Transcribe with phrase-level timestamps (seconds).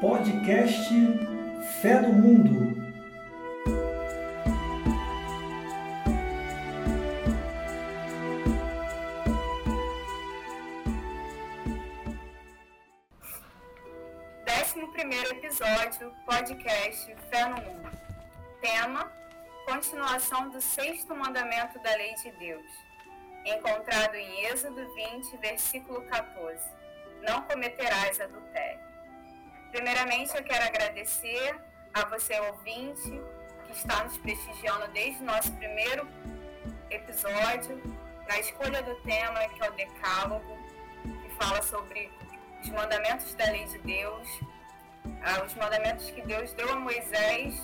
[0.00, 0.94] Podcast
[1.82, 2.72] Fé do Mundo.
[14.44, 17.90] Décimo primeiro episódio, podcast Fé no Mundo.
[18.60, 19.10] Tema:
[19.66, 22.70] Continuação do sexto mandamento da lei de Deus,
[23.44, 26.62] encontrado em Êxodo 20, versículo 14.
[27.22, 28.67] Não cometerás adultério.
[29.70, 31.56] Primeiramente, eu quero agradecer
[31.94, 33.20] a você, ouvinte,
[33.66, 36.08] que está nos prestigiando desde o nosso primeiro
[36.90, 37.80] episódio,
[38.26, 40.58] na escolha do tema, que é o Decálogo,
[41.02, 42.10] que fala sobre
[42.62, 44.28] os mandamentos da lei de Deus,
[45.22, 47.54] ah, os mandamentos que Deus deu a Moisés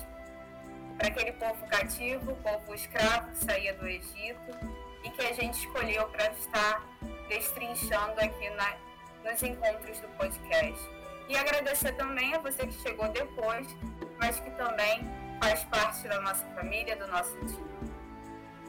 [0.97, 6.07] para aquele povo cativo, povo escravo que saía do Egito, e que a gente escolheu
[6.09, 6.83] para estar
[7.27, 8.75] destrinchando aqui na,
[9.23, 10.94] nos encontros do podcast.
[11.27, 13.67] E agradecer também a você que chegou depois,
[14.19, 15.09] mas que também
[15.41, 17.65] faz parte da nossa família, do nosso time.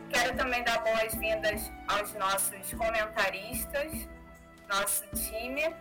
[0.09, 3.93] Quero também dar boas-vindas aos nossos comentaristas,
[4.69, 5.75] nosso time.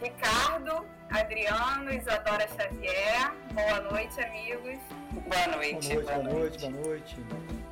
[0.00, 3.32] Ricardo, Adriano, Isadora Xavier.
[3.52, 4.78] Boa noite, amigos.
[5.12, 5.94] Boa noite.
[5.96, 7.64] Boa noite, boa noite, boa noite.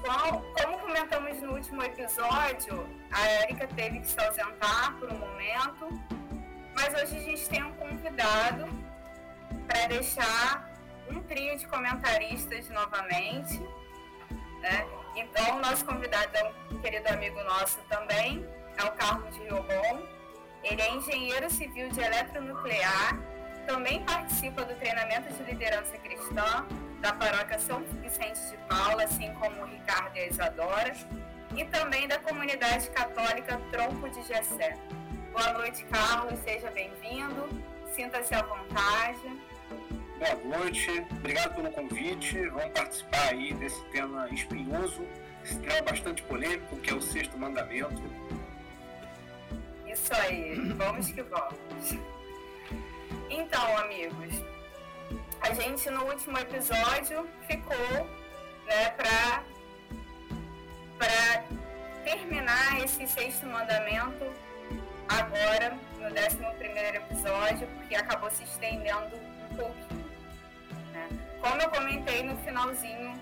[0.00, 5.88] Bom, como comentamos no último episódio, a Érica teve que se ausentar por um momento,
[6.74, 8.66] mas hoje a gente tem um convidado
[9.66, 10.70] para deixar
[11.10, 13.58] um trio de comentaristas novamente.
[14.60, 14.86] Né?
[15.16, 18.44] Então, o nosso convidado é um querido amigo nosso também,
[18.76, 20.02] é o Carlos de Riobon.
[20.62, 23.18] Ele é engenheiro civil de eletronuclear,
[23.66, 26.66] também participa do treinamento de liderança cristã
[27.00, 30.92] da paróquia São Vicente de Paula, assim como o Ricardo e a Isadora,
[31.54, 34.78] e também da comunidade católica Tronco de Gessé.
[35.34, 36.38] Boa noite, Carlos.
[36.44, 37.48] Seja bem-vindo.
[37.92, 39.18] Sinta-se à vontade.
[40.16, 41.04] Boa noite.
[41.10, 42.38] Obrigado pelo convite.
[42.50, 45.04] Vamos participar aí desse tema espinhoso,
[45.44, 48.00] esse tema bastante polêmico, que é o sexto mandamento.
[49.84, 50.54] Isso aí.
[50.76, 51.98] Vamos que vamos.
[53.28, 54.34] Então, amigos,
[55.40, 58.08] a gente no último episódio ficou,
[58.66, 59.42] né, para
[60.96, 61.44] para
[62.04, 64.32] terminar esse sexto mandamento
[65.08, 70.04] agora no 11 episódio, porque acabou se estendendo um pouquinho.
[70.92, 71.08] Né?
[71.40, 73.14] Como eu comentei no finalzinho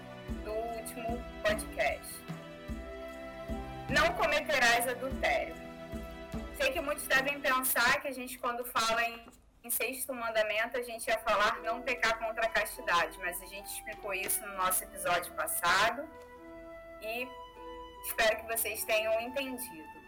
[0.44, 2.22] do último podcast.
[3.88, 5.54] Não cometerás adultério.
[6.56, 9.26] Sei que muitos devem pensar que a gente, quando fala em,
[9.64, 13.66] em sexto mandamento, a gente ia falar não pecar contra a castidade, mas a gente
[13.66, 16.09] explicou isso no nosso episódio passado
[17.03, 17.28] e
[18.06, 20.01] espero que vocês tenham entendido.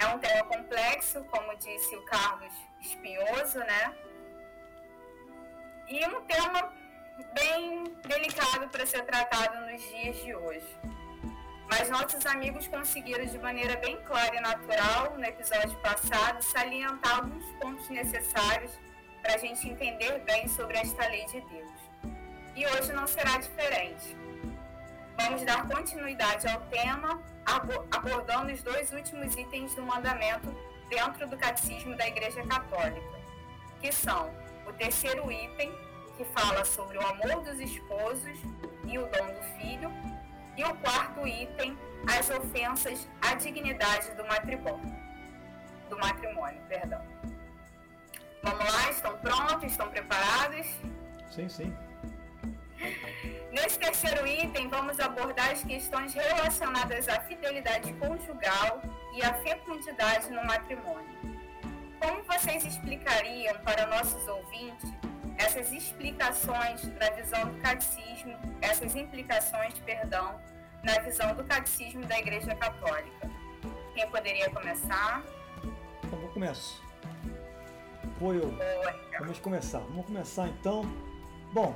[0.00, 3.94] É um tema complexo, como disse o Carlos Espinhoso, né?
[5.88, 6.72] E um tema
[7.34, 10.66] bem delicado para ser tratado nos dias de hoje.
[11.68, 17.44] Mas nossos amigos conseguiram de maneira bem clara e natural, no episódio passado, salientar alguns
[17.60, 18.72] pontos necessários
[19.20, 21.80] para a gente entender bem sobre esta lei de Deus.
[22.56, 24.16] E hoje não será diferente.
[25.18, 27.22] Vamos dar continuidade ao tema
[27.90, 30.54] abordando os dois últimos itens do mandamento
[30.88, 33.20] dentro do catecismo da Igreja Católica,
[33.80, 34.30] que são
[34.66, 35.72] o terceiro item,
[36.16, 38.38] que fala sobre o amor dos esposos
[38.84, 39.90] e o dom do filho,
[40.56, 41.78] e o quarto item,
[42.18, 44.94] as ofensas à dignidade do matrimônio.
[45.88, 47.02] Do matrimônio, perdão.
[48.42, 49.70] Vamos lá, estão prontos?
[49.70, 50.66] Estão preparados?
[51.30, 51.76] Sim, sim.
[53.52, 58.82] Nesse terceiro item, vamos abordar as questões relacionadas à fidelidade conjugal
[59.14, 61.18] e à fecundidade no matrimônio.
[62.00, 64.90] Como vocês explicariam para nossos ouvintes
[65.36, 70.40] essas explicações na visão do catecismo, essas implicações, perdão,
[70.82, 73.30] na visão do catecismo da Igreja Católica?
[73.94, 75.22] Quem poderia começar?
[76.04, 76.80] Então, vou começar.
[78.18, 78.54] Vou eu.
[79.18, 79.80] Vamos começar.
[79.80, 80.82] Vamos começar então.
[81.52, 81.74] Bom,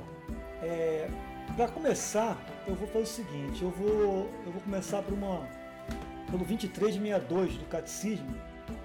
[0.65, 1.07] é,
[1.55, 5.47] para começar, eu vou fazer o seguinte, eu vou, eu vou começar por uma,
[6.25, 8.35] pelo 2362 do Catecismo,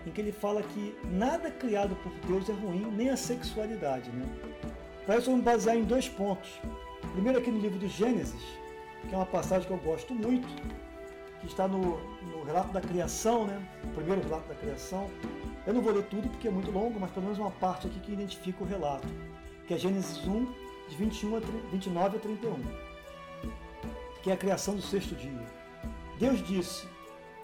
[0.06, 4.10] em que ele fala que nada criado por Deus é ruim, nem a sexualidade.
[4.10, 4.26] Né?
[5.06, 6.60] Para isso eu vou me basear em dois pontos.
[7.12, 8.42] Primeiro aqui no livro do Gênesis,
[9.08, 10.46] que é uma passagem que eu gosto muito,
[11.40, 13.60] que está no, no relato da criação, né?
[13.84, 15.08] o primeiro relato da criação.
[15.66, 17.98] Eu não vou ler tudo porque é muito longo, mas pelo menos uma parte aqui
[18.00, 19.08] que identifica o relato,
[19.66, 21.40] que é Gênesis 1, de 21 a
[21.70, 22.56] 29 a 31,
[24.22, 25.46] que é a criação do sexto dia.
[26.18, 26.86] Deus disse: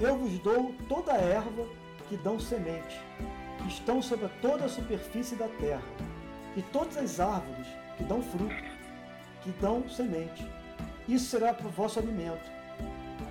[0.00, 1.64] Eu vos dou toda a erva
[2.08, 3.00] que dão semente,
[3.58, 5.82] que estão sobre toda a superfície da terra,
[6.56, 7.66] e todas as árvores
[7.96, 8.64] que dão fruto,
[9.42, 10.44] que dão semente.
[11.08, 12.50] Isso será para o vosso alimento.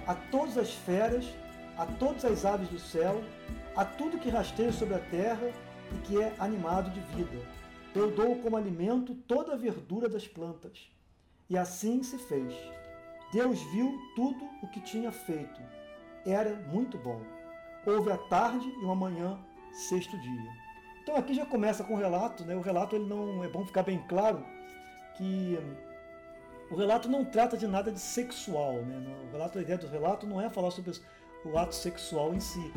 [0.08, 1.26] A todas as feras,
[1.78, 3.22] a todas as aves do céu,
[3.76, 5.52] a tudo que rasteja sobre a terra
[5.94, 7.65] e que é animado de vida.
[7.96, 10.92] Eu dou como alimento toda a verdura das plantas.
[11.50, 12.54] E assim se fez.
[13.32, 15.62] Deus viu tudo o que tinha feito.
[16.26, 17.22] Era muito bom.
[17.86, 19.40] Houve a tarde e uma manhã,
[19.72, 20.52] sexto dia.
[21.02, 22.54] Então aqui já começa com o relato, né?
[22.56, 24.46] O relato ele não é bom ficar bem claro
[25.16, 25.76] que hum,
[26.72, 29.16] o relato não trata de nada de sexual, né?
[29.30, 30.92] O relato, a ideia do relato não é falar sobre
[31.46, 32.74] o ato sexual em si,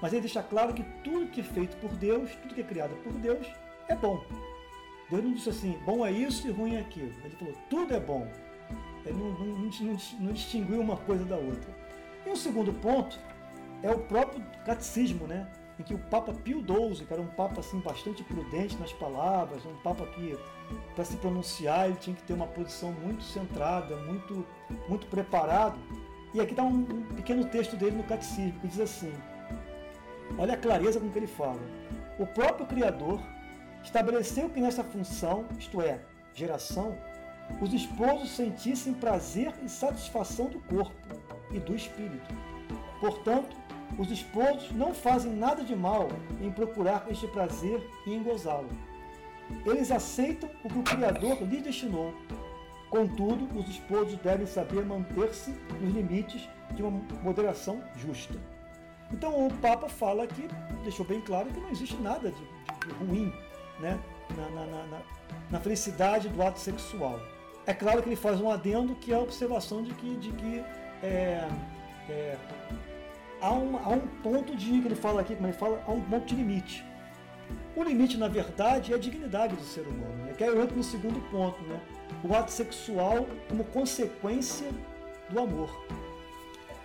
[0.00, 2.94] mas ele deixa claro que tudo que é feito por Deus, tudo que é criado
[3.02, 3.46] por Deus,
[3.88, 4.22] é bom.
[5.10, 7.12] Deus não disse assim, bom é isso e ruim é aquilo.
[7.24, 8.26] Ele falou, tudo é bom.
[9.04, 11.74] Ele não, não, não, não distinguiu uma coisa da outra.
[12.24, 13.18] E o segundo ponto
[13.82, 15.50] é o próprio catecismo, né?
[15.80, 19.64] em que o Papa Pio XII, que era um Papa assim, bastante prudente nas palavras,
[19.64, 20.38] um Papa que,
[20.94, 24.46] para se pronunciar, ele tinha que ter uma posição muito centrada, muito,
[24.86, 25.78] muito preparado.
[26.34, 29.12] E aqui está um, um pequeno texto dele no Catecismo, que diz assim:
[30.38, 31.60] Olha a clareza com que ele fala.
[32.18, 33.18] O próprio Criador
[33.82, 36.00] estabeleceu que nessa função, isto é,
[36.34, 36.96] geração,
[37.60, 40.94] os esposos sentissem prazer e satisfação do corpo
[41.50, 42.34] e do espírito.
[43.00, 43.56] Portanto,
[43.98, 46.08] os esposos não fazem nada de mal
[46.40, 48.70] em procurar este prazer e em gozá-lo.
[49.66, 52.14] Eles aceitam o que o Criador lhes destinou.
[52.88, 55.50] Contudo, os esposos devem saber manter-se
[55.80, 58.38] nos limites de uma moderação justa.
[59.12, 60.48] Então o Papa fala aqui,
[60.84, 63.32] deixou bem claro que não existe nada de, de, de ruim
[63.80, 63.98] né,
[64.36, 65.02] na, na, na,
[65.50, 67.20] na, felicidade do ato sexual.
[67.66, 70.64] É claro que ele faz um adendo que é a observação de que, de que
[71.02, 71.48] é,
[72.08, 72.36] é,
[73.40, 76.00] há, um, há um ponto de, que ele fala aqui, como ele fala, há um
[76.00, 76.84] ponto de limite.
[77.76, 80.34] O limite, na verdade, é a dignidade do ser humano, né?
[80.36, 81.80] que aí eu entro no segundo ponto, né?
[82.24, 84.68] o ato sexual como consequência
[85.30, 85.70] do amor.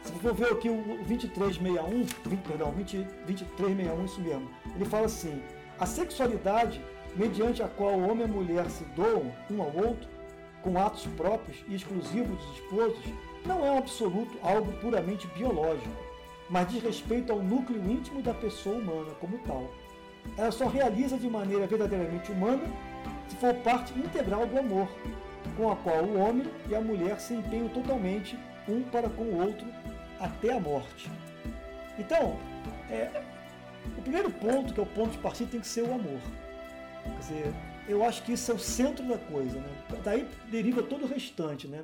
[0.03, 0.75] Se for ver aqui o
[1.07, 5.41] 2361, 20, perdão, 20, 2361, isso mesmo, ele fala assim:
[5.79, 6.81] a sexualidade,
[7.15, 10.07] mediante a qual o homem e a mulher se doam um ao outro,
[10.61, 13.05] com atos próprios e exclusivos dos esposos,
[13.45, 15.95] não é um absoluto algo puramente biológico,
[16.49, 19.69] mas diz respeito ao núcleo íntimo da pessoa humana como tal.
[20.37, 22.63] Ela só realiza de maneira verdadeiramente humana
[23.27, 24.87] se for parte integral do amor,
[25.55, 28.37] com a qual o homem e a mulher se empenham totalmente
[28.67, 29.67] um para com o outro
[30.19, 31.11] até a morte.
[31.99, 32.37] Então,
[32.89, 33.09] é,
[33.97, 36.19] o primeiro ponto, que é o ponto de partida, tem que ser o amor.
[37.03, 37.53] Quer dizer,
[37.87, 39.59] eu acho que isso é o centro da coisa.
[39.59, 39.69] Né?
[40.03, 41.67] Daí deriva todo o restante.
[41.67, 41.83] Né?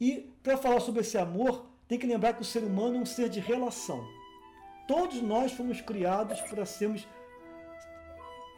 [0.00, 3.06] E para falar sobre esse amor, tem que lembrar que o ser humano é um
[3.06, 4.04] ser de relação.
[4.86, 7.06] Todos nós fomos criados para sermos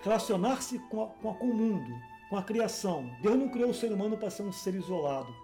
[0.02, 1.92] relacionar-se com, com, com, o mundo,
[2.28, 3.10] com a criação.
[3.20, 5.34] Deus não criou o ser humano para ser um ser isolado.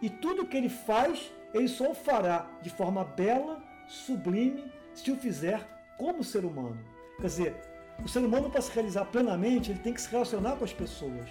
[0.00, 5.16] E tudo que ele faz ele só o fará de forma bela, sublime, se o
[5.16, 5.68] fizer
[6.02, 6.76] como ser humano.
[7.20, 7.56] Quer dizer,
[8.04, 11.30] o ser humano, para se realizar plenamente, ele tem que se relacionar com as pessoas.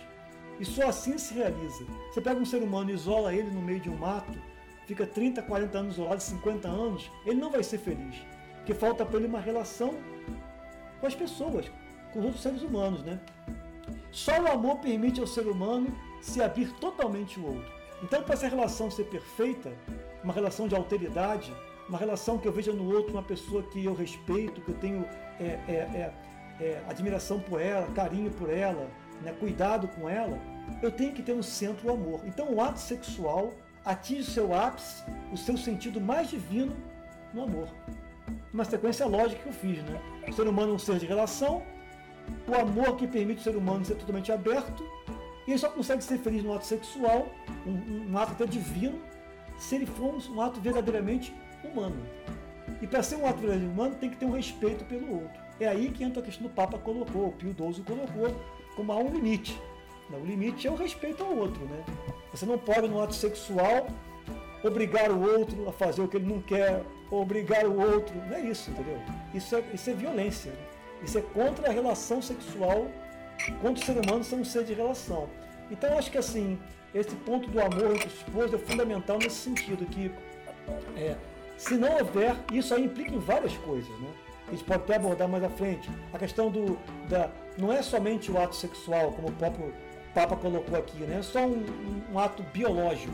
[0.62, 1.84] E só assim se realiza.
[2.10, 4.39] Você pega um ser humano e isola ele no meio de um mato,
[4.86, 8.15] fica 30, 40 anos isolado, 50 anos, ele não vai ser feliz.
[8.55, 9.93] Porque falta para ele uma relação
[11.01, 11.69] com as pessoas,
[12.13, 13.19] com os outros seres humanos, né?
[14.10, 17.72] Só o amor permite ao ser humano se abrir totalmente o outro.
[18.01, 19.74] Então, para essa relação ser perfeita,
[20.24, 21.53] uma relação de alteridade,
[21.91, 25.05] uma relação que eu veja no outro uma pessoa que eu respeito, que eu tenho
[25.38, 26.13] é, é, é,
[26.62, 28.89] é, admiração por ela, carinho por ela,
[29.21, 30.39] né, cuidado com ela,
[30.81, 32.21] eu tenho que ter no centro o amor.
[32.24, 36.74] Então o ato sexual atinge o seu ápice, o seu sentido mais divino
[37.33, 37.67] no amor.
[38.53, 40.00] Uma sequência lógica que eu fiz, né?
[40.29, 41.62] O ser humano é um ser de relação,
[42.48, 44.81] o amor que permite o ser humano ser totalmente aberto,
[45.45, 47.27] e ele só consegue ser feliz no ato sexual,
[47.67, 48.98] um, um ato até divino,
[49.57, 51.33] se ele for um ato verdadeiramente
[51.68, 51.96] humano.
[52.82, 55.41] E para ser um ato verdadeiramente humano, tem que ter um respeito pelo outro.
[55.60, 58.36] É aí que entra a questão do Papa colocou, o Pio XII colocou,
[58.75, 59.60] como há um limite.
[60.12, 61.63] O limite é o respeito ao outro.
[61.65, 61.84] Né?
[62.32, 63.88] Você não pode, no ato sexual,
[64.63, 68.15] obrigar o outro a fazer o que ele não quer, obrigar o outro.
[68.15, 69.00] Não é isso, entendeu?
[69.34, 70.51] Isso é, isso é violência.
[70.51, 70.58] Né?
[71.03, 72.88] Isso é contra a relação sexual,
[73.62, 75.30] contra o ser humano ser um ser de relação.
[75.70, 76.60] Então, acho que assim,
[76.94, 80.12] esse ponto do amor entre os esposos é fundamental nesse sentido, que
[80.98, 81.15] é,
[81.62, 84.10] se não houver, isso aí implica em várias coisas, né?
[84.48, 85.88] A gente pode até abordar mais à frente.
[86.12, 86.75] A questão do.
[87.08, 89.72] Da, não é somente o ato sexual, como o próprio
[90.12, 91.20] Papa colocou aqui, né?
[91.20, 91.63] É só um,
[92.12, 93.13] um, ato biológico.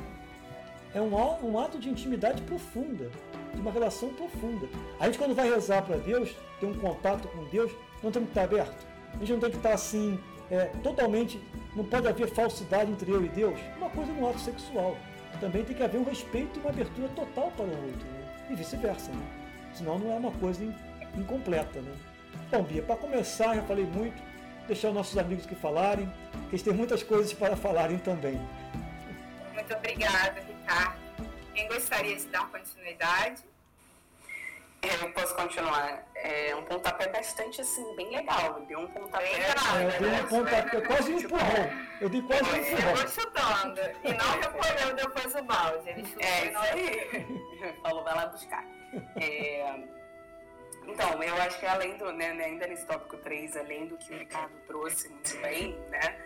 [0.96, 1.14] É um,
[1.44, 3.12] um ato de intimidade profunda,
[3.54, 4.66] de uma relação profunda.
[4.98, 7.70] A gente, quando vai rezar para Deus, ter um contato com Deus,
[8.02, 8.88] não temos que estar aberto?
[9.14, 10.18] A gente não tem que estar assim,
[10.50, 11.38] é, totalmente.
[11.76, 13.60] Não pode haver falsidade entre eu e Deus?
[13.78, 14.96] Uma coisa no ato sexual.
[15.42, 18.17] Também tem que haver um respeito e uma abertura total para o outro.
[18.50, 19.12] E vice-versa.
[19.12, 19.26] Né?
[19.74, 20.64] Senão não é uma coisa
[21.16, 21.82] incompleta.
[21.82, 21.96] Né?
[22.52, 24.22] Bom, Bia, para começar, já falei muito,
[24.68, 26.08] deixar os nossos amigos que falarem,
[26.50, 28.40] que eles têm muitas coisas para falarem também.
[29.54, 31.00] Muito obrigada, Ricardo.
[31.54, 33.44] Quem gostaria de dar continuidade?
[35.02, 36.04] Eu posso continuar.
[36.16, 38.62] É um pontapé bastante, assim, bem legal.
[38.62, 39.26] Deu um pontapé.
[39.26, 41.70] Bem grave, é, deu um pontapé, quase um empurrão.
[42.00, 42.92] Eu dei quase um empurrão.
[42.92, 43.82] Ele chutando.
[44.04, 45.90] E não recolheu depois o balde.
[45.90, 47.76] Ele chutou é, isso aí.
[47.84, 48.66] Falou, vai lá buscar.
[49.20, 49.76] É,
[50.88, 54.14] então, eu acho que além do, né, né ainda nesse tópico 3, além do que
[54.14, 56.18] o Ricardo trouxe muito bem, né,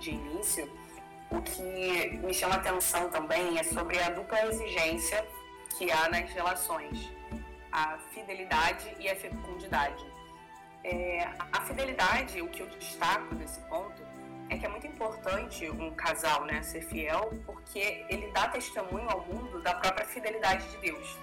[0.00, 0.70] de início,
[1.30, 1.62] o que
[2.18, 5.24] me chama atenção também é sobre a dupla exigência
[5.76, 7.17] que há nas relações
[7.72, 10.04] a fidelidade e a fecundidade.
[10.84, 14.02] É, a fidelidade, o que eu destaco desse ponto,
[14.48, 19.20] é que é muito importante um casal né, ser fiel, porque ele dá testemunho ao
[19.26, 21.16] mundo da própria fidelidade de Deus.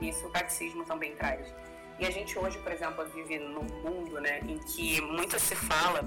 [0.00, 1.52] Isso o catecismo também traz.
[1.98, 6.02] E a gente hoje, por exemplo, vive num mundo né, em que muito se fala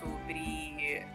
[0.00, 1.06] sobre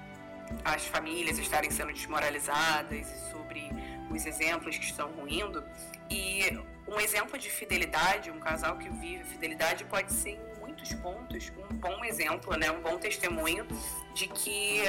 [0.64, 3.70] as famílias estarem sendo desmoralizadas e sobre
[4.10, 5.64] os exemplos que estão ruindo.
[6.10, 11.52] E um exemplo de fidelidade, um casal que vive fidelidade, pode ser em muitos pontos
[11.70, 12.72] um bom exemplo, né?
[12.72, 13.66] um bom testemunho
[14.14, 14.82] de que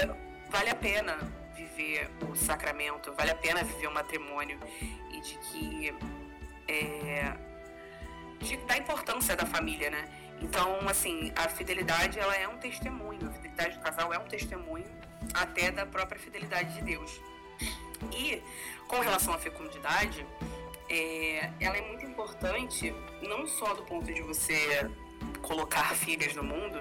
[0.51, 1.19] vale a pena
[1.55, 4.59] viver o sacramento, vale a pena viver o matrimônio
[5.11, 5.95] e de que
[6.69, 7.35] é,
[8.41, 10.05] de, da importância da família, né?
[10.41, 14.87] Então, assim, a fidelidade ela é um testemunho, a fidelidade do casal é um testemunho
[15.35, 17.21] até da própria fidelidade de Deus.
[18.13, 18.43] E
[18.87, 20.27] com relação à fecundidade,
[20.89, 24.89] é, ela é muito importante, não só do ponto de você
[25.43, 26.81] colocar filhas no mundo,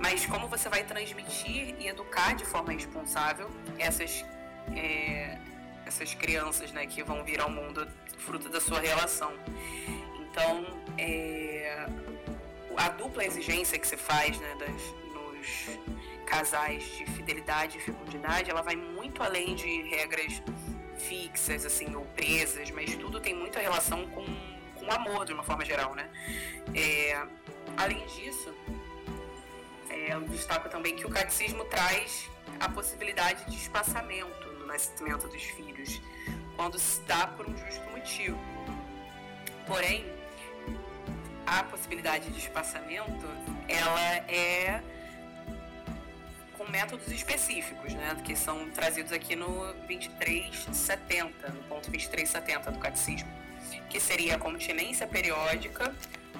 [0.00, 4.24] mas como você vai transmitir e educar de forma responsável essas,
[4.74, 5.38] é,
[5.86, 7.86] essas crianças né, que vão vir ao mundo
[8.18, 9.32] fruto da sua relação.
[10.20, 10.66] Então,
[10.98, 11.86] é,
[12.76, 18.62] a dupla exigência que se faz né, das, nos casais de fidelidade e fecundidade, ela
[18.62, 20.42] vai muito além de regras
[20.98, 24.24] fixas, assim, ou presas, mas tudo tem muita relação com,
[24.74, 26.08] com amor, de uma forma geral, né?
[26.74, 27.26] É,
[27.76, 28.54] além disso,
[29.90, 32.28] é, eu destaco também que o catecismo traz
[32.60, 36.00] a possibilidade de espaçamento no nascimento dos filhos,
[36.56, 38.38] quando se dá por um justo motivo.
[39.66, 40.04] Porém,
[41.46, 43.26] a possibilidade de espaçamento,
[43.68, 44.82] ela é
[46.64, 53.28] com métodos específicos, né, que são trazidos aqui no 2370, no ponto 2370 do catecismo,
[53.90, 55.94] que seria a continência periódica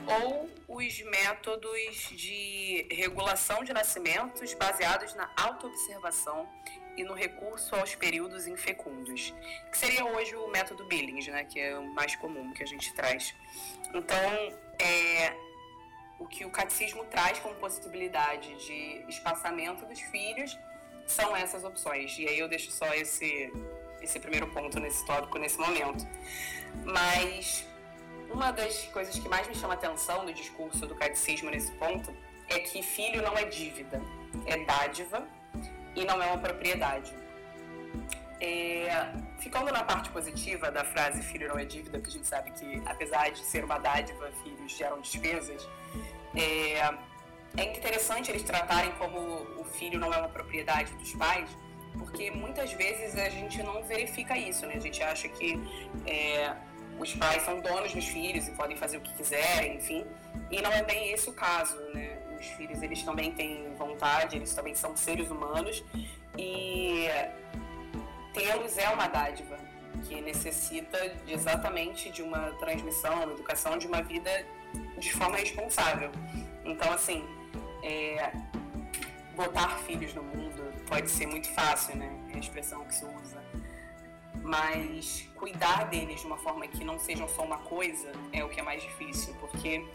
[0.07, 6.49] ou os métodos de regulação de nascimentos baseados na autoobservação
[6.97, 9.35] e no recurso aos períodos infecundos,
[9.71, 12.93] que seria hoje o método Billings, né, que é o mais comum que a gente
[12.95, 13.35] traz.
[13.93, 14.16] Então,
[14.78, 15.35] é,
[16.18, 20.59] o que o catecismo traz como possibilidade de espaçamento dos filhos
[21.06, 22.18] são essas opções.
[22.18, 23.52] E aí eu deixo só esse,
[24.00, 26.06] esse primeiro ponto nesse tópico nesse momento.
[26.85, 27.66] Mas
[28.30, 32.14] uma das coisas que mais me chama atenção no discurso do catecismo nesse ponto
[32.49, 34.00] é que filho não é dívida,
[34.47, 35.26] é dádiva
[35.94, 37.14] e não é uma propriedade.
[38.40, 39.12] É,
[39.45, 42.83] ficando na parte positiva da frase filho não é dívida, porque a gente sabe que
[42.87, 45.69] apesar de ser uma dádiva, filhos geram despesas,
[46.35, 46.79] é,
[47.59, 49.19] é interessante eles tratarem como
[49.61, 51.49] o filho não é uma propriedade dos pais,
[51.99, 54.75] porque muitas vezes a gente não verifica isso, né?
[54.77, 55.61] A gente acha que
[56.07, 56.57] é,
[56.99, 60.07] os pais são donos dos filhos e podem fazer o que quiserem, enfim,
[60.51, 62.19] e não é bem esse o caso, né?
[62.41, 65.85] Os filhos eles também têm vontade, eles também são seres humanos
[66.37, 67.07] e
[68.35, 69.57] tê-los é uma dádiva
[70.03, 74.31] que necessita de, exatamente de uma transmissão, uma educação de uma vida
[74.99, 76.11] de forma responsável.
[76.64, 77.25] Então, assim,
[77.83, 78.33] é,
[79.37, 82.11] botar filhos no mundo pode ser muito fácil, né?
[82.33, 83.43] É a expressão que se usa.
[84.43, 88.61] Mas cuidar deles de uma forma que não sejam só uma coisa é o que
[88.61, 89.87] é mais difícil, porque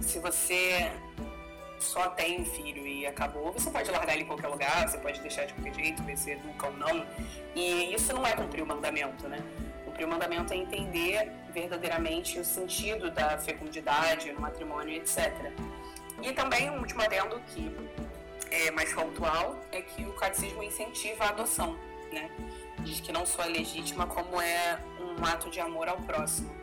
[0.00, 0.90] se você
[1.78, 5.20] só tem um filho e acabou, você pode largar ele em qualquer lugar, você pode
[5.20, 7.06] deixar de qualquer jeito, ver se educa ou não.
[7.54, 9.38] E isso não é cumprir o mandamento, né?
[9.84, 15.52] Cumprir o mandamento é entender verdadeiramente o sentido da fecundidade no matrimônio, etc.
[16.22, 17.74] E também um último adendo que
[18.50, 21.78] é mais pontual é que o catecismo incentiva a adoção,
[22.12, 22.30] né?
[22.80, 26.57] Diz que não só é legítima, como é um ato de amor ao próximo.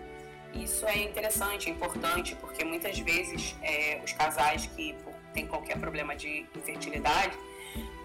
[0.56, 4.96] Isso é interessante, importante, porque muitas vezes é, os casais que,
[5.34, 7.38] tem qualquer problema de infertilidade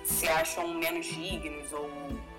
[0.05, 1.89] se acham menos dignos ou,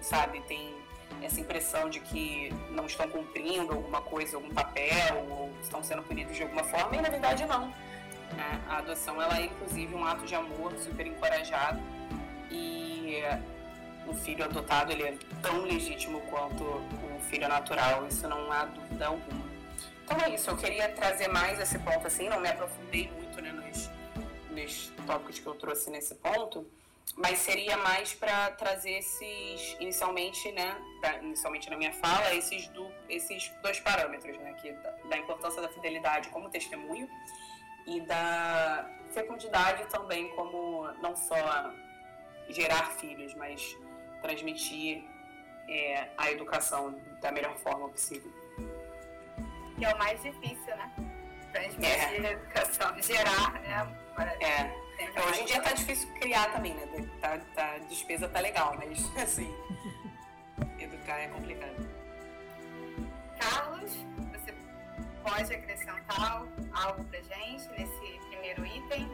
[0.02, 0.76] sabe, tem
[1.22, 6.36] essa impressão de que não estão cumprindo alguma coisa, algum papel, ou estão sendo punidos
[6.36, 7.68] de alguma forma, e na verdade não.
[7.68, 8.62] Né?
[8.68, 11.80] A adoção ela é inclusive um ato de amor super encorajado
[12.50, 13.22] e
[14.08, 19.08] o filho adotado ele é tão legítimo quanto o filho natural, isso não há dúvida
[19.08, 19.51] alguma.
[20.04, 23.52] Então é isso, eu queria trazer mais esse ponto assim, não me aprofundei muito né,
[23.52, 23.90] nos,
[24.50, 26.68] nos tópicos que eu trouxe nesse ponto,
[27.16, 32.90] mas seria mais para trazer esses, inicialmente, né, pra, inicialmente na minha fala, esses, do,
[33.10, 37.10] esses dois parâmetros, né, que da, da importância da fidelidade como testemunho
[37.86, 41.74] e da fecundidade também como não só
[42.50, 43.78] gerar filhos, mas
[44.22, 45.04] transmitir
[45.68, 48.32] é, a educação da melhor forma possível.
[49.82, 50.92] Que é o mais difícil, né?
[51.52, 52.28] Transmitir é.
[52.28, 53.98] a educação, gerar, né?
[54.40, 54.82] É.
[55.02, 57.10] É, hoje em dia tá difícil criar também, né?
[57.20, 59.52] Tá, tá, despesa tá legal, mas assim,
[60.78, 61.90] educar é complicado.
[63.40, 63.98] Carlos,
[64.32, 64.54] você
[65.24, 69.12] pode acrescentar algo pra gente nesse primeiro item?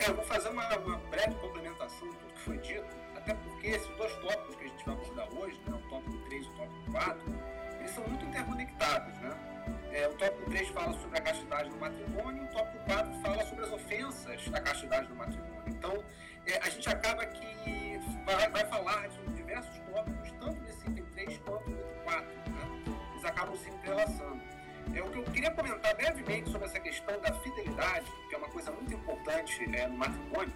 [0.00, 2.96] É, eu vou fazer uma, uma breve complementação de tudo que foi dito,
[3.30, 6.44] até porque esses dois tópicos que a gente vai abordar hoje, né, o tópico 3
[6.44, 7.34] e o tópico 4,
[7.78, 9.30] eles são muito interconectados, né?
[9.92, 13.64] É, o tópico 3 fala sobre a castidade no matrimônio, o tópico 4 fala sobre
[13.64, 15.62] as ofensas da castidade no matrimônio.
[15.66, 16.04] Então,
[16.46, 21.38] é, a gente acaba que vai, vai falar de diversos tópicos, tanto nesse item 3
[21.38, 22.26] quanto no item 4.
[22.26, 22.94] Né?
[23.12, 24.40] Eles acabam se entrelaçando.
[24.94, 28.48] É, o que eu queria comentar brevemente sobre essa questão da fidelidade, que é uma
[28.48, 30.52] coisa muito importante né, no matrimônio,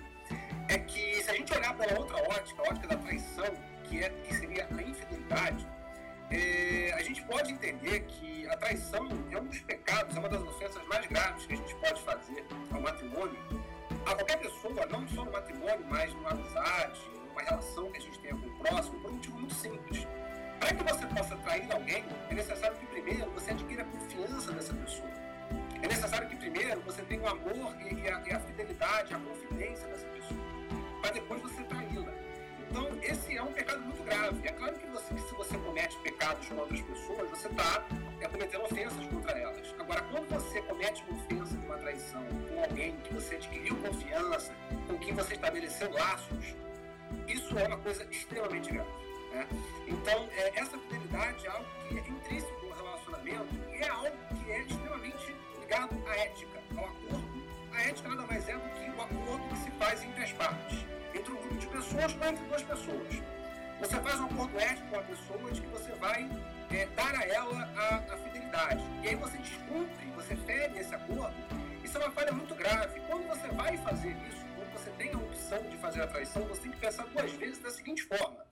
[0.69, 3.55] é que se a gente olhar pela outra ótica, a ótica da traição,
[3.85, 5.67] que, é, que seria a infidelidade,
[6.31, 10.43] é, a gente pode entender que a traição é um dos pecados, é uma das
[10.43, 13.39] ofensas mais graves que a gente pode fazer ao matrimônio,
[14.07, 18.19] a qualquer pessoa, não só no matrimônio, mas numa amizade, numa relação que a gente
[18.21, 20.07] tenha com o próximo, por um motivo muito simples.
[20.61, 24.75] Para que você possa trair alguém, é necessário que primeiro você adquira a confiança dessa
[24.75, 25.11] pessoa.
[25.83, 29.87] É necessário que primeiro você tenha o amor e a, e a fidelidade, a confidência
[29.89, 30.14] dessa pessoa,
[31.05, 32.13] para depois você traí-la.
[32.71, 34.49] Então, esse é um pecado muito grave.
[34.49, 37.85] É claro que, você, que se você comete pecados com outras pessoas, você está
[38.21, 39.75] é, cometendo ofensas contra elas.
[39.79, 44.55] Agora, quando você comete uma ofensa de uma traição com alguém que você adquiriu confiança,
[44.89, 46.57] com quem você estabeleceu laços,
[47.29, 48.91] isso é uma coisa extremamente grave.
[49.31, 49.47] Né?
[49.87, 54.51] Então, é, essa fidelidade é algo que é intrínseco no relacionamento e é algo que
[54.51, 57.34] é extremamente ligado à ética, ao acordo.
[57.75, 60.95] A ética nada mais é do que o acordo que se faz entre as partes
[61.15, 63.23] entre um grupo de pessoas ou entre duas pessoas.
[63.81, 66.29] Você faz um acordo ético com a pessoa de que você vai
[66.71, 68.85] é, dar a ela a, a, fidelidade.
[69.03, 71.35] E aí você descumpre, você fere esse acordo.
[71.83, 73.01] Isso é uma falha muito grave.
[73.01, 76.63] Quando você vai fazer isso, quando você tem a opção de fazer a traição, você
[76.63, 78.45] tem que pensar duas vezes da seguinte forma.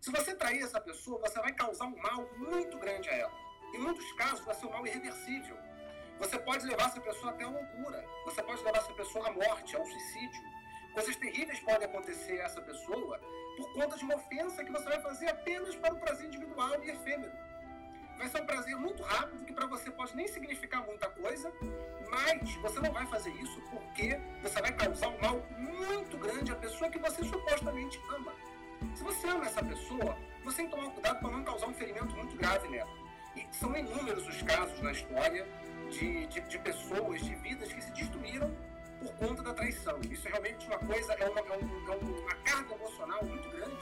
[0.00, 3.32] Se você trair essa pessoa, você vai causar um mal muito grande a ela.
[3.74, 5.56] Em muitos casos, vai ser um mal irreversível.
[6.18, 8.04] Você pode levar essa pessoa até a loucura.
[8.24, 10.42] Você pode levar essa pessoa à morte, ao suicídio.
[10.92, 13.20] Coisas terríveis podem acontecer a essa pessoa
[13.56, 16.90] por conta de uma ofensa que você vai fazer apenas para o prazer individual e
[16.90, 17.32] efêmero.
[18.16, 21.52] Vai ser um prazer muito rápido que para você pode nem significar muita coisa,
[22.10, 26.56] mas você não vai fazer isso porque você vai causar um mal muito grande à
[26.56, 28.34] pessoa que você supostamente ama.
[28.96, 32.14] Se você ama essa pessoa, você tem que tomar cuidado para não causar um ferimento
[32.16, 32.90] muito grave nela.
[33.36, 35.46] E são inúmeros os casos na história
[35.90, 38.50] de, de, de pessoas, de vidas que se destruíram
[38.98, 39.98] por conta da traição.
[40.10, 43.76] Isso é realmente uma coisa, é uma, é, um, é uma carga emocional muito grande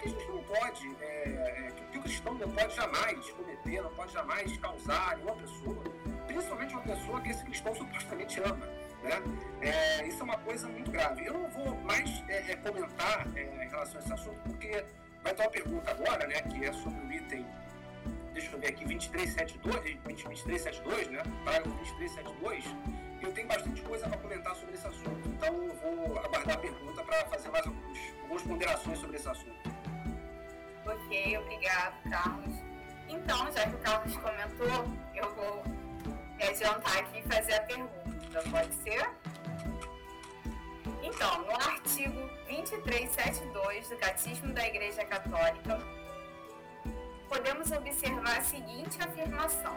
[0.00, 3.94] que a gente não pode, é, é, que o cristão não pode jamais cometer, não
[3.94, 5.84] pode jamais causar em uma pessoa,
[6.26, 8.66] principalmente uma pessoa que esse cristão supostamente ama.
[9.02, 9.22] Né?
[9.60, 11.24] É, isso é uma coisa muito grave.
[11.26, 14.84] Eu não vou mais é, é, comentar em relação a esse assunto, porque
[15.22, 17.46] vai ter uma pergunta agora, né, que é sobre o item
[18.32, 21.22] deixa eu ver aqui, 2372, 2372, né?
[21.44, 22.64] Parágrafo 2372,
[23.22, 25.28] eu tenho bastante coisa para comentar sobre esse assunto.
[25.28, 29.72] Então eu vou aguardar a pergunta para fazer mais alguns, algumas ponderações sobre esse assunto.
[30.84, 32.54] Ok, obrigado, Carlos.
[33.08, 35.64] Então, já que o Carlos comentou, eu vou
[36.36, 38.42] me adiantar aqui e fazer a pergunta.
[38.50, 39.10] Pode ser?
[41.02, 45.78] Então, no artigo 2372 do Catismo da Igreja Católica,
[47.32, 49.74] podemos observar a seguinte afirmação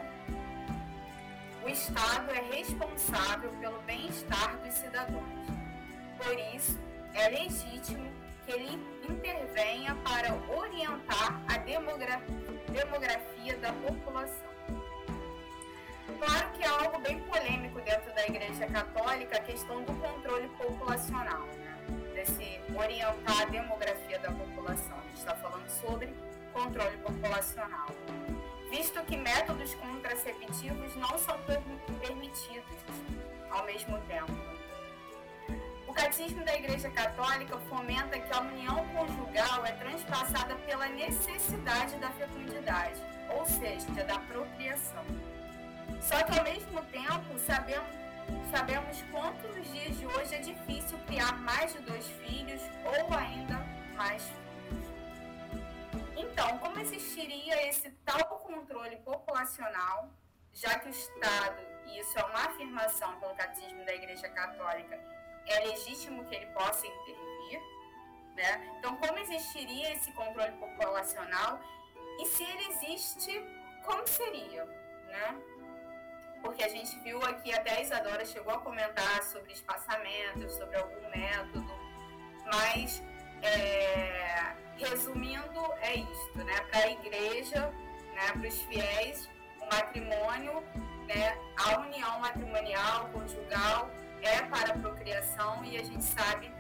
[1.63, 5.23] o Estado é responsável pelo bem-estar dos cidadãos.
[6.15, 6.77] Por isso,
[7.15, 8.07] é legítimo
[8.45, 14.53] que ele intervenha para orientar a demografia da população.
[16.19, 21.47] Claro que é algo bem polêmico dentro da Igreja Católica a questão do controle populacional,
[21.47, 21.77] né?
[22.13, 24.99] desse orientar a demografia da população.
[24.99, 26.13] A gente está falando sobre
[26.55, 27.87] controle populacional.
[28.71, 31.37] Visto que métodos contraceptivos não são
[31.99, 32.77] permitidos
[33.51, 34.31] ao mesmo tempo.
[35.85, 42.09] O catecismo da Igreja Católica fomenta que a união conjugal é transpassada pela necessidade da
[42.11, 45.03] fecundidade, ou seja, da procriação.
[46.01, 47.95] Só que ao mesmo tempo sabemos,
[48.49, 53.57] sabemos quanto nos dias de hoje é difícil criar mais de dois filhos ou ainda
[53.95, 54.44] mais filhos.
[56.15, 60.09] Então, como existiria esse tal controle populacional,
[60.53, 64.99] já que o Estado, e isso é uma afirmação pelo catecismo da Igreja Católica,
[65.45, 67.61] é legítimo que ele possa intervir,
[68.35, 68.75] né?
[68.77, 71.59] Então, como existiria esse controle populacional
[72.19, 73.43] e se ele existe,
[73.85, 74.65] como seria,
[75.07, 75.41] né?
[76.45, 81.09] porque a gente viu aqui, até a Isadora chegou a comentar sobre espaçamentos, sobre algum
[81.09, 81.65] método,
[82.45, 83.01] mas
[83.45, 86.59] é, resumindo, é isto, né?
[86.71, 87.71] Para a igreja,
[88.13, 89.29] né, para os fiéis,
[89.61, 90.63] o matrimônio,
[91.07, 93.89] né, a união matrimonial, conjugal,
[94.21, 96.51] é para a procriação e a gente sabe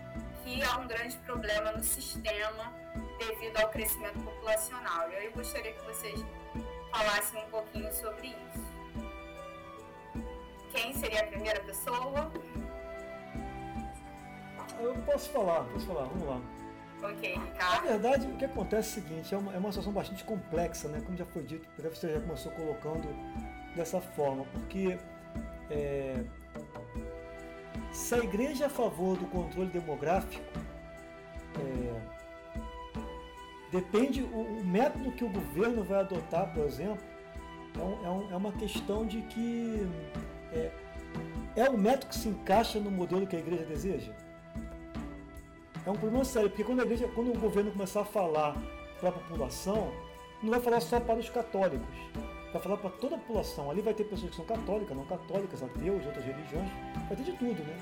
[0.43, 2.71] que há um grande problema no sistema
[3.17, 5.09] devido ao crescimento populacional.
[5.09, 6.23] Eu gostaria que vocês
[6.91, 8.65] falassem um pouquinho sobre isso.
[10.71, 12.31] Quem seria a primeira pessoa?
[14.79, 16.64] Eu posso falar, posso falar, vamos lá.
[17.03, 17.85] Ok, Ricardo.
[17.85, 20.87] Na verdade, o que acontece é o seguinte, é uma, é uma situação bastante complexa,
[20.87, 21.01] né?
[21.05, 23.07] Como já foi dito, você já começou colocando
[23.75, 24.97] dessa forma, porque
[25.69, 26.23] é,
[27.91, 30.43] se a igreja é a favor do controle demográfico,
[31.59, 32.01] é,
[33.71, 37.03] depende o, o, método que o governo vai adotar, por exemplo,
[37.77, 39.87] é, um, é, é uma questão de que
[40.53, 40.71] é,
[41.55, 44.11] é um método que se encaixa no modelo que a igreja deseja?
[45.85, 48.55] É um problema sério, porque quando, a igreja, quando o governo começar a falar
[48.99, 49.91] para a população,
[50.41, 51.95] não vai falar só para os católicos,
[52.51, 53.69] vai falar para toda a população.
[53.69, 56.69] Ali vai ter pessoas que são católicas, não católicas, ateus, outras religiões,
[57.07, 57.77] vai ter de tudo, né?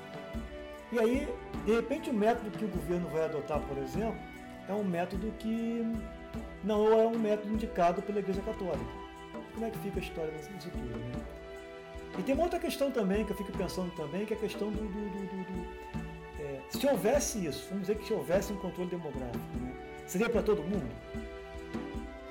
[0.92, 1.28] E aí,
[1.64, 4.18] de repente, o método que o governo vai adotar, por exemplo,
[4.68, 5.82] é um método que
[6.62, 9.04] não é um método indicado pela Igreja Católica.
[9.54, 11.24] Como é que fica a história nisso tudo, né?
[12.18, 14.70] E tem uma outra questão também que eu fico pensando também, que é a questão
[14.70, 14.76] do.
[14.76, 16.03] do, do, do
[16.70, 19.72] se houvesse isso, vamos dizer que se houvesse um controle demográfico, né?
[20.06, 20.90] seria para todo mundo?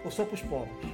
[0.04, 0.92] Ou só para os pobres?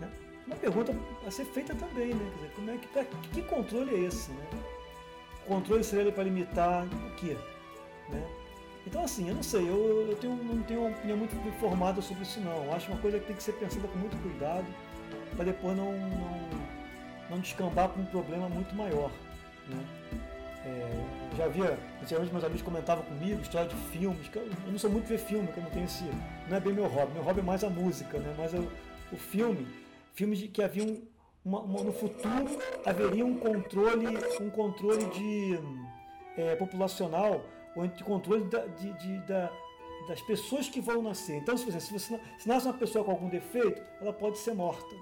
[0.00, 0.10] Né?
[0.46, 0.94] Uma pergunta
[1.26, 2.30] a ser feita também, né?
[2.30, 4.30] Quer dizer, como é que, pra, que controle é esse?
[4.32, 4.46] Né?
[5.44, 7.36] O controle seria para limitar o quê?
[8.10, 8.26] Né?
[8.86, 12.24] Então, assim, eu não sei, eu, eu tenho, não tenho uma opinião muito formada sobre
[12.24, 12.64] isso, não.
[12.64, 14.66] Eu acho uma coisa que tem que ser pensada com muito cuidado
[15.36, 16.48] para depois não, não,
[17.30, 19.10] não descambar para um problema muito maior.
[19.68, 19.84] Né?
[20.64, 24.78] É, já havia, antigamente meus amigos comentavam comigo história de filmes, que eu, eu, não
[24.78, 26.04] sou muito ver filme, que eu não tenho esse.
[26.48, 28.34] Não é bem meu hobby, meu hobby é mais a música, né?
[28.38, 28.68] mas o,
[29.12, 29.66] o filme,
[30.14, 30.98] filmes de, que haviam
[31.44, 32.46] uma, uma, no futuro
[32.86, 34.06] haveria um controle,
[34.40, 35.58] um controle de
[36.36, 37.44] é, populacional,
[37.74, 39.50] ou de controle da, de, de, da,
[40.06, 41.36] das pessoas que vão nascer.
[41.36, 44.94] Então, se se você se nasce uma pessoa com algum defeito, ela pode ser morta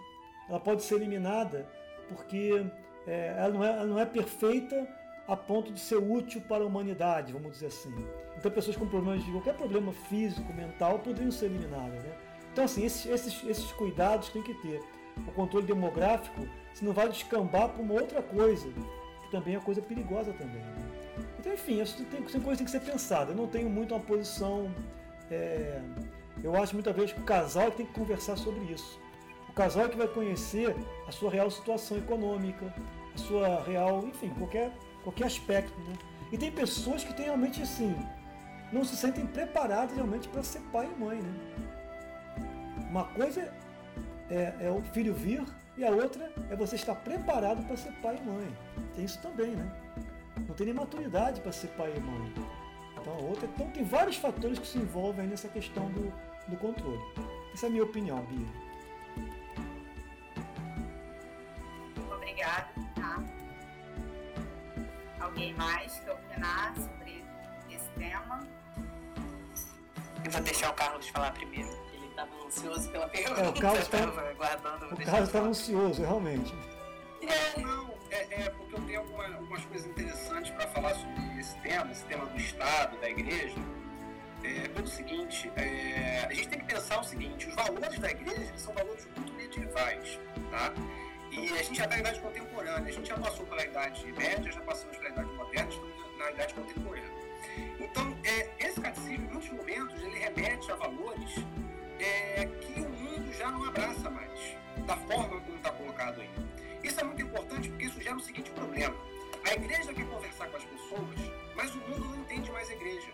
[0.50, 1.66] ela pode ser eliminada
[2.08, 2.66] porque
[3.06, 4.86] é, ela, não é, ela não é perfeita
[5.30, 7.94] a ponto de ser útil para a humanidade, vamos dizer assim.
[8.36, 12.02] Então, pessoas com problemas de qualquer problema físico, mental, poderiam ser eliminadas.
[12.02, 12.12] Né?
[12.52, 14.82] Então, assim, esses, esses, esses cuidados tem que ter.
[15.28, 18.68] O controle demográfico, se não vai descambar para uma outra coisa,
[19.22, 20.60] que também é coisa perigosa também.
[20.60, 20.90] Né?
[21.38, 23.30] Então, enfim, isso tem, são coisas que tem que ser pensada.
[23.30, 24.68] Eu não tenho muito uma posição.
[25.30, 25.80] É,
[26.42, 28.98] eu acho muitas vezes que o casal tem que conversar sobre isso.
[29.48, 30.74] O casal é que vai conhecer
[31.06, 32.74] a sua real situação econômica,
[33.14, 35.78] a sua real, enfim, qualquer, qualquer aspecto.
[35.80, 35.94] Né?
[36.32, 37.94] E tem pessoas que têm realmente assim,
[38.72, 41.20] não se sentem preparadas realmente para ser pai e mãe.
[41.20, 41.34] Né?
[42.88, 43.52] Uma coisa
[44.30, 45.44] é, é, o filho vir
[45.76, 48.56] e a outra é você estar preparado para ser pai e mãe.
[48.94, 49.72] Tem isso também, né?
[50.46, 52.34] Não tem nem maturidade para ser pai e mãe.
[53.00, 56.12] Então, outra, então tem vários fatores que se envolvem nessa questão do,
[56.48, 57.00] do controle.
[57.54, 58.46] Essa é a minha opinião, Bia.
[62.40, 62.68] obrigada.
[62.94, 63.39] Tá?
[65.20, 67.24] Alguém mais que opinar sobre
[67.70, 68.40] esse tema?
[70.24, 71.68] Eu vou deixar o Carlos falar primeiro.
[71.92, 73.40] Ele estava ansioso pela pergunta.
[73.40, 74.86] É, o Carlos estava aguardando.
[74.86, 76.54] O Carlos estava ansioso, realmente.
[77.22, 81.56] É, não, é, é porque eu tenho alguma, algumas coisas interessantes para falar sobre esse
[81.58, 83.56] tema, esse tema do Estado, da Igreja.
[84.42, 88.52] é, pelo seguinte, é, a gente tem que pensar o seguinte, os valores da igreja
[88.56, 90.18] são valores muito medievais,
[90.50, 90.72] tá?
[91.30, 94.52] E a gente já está na idade contemporânea, a gente já passou pela idade média,
[94.52, 97.10] já passamos pela idade moderna, estamos na idade contemporânea.
[97.78, 101.34] Então, é, esse catecismo, em muitos momentos, ele remete a valores
[102.00, 106.30] é, que o mundo já não abraça mais, da forma como está colocado aí.
[106.82, 108.96] Isso é muito importante porque isso gera o seguinte problema.
[109.44, 111.18] A igreja quer conversar com as pessoas,
[111.54, 113.08] mas o mundo não entende mais a igreja.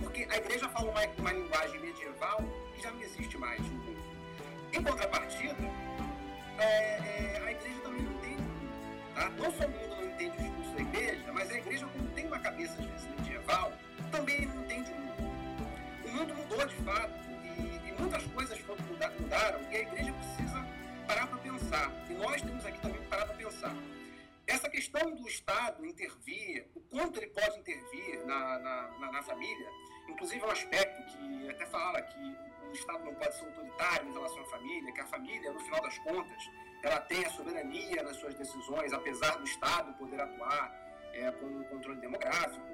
[0.00, 2.42] Porque a igreja fala uma, uma linguagem medieval
[2.74, 4.02] que já não existe mais no mundo.
[4.72, 5.56] Em contrapartida,
[6.58, 8.42] é, é, a igreja também não entende.
[9.14, 9.28] Tá?
[9.30, 12.26] Não só o mundo não entende o discurso da igreja, mas a igreja, como tem
[12.26, 13.72] uma cabeça vezes medieval,
[14.10, 15.32] também não entende o mundo.
[16.04, 17.12] O mundo mudou de fato
[17.58, 18.58] e, e muitas coisas
[19.18, 20.66] mudaram e a igreja precisa
[21.06, 21.92] parar para pensar.
[22.08, 23.74] E nós temos aqui também que parar para pensar.
[24.46, 29.68] Essa questão do Estado intervir, o quanto ele pode intervir na, na, na, na família,
[30.08, 32.36] inclusive é um aspecto que até fala que
[32.72, 35.80] o Estado não pode ser autoritário em relação à família, que a família, no final
[35.82, 36.50] das contas,
[36.82, 40.74] ela tem a soberania nas suas decisões, apesar do Estado poder atuar
[41.12, 42.66] é, com o controle demográfico.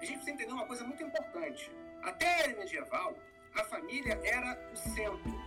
[0.00, 1.70] A gente precisa entender uma coisa muito importante.
[2.02, 3.14] Até a era medieval,
[3.54, 5.42] a família era o centro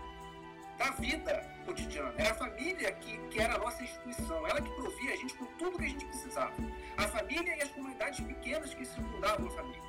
[0.77, 2.13] da vida cotidiana.
[2.17, 5.45] Era a família que, que era a nossa instituição, ela que provia a gente com
[5.57, 6.53] tudo que a gente precisava.
[6.95, 9.83] A família e as comunidades pequenas que circundavam a família.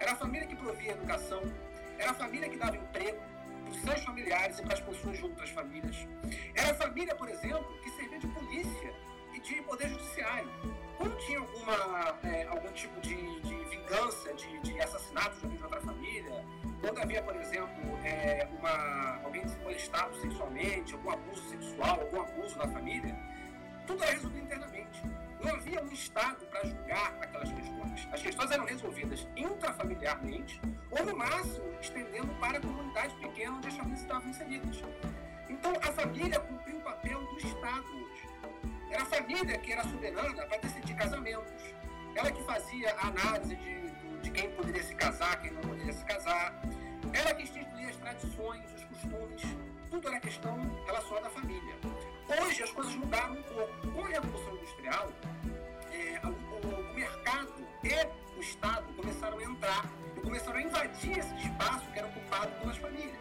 [0.00, 1.42] Era a família que provia educação,
[1.98, 3.20] era a família que dava emprego
[3.70, 5.96] para os seus familiares e para as pessoas junto às famílias.
[6.54, 8.94] Era a família, por exemplo, que servia de polícia
[9.32, 10.50] e de poder judiciário.
[10.98, 16.44] Quando tinha alguma, é, algum tipo de, de vingança, de, de assassinato de outra família,
[16.80, 22.68] quando havia, por exemplo, é, uma, alguém molestado sexualmente, algum abuso sexual, algum abuso na
[22.68, 23.16] família,
[23.86, 25.02] tudo era resolvido internamente.
[25.42, 28.08] Não havia um Estado para julgar aquelas questões.
[28.12, 33.76] As questões eram resolvidas intrafamiliarmente ou, no máximo, estendendo para a comunidade pequena onde as
[33.76, 34.82] famílias estavam inseridas.
[35.48, 38.28] Então, a família cumpriu o papel do Estado hoje.
[38.90, 41.52] Era a família que era soberana para decidir casamentos.
[42.14, 43.80] Ela que fazia a análise de
[44.22, 46.54] de quem poderia se casar, quem não poderia se casar.
[47.12, 49.42] Ela que instituía as tradições, os costumes,
[49.90, 51.74] tudo era questão relacionada à família.
[52.30, 53.90] Hoje as coisas mudaram um pouco.
[53.90, 55.12] Com a Revolução Industrial,
[55.92, 61.34] é, o, o, mercado e o Estado começaram a entrar e começaram a invadir esse
[61.34, 63.18] espaço que era ocupado pelas famílias.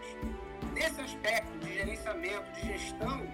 [0.74, 3.28] Nesse aspecto de gerenciamento, de gestão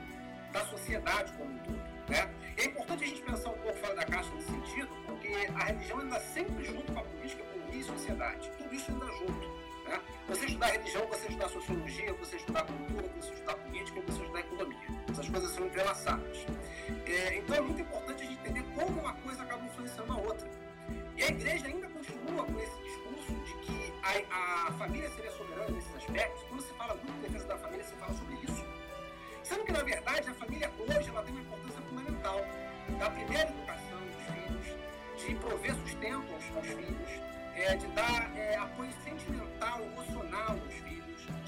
[0.54, 1.96] da sociedade como um todo.
[2.08, 2.34] Né?
[2.56, 6.00] É importante a gente pensar um pouco fora da caixa nesse sentido, porque a religião
[6.00, 8.50] anda sempre junto com a política, e sociedade.
[8.58, 9.48] Tudo isso anda junto.
[9.86, 10.02] Né?
[10.30, 14.95] Você estudar religião, você estudar sociologia, você estudar cultura, você estudar política, você estudar economia.
[15.16, 16.46] Essas coisas são entrelaçadas.
[17.06, 20.46] É, então é muito importante a gente entender como uma coisa acaba influenciando a outra.
[21.16, 25.70] E a igreja ainda continua com esse discurso de que a, a família seria soberana
[25.70, 26.44] nesses aspectos.
[26.50, 28.66] Quando se fala muito de defesa da família, se fala sobre isso.
[29.42, 32.42] Sendo que, na verdade, a família hoje ela tem uma importância fundamental
[33.00, 37.10] da primeira educação dos filhos, de prover sustento aos, aos filhos,
[37.56, 40.74] é, de dar é, apoio sentimental, emocional aos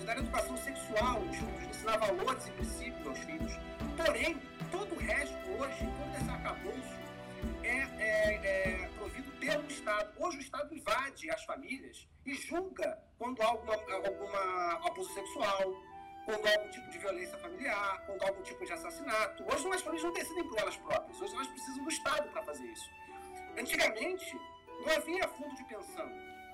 [0.05, 3.53] dar educação sexual de ensinar valores e princípios aos filhos.
[3.97, 6.97] Porém, todo o resto hoje, todo esse arcabouço
[7.63, 10.13] é, é, é provido pelo Estado.
[10.17, 15.73] Hoje o Estado invade as famílias e julga quando há alguma, alguma abuso sexual,
[16.25, 19.43] quando há algum tipo de violência familiar, quando há algum tipo de assassinato.
[19.43, 22.65] Hoje as famílias não decidem por elas próprias, hoje elas precisam do Estado para fazer
[22.65, 22.89] isso.
[23.57, 24.39] Antigamente,
[24.85, 26.09] não havia fundo de pensão.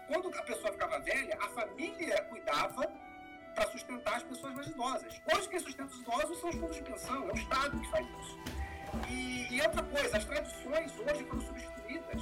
[0.07, 3.12] Quando a pessoa ficava velha, a família cuidava
[3.53, 5.21] para sustentar as pessoas mais idosas.
[5.33, 8.07] Hoje quem sustenta os idosos são os fundos de pensão, é o Estado que faz
[8.21, 8.39] isso.
[9.09, 12.21] E, e outra coisa, as tradições hoje foram substituídas.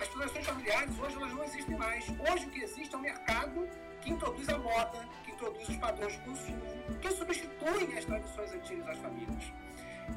[0.00, 2.04] As tradições familiares hoje elas não existem mais.
[2.08, 3.68] Hoje o que existe é um mercado
[4.00, 6.62] que introduz a moda, que introduz os padrões de consumo,
[7.00, 9.52] que substituem as tradições antigas das famílias.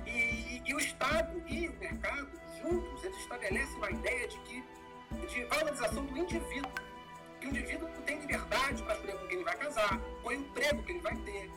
[0.06, 2.30] E, e o Estado e o mercado,
[2.62, 4.64] juntos, eles estabelecem uma ideia de que
[5.28, 6.72] de valorização do indivíduo.
[7.41, 10.84] Que o indivíduo tem liberdade para escolher com quem ele vai casar, qual é emprego
[10.84, 11.51] que ele vai ter,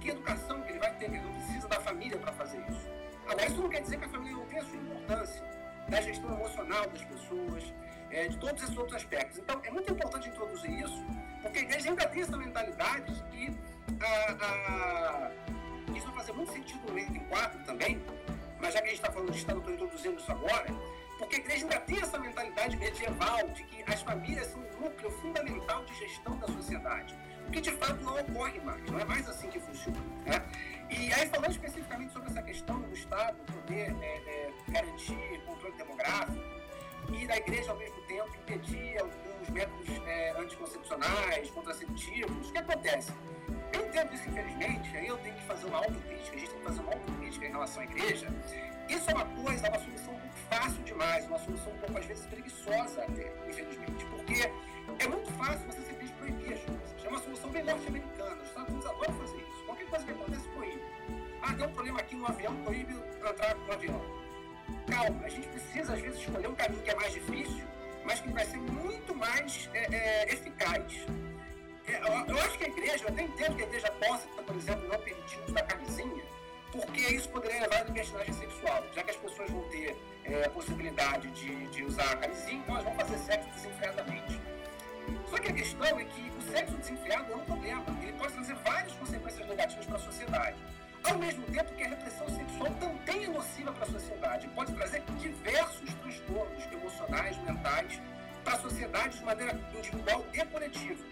[0.00, 2.88] que educação que ele vai ter, ele não precisa da família para fazer isso.
[3.26, 5.48] Agora, isso não quer dizer que a família não tem a sua importância,
[5.88, 7.74] da gestão emocional das pessoas,
[8.10, 9.38] é, de todos esses outros aspectos.
[9.38, 11.04] Então, é muito importante introduzir isso,
[11.42, 13.58] porque a igreja ainda tem essa mentalidade de que
[14.00, 15.30] a, a,
[15.96, 18.02] isso vai fazer muito sentido no item 4 também,
[18.60, 20.66] mas já que a gente está falando de Estado, estou introduzindo isso agora,
[21.18, 25.10] porque a igreja ainda tem essa mentalidade medieval de que as famílias são um núcleo
[25.10, 27.18] fundamental de gestão da sociedade.
[27.46, 29.98] O que de fato não ocorre mais, não é mais assim que funciona.
[30.24, 30.42] Né?
[30.90, 36.38] E aí, falando especificamente sobre essa questão do Estado poder é, é, garantir controle demográfico
[37.12, 42.48] e da igreja, ao mesmo tempo, impedir alguns métodos é, anticoncepcionais contraceptivos.
[42.48, 43.12] O que acontece?
[43.72, 46.64] Eu entendo isso, infelizmente, aí eu tenho que fazer uma autocrítica, a gente tem que
[46.64, 48.28] fazer uma autocrítica em relação à igreja.
[48.88, 50.17] Isso é uma coisa, é uma solução
[50.50, 54.50] fácil demais, uma solução um pouco, às vezes, preguiçosa até, infelizmente, porque
[54.98, 57.04] é muito fácil você simplesmente proibir as coisas.
[57.04, 58.42] É uma solução bem norte-americana.
[58.42, 59.64] Os Estados Unidos adoram fazer isso.
[59.66, 60.82] Qualquer coisa que acontece, proíbe.
[61.42, 64.18] Ah, deu um problema aqui no avião, proíbe entrar no avião.
[64.90, 67.64] Calma, a gente precisa, às vezes, escolher um caminho que é mais difícil,
[68.04, 71.06] mas que vai ser muito mais é, é, eficaz.
[71.86, 74.88] É, eu acho que a igreja, eu até entendo que a igreja possa, por exemplo,
[74.88, 76.24] não permitir uso da camisinha,
[76.70, 79.96] porque isso poderia levar à libertinagem sexual, já que as pessoas vão ter
[80.28, 84.40] é, a possibilidade de, de usar camisinha, então elas vão fazer sexo desenfreadamente.
[85.30, 88.54] Só que a questão é que o sexo desenfreado é um problema, ele pode trazer
[88.56, 90.56] várias consequências negativas para a sociedade.
[91.04, 95.02] Ao mesmo tempo que a repressão sexual também é nociva para a sociedade, pode trazer
[95.18, 98.00] diversos transtornos emocionais, mentais,
[98.44, 101.04] para a sociedade de maneira individual e coletiva.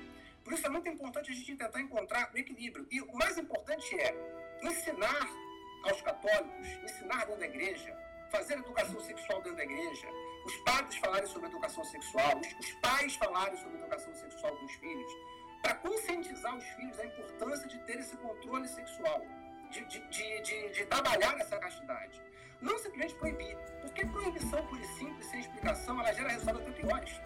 [0.44, 2.87] Por isso é muito importante a gente tentar encontrar o equilíbrio.
[2.90, 4.14] E o mais importante é
[4.62, 5.29] ensinar
[5.85, 10.08] aos católicos, ensinar dentro da igreja, fazer educação sexual dentro da igreja,
[10.44, 15.12] os padres falarem sobre educação sexual, os pais falarem sobre educação sexual com os filhos,
[15.62, 19.22] para conscientizar os filhos da importância de ter esse controle sexual,
[19.70, 22.22] de, de, de, de, de trabalhar essa castidade.
[22.60, 27.20] Não simplesmente proibir, porque proibição por simples, sem explicação, ela gera resultados até piores.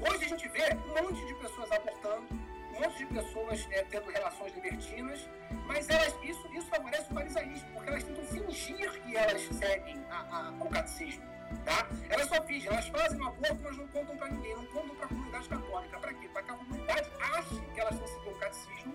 [0.00, 2.26] Hoje a gente vê um monte de pessoas abortando,
[2.74, 5.28] um monte de pessoas é, tendo relações libertinas,
[5.66, 10.48] mas elas, isso, isso favorece o farisaísmo, porque elas tentam fingir que elas seguem a,
[10.48, 11.22] a, o catecismo.
[11.64, 11.86] Tá?
[12.08, 15.06] Elas só fingem, elas fazem um aborto, mas não contam para ninguém, não contam para
[15.06, 15.98] a comunidade católica.
[16.00, 16.28] Para quê?
[16.28, 18.94] Para que a comunidade ache que elas estão seguindo o catecismo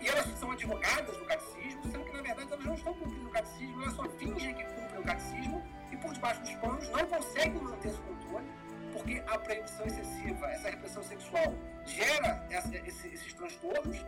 [0.00, 3.30] e elas são advogadas do catecismo, sendo que na verdade elas não estão cumprindo o
[3.30, 7.62] catecismo, elas só fingem que cumprem o catecismo e por debaixo dos panos não conseguem
[7.62, 8.46] manter esse controle
[8.92, 11.54] porque a proibição excessiva, essa repressão sexual,
[11.88, 14.04] gera essa, esse, esses transtornos.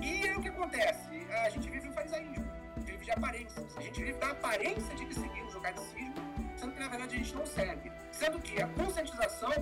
[0.00, 1.26] E é o que acontece?
[1.44, 3.76] A gente vive o farisaísmo, vive de aparências.
[3.76, 6.14] A gente vive da aparência de que seguimos o catecismo,
[6.56, 7.92] sendo que na verdade a gente não segue.
[8.12, 9.52] Sendo que a conscientização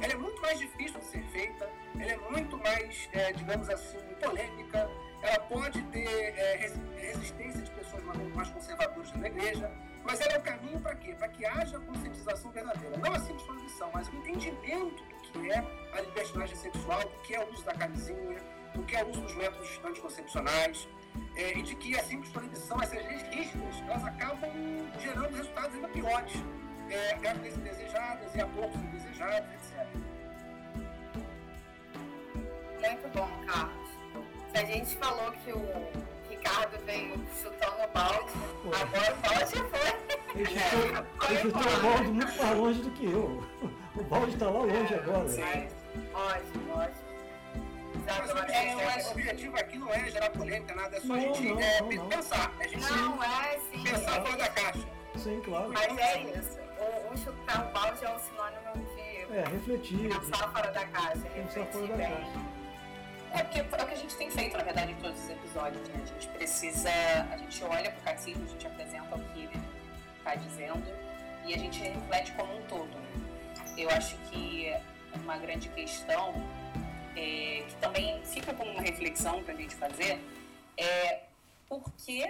[0.00, 3.98] ela é muito mais difícil de ser feita, ela é muito mais, é, digamos assim,
[4.20, 4.88] polêmica,
[5.22, 8.04] ela pode ter é, resistência de pessoas
[8.34, 9.70] mais conservadoras na igreja,
[10.04, 11.14] mas ela é o caminho para quê?
[11.14, 12.96] Para que haja conscientização verdadeira.
[12.98, 13.48] Não a simples
[13.92, 17.74] mas o entendimento do que é a libertinagem sexual, do que é o uso da
[17.74, 18.38] camisinha,
[18.74, 20.88] do que é o uso dos métodos anticoncepcionais,
[21.36, 24.50] é, e de que a simples proibição, essas leis rígidas, elas acabam
[25.00, 26.32] gerando resultados ainda piores.
[26.90, 29.86] É, gravidez indesejadas e abortos indesejados, etc.
[32.80, 33.88] Muito bom, Carlos.
[34.50, 38.32] Se a gente falou que o Ricardo veio chutando o balde.
[38.80, 40.40] Agora o balde foi.
[40.40, 43.44] Ele chutou, ele chutou o balde muito mais longe do que eu.
[43.98, 45.28] O balde está lá longe agora.
[45.28, 45.42] Sim.
[46.14, 47.08] Ótimo, ótimo.
[48.06, 51.60] Mas o objetivo aqui não é gerar polêmica, nada, é só não, a gente não,
[51.60, 52.52] é, não, pensar.
[52.60, 53.82] A gente não, é sim.
[53.82, 54.88] Pensar fora da caixa.
[55.16, 55.68] Sim, claro.
[55.72, 56.58] Mas é isso.
[56.78, 59.36] O, o chutar o balde é um sinônimo de.
[59.36, 60.08] É, refletir.
[60.08, 61.28] Pensar fora da caixa.
[61.34, 62.58] Pensar fora da caixa.
[63.32, 65.88] É porque é o que a gente tem feito, na verdade, em todos os episódios,
[65.88, 66.00] né?
[66.02, 66.90] A gente precisa,
[67.30, 69.60] a gente olha para o catecismo, a gente apresenta o que ele
[70.18, 70.86] está dizendo
[71.44, 73.27] e a gente reflete como um todo, né?
[73.78, 74.74] Eu acho que
[75.14, 76.34] uma grande questão,
[77.16, 80.18] é, que também fica como uma reflexão para a gente fazer,
[80.76, 81.22] é
[81.68, 82.24] por que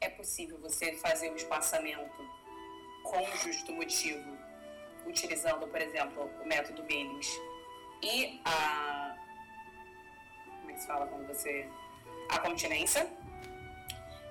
[0.00, 2.30] é possível você fazer o espaçamento
[3.02, 4.38] com justo motivo,
[5.04, 7.28] utilizando, por exemplo, o método Billings
[8.00, 9.16] e a
[10.72, 11.68] que se fala quando você.
[12.28, 13.10] a continência.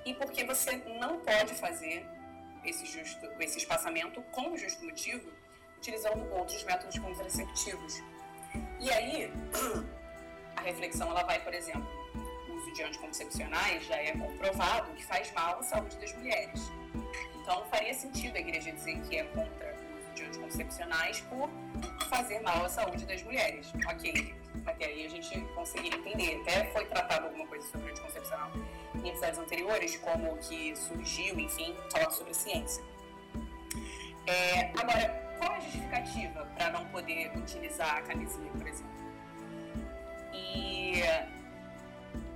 [0.06, 2.06] E porque você não pode fazer
[2.64, 5.41] esse, justo, esse espaçamento com justo motivo
[5.82, 8.04] utilizando outros métodos contraceptivos.
[8.80, 9.34] E aí,
[10.56, 11.88] a reflexão ela vai, por exemplo,
[12.48, 16.72] o uso de anticoncepcionais já é comprovado que faz mal à saúde das mulheres.
[17.36, 21.50] Então, faria sentido a igreja dizer que é contra o uso de anticoncepcionais por
[22.10, 23.74] fazer mal à saúde das mulheres.
[23.92, 24.36] Ok
[24.78, 26.42] que aí a gente conseguir entender.
[26.42, 28.52] Até foi tratado alguma coisa sobre anticoncepcional
[28.96, 32.84] em episódios anteriores, como que surgiu, enfim, falar sobre ciência.
[34.28, 38.92] É, agora, qual é a justificativa para não poder utilizar a camisinha, por exemplo?
[40.32, 41.02] E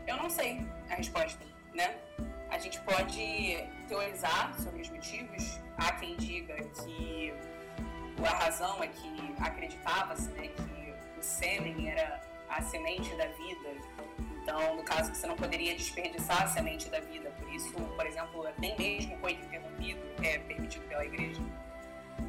[0.08, 1.46] eu não sei a resposta,
[1.76, 1.96] né?
[2.50, 5.60] A gente pode teorizar sobre os motivos.
[5.78, 7.32] Há quem diga que
[8.26, 13.70] a razão é que acreditava-se né, que sêmen era a semente da vida.
[14.42, 17.30] Então, no caso, você não poderia desperdiçar a semente da vida.
[17.32, 21.42] Por isso, por exemplo, nem mesmo o coito interrompido é permitido pela igreja.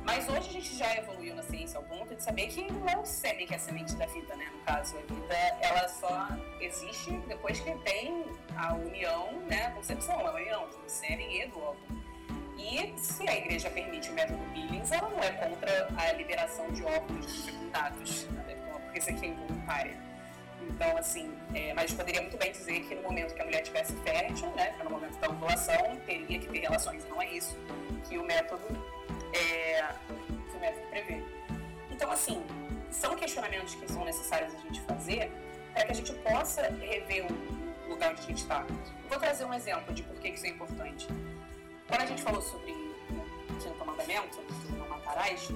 [0.04, 2.96] Mas hoje a gente já evoluiu na ciência ao ponto de saber que não é
[2.96, 4.46] o sêmen que é a semente da vida, né?
[4.52, 6.28] No caso, a vida ela só
[6.60, 8.24] existe depois que tem
[8.56, 9.66] a união, né?
[9.66, 12.06] A concepção, a união do sêmen e do óvulo.
[12.56, 16.82] E se a igreja permite o método Billings, ela não é contra a liberação de
[16.84, 18.56] óvulos fecundados, né?
[18.96, 19.96] porque isso aqui é involuntária.
[20.68, 23.92] Então, assim, é, mas poderia muito bem dizer que no momento que a mulher tivesse
[23.96, 27.06] fértil, né, é no momento da ovulação, teria que ter relações.
[27.08, 27.56] Não é isso
[28.08, 28.64] que o método,
[29.32, 29.94] é,
[30.54, 31.22] o método prevê.
[31.90, 32.44] Então, assim,
[32.90, 35.30] são questionamentos que são necessários a gente fazer
[35.72, 38.66] para que a gente possa rever o lugar onde a gente está.
[39.08, 41.06] Vou trazer um exemplo de por que isso é importante.
[41.86, 44.40] Quando a gente falou sobre o quinto mandamento,
[44.76, 45.50] não matarás,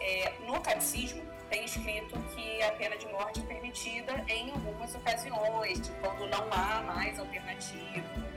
[0.00, 5.80] é, no catecismo tem escrito que a pena de morte é permitida em algumas ocasiões,
[5.80, 8.31] tipo, quando não há mais alternativa,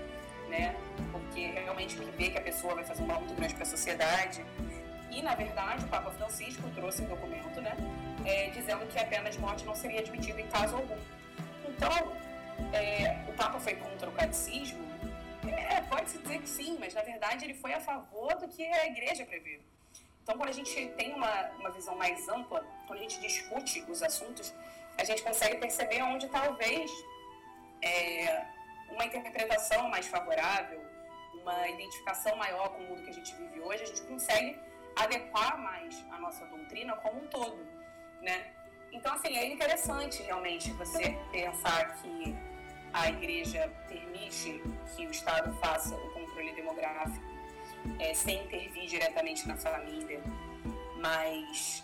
[0.49, 0.75] né?
[1.11, 3.67] Porque realmente que vê que a pessoa vai fazer um mal muito grande para a
[3.67, 4.45] sociedade.
[5.11, 7.75] E, na verdade, o Papa Francisco trouxe um documento, né?
[8.25, 10.97] É, dizendo que a pena de morte não seria admitida em caso algum.
[11.67, 12.11] Então,
[12.73, 14.83] é, o Papa foi contra o catecismo?
[15.47, 18.87] É, pode-se dizer que sim, mas na verdade ele foi a favor do que a
[18.87, 19.59] igreja prevê.
[20.23, 24.01] Então, quando a gente tem uma, uma visão mais ampla, quando a gente discute os
[24.01, 24.53] assuntos,
[24.97, 26.89] a gente consegue perceber onde talvez
[27.81, 28.43] é,
[28.89, 30.81] uma interpretação mais favorável,
[31.33, 34.59] uma identificação maior com o mundo que a gente vive hoje, a gente consegue
[34.95, 37.57] adequar mais a nossa doutrina como um todo,
[38.21, 38.51] né?
[38.91, 42.35] Então, assim, é interessante realmente você pensar que
[42.93, 44.61] a igreja permite
[44.95, 47.25] que o Estado faça o controle demográfico
[47.99, 50.21] é, sem intervir diretamente na família,
[51.01, 51.83] mas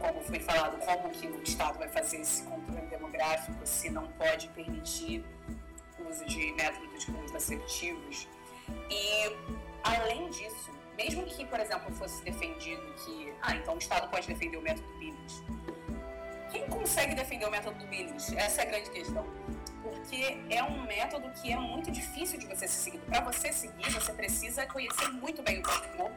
[0.00, 4.48] como foi falado, como que o Estado vai fazer esse controle demográfico se não pode
[4.48, 5.24] permitir
[6.08, 8.28] uso de métodos contraceptivos.
[8.90, 9.36] E,
[9.82, 14.56] além disso, mesmo que, por exemplo, fosse defendido que, ah, então o Estado pode defender
[14.56, 15.42] o método Billings.
[16.50, 18.32] Quem consegue defender o método Billings?
[18.32, 19.26] Essa é a grande questão
[19.82, 23.04] porque é um método que é muito difícil de você ser seguido.
[23.06, 26.10] Para você seguir, você precisa conhecer muito bem o corpo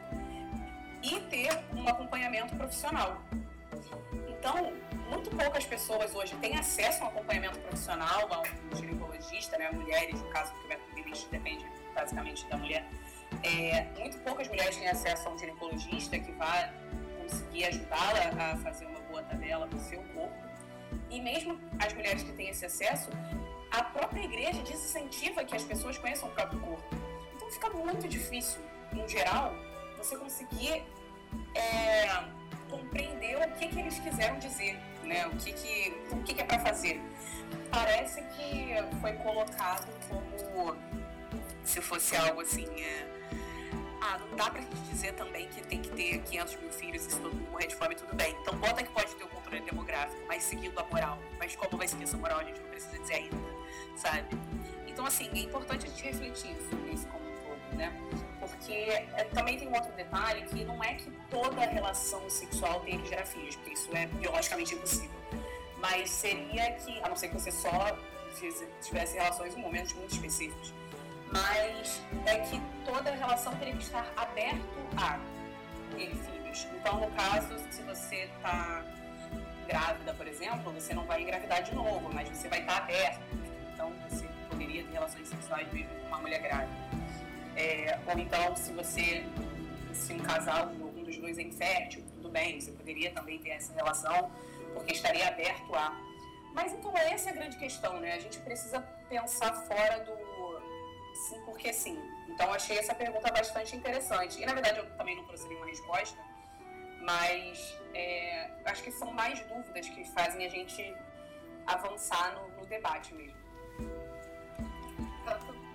[1.02, 3.22] e ter um acompanhamento profissional.
[4.28, 4.72] Então,
[5.12, 9.70] muito poucas pessoas hoje têm acesso a um acompanhamento profissional, a um ginecologista, né?
[9.70, 12.88] mulheres, no caso do método Billich depende basicamente da mulher.
[13.42, 16.72] É, muito poucas mulheres têm acesso a um ginecologista que vai
[17.20, 20.34] conseguir ajudá-la a fazer uma boa tabela para o seu corpo.
[21.10, 23.10] E mesmo as mulheres que têm esse acesso,
[23.70, 26.96] a própria igreja desincentiva que as pessoas conheçam o próprio corpo.
[27.36, 28.62] Então fica muito difícil,
[28.94, 29.54] em geral,
[29.98, 30.84] você conseguir
[31.54, 32.06] é,
[32.70, 34.78] compreender o que, que eles quiseram dizer,
[35.12, 35.26] né?
[35.26, 37.00] o que, que, o que, que é para fazer.
[37.70, 40.76] Parece que foi colocado como
[41.64, 42.66] se fosse algo assim.
[42.80, 43.06] É,
[44.00, 47.10] ah, não dá pra gente dizer também que tem que ter 500 mil filhos e
[47.10, 48.36] se todo mundo morrer de fome, tudo bem.
[48.40, 51.18] Então bota que pode ter o controle demográfico, mas seguindo a moral.
[51.38, 53.52] Mas como vai seguir essa moral, a gente não precisa dizer ainda
[53.96, 54.36] sabe?
[54.86, 57.92] Então, assim, é importante a gente refletir sobre isso como um todo, né?
[58.48, 62.98] Porque é, também tem um outro detalhe que não é que toda relação sexual tem
[63.24, 65.18] filhos, porque isso é biologicamente impossível.
[65.78, 67.96] Mas seria que, a não ser que você só
[68.80, 70.72] tivesse relações em momentos muito específicos,
[71.30, 74.60] mas é que toda relação teria que estar aberto
[74.96, 75.18] a
[75.96, 76.66] ter filhos.
[76.74, 78.84] Então, no caso, se você está
[79.68, 83.22] grávida, por exemplo, você não vai engravidar de novo, mas você vai estar aberto
[83.82, 86.72] então você poderia ter relações sexuais mesmo com uma mulher grávida.
[87.56, 89.24] É, ou então, se você,
[89.92, 93.72] se um casal, um dos dois é infértil, tudo bem, você poderia também ter essa
[93.74, 94.30] relação,
[94.74, 95.96] porque estaria aberto a.
[96.54, 98.14] Mas então essa é a grande questão, né?
[98.14, 100.12] A gente precisa pensar fora do.
[101.28, 101.98] Sim, porque sim.
[102.28, 104.40] Então achei essa pergunta bastante interessante.
[104.40, 106.18] E na verdade eu também não trouxe nenhuma resposta,
[107.00, 110.94] mas é, acho que são mais dúvidas que fazem a gente
[111.66, 113.41] avançar no, no debate mesmo.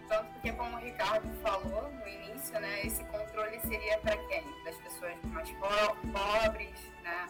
[0.08, 4.44] Tanto, porque, como o Ricardo falou no início, né, esse controle seria para quem?
[4.64, 5.68] Das pessoas mais po
[6.12, 7.28] pobres, né?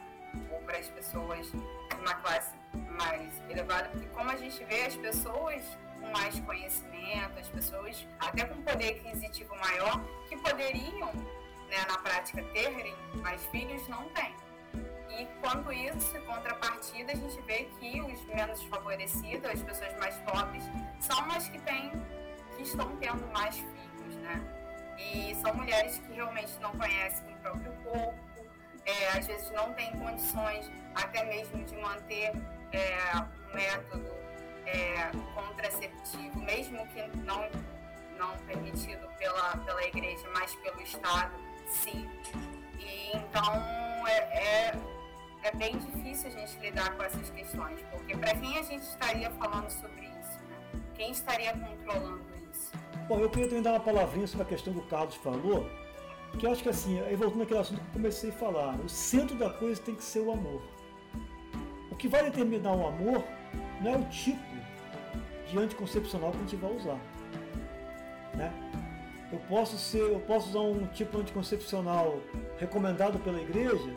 [0.51, 2.55] Ou para as pessoas de uma classe
[2.91, 3.89] mais elevada.
[3.89, 5.63] Porque, como a gente vê, as pessoas
[5.99, 9.99] com mais conhecimento, as pessoas até com poder aquisitivo maior,
[10.29, 11.11] que poderiam,
[11.69, 14.35] né, na prática, terem mais filhos, não têm.
[15.09, 20.15] E quanto isso, em contrapartida, a gente vê que os menos favorecidos, as pessoas mais
[20.19, 20.63] pobres,
[20.99, 21.91] são as que têm,
[22.57, 24.41] que estão tendo mais filhos, né?
[24.97, 28.19] E são mulheres que realmente não conhecem o próprio corpo,
[28.85, 32.31] é, às vezes não têm condições até mesmo de manter
[32.71, 34.11] é, um método
[34.65, 37.47] é, contraceptivo, mesmo que não,
[38.17, 41.33] não permitido pela, pela igreja, mas pelo Estado,
[41.67, 42.09] sim.
[42.79, 44.79] E então é, é,
[45.43, 49.29] é bem difícil a gente lidar com essas questões, porque para quem a gente estaria
[49.31, 50.81] falando sobre isso, né?
[50.95, 52.36] Quem estaria controlando?
[53.07, 55.65] Bom, eu queria também dar uma palavrinha sobre a questão que o Carlos falou,
[56.37, 58.89] que eu acho que assim, aí voltando naquele assunto que eu comecei a falar, o
[58.89, 60.61] centro da coisa tem que ser o amor.
[61.89, 63.23] O que vai determinar o amor
[63.81, 64.43] não é o tipo
[65.49, 66.99] de anticoncepcional que a gente vai usar.
[68.35, 68.51] Né?
[69.31, 72.19] Eu posso ser, eu posso usar um tipo anticoncepcional
[72.59, 73.89] recomendado pela igreja,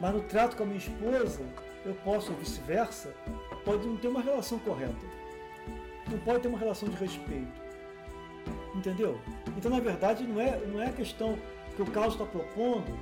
[0.00, 1.42] mas no trato com a minha esposa,
[1.84, 3.14] eu posso, ou vice-versa,
[3.66, 5.06] pode não ter uma relação correta.
[6.10, 7.59] Não pode ter uma relação de respeito.
[8.74, 9.20] Entendeu?
[9.56, 11.38] Então, na verdade, não é, não é a questão
[11.74, 12.96] que o Carlos está propondo,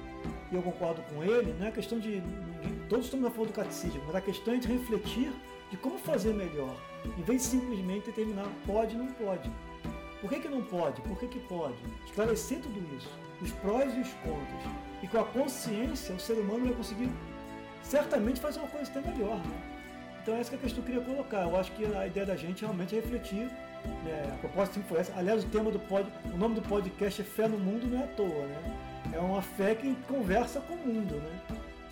[0.50, 2.22] e eu concordo com ele, não é a questão de.
[2.88, 5.32] Todos estamos a favor do catecismo, mas a questão é de refletir
[5.70, 6.74] de como fazer melhor,
[7.18, 9.50] em vez de simplesmente determinar pode ou não pode.
[10.20, 11.00] Por que, que não pode?
[11.02, 11.76] Por que, que pode?
[12.06, 13.10] Esclarecer tudo isso,
[13.40, 14.74] os prós e os contras.
[15.02, 17.10] E com a consciência, o ser humano vai conseguir
[17.82, 19.36] certamente fazer uma coisa até melhor.
[19.36, 19.78] Né?
[20.22, 21.42] Então, essa é a questão que eu queria colocar.
[21.42, 23.48] Eu acho que a ideia da gente realmente é refletir.
[24.04, 24.32] Né?
[24.34, 25.16] A proposta sempre foi essa.
[25.18, 28.04] Aliás, o tema do pod, o nome do podcast é Fé no Mundo, não é
[28.04, 28.46] à toa.
[28.46, 28.78] Né?
[29.12, 31.16] É uma fé que conversa com o mundo.
[31.16, 31.40] Né?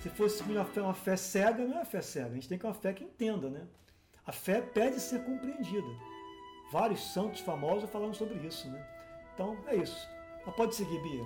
[0.02, 2.26] Se fosse uma fé, uma fé cega, não é uma fé cega.
[2.26, 3.48] A gente tem que ter uma fé que entenda.
[3.48, 3.66] Né?
[4.26, 5.86] A fé pede ser compreendida.
[6.72, 8.84] Vários santos famosos falando sobre isso, né?
[9.34, 10.08] Então é isso.
[10.44, 11.24] Mas pode seguir, Bia.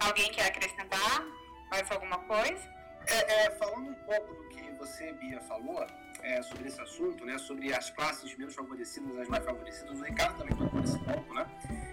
[0.00, 1.24] Alguém quer acrescentar
[1.70, 2.76] mais alguma coisa?
[3.08, 5.86] É, é, falando um pouco do que você, Bia, falou
[6.26, 10.38] é, sobre esse assunto, né, sobre as classes menos favorecidas, as mais favorecidas, o Ricardo
[10.38, 11.46] também tocou nesse ponto, né?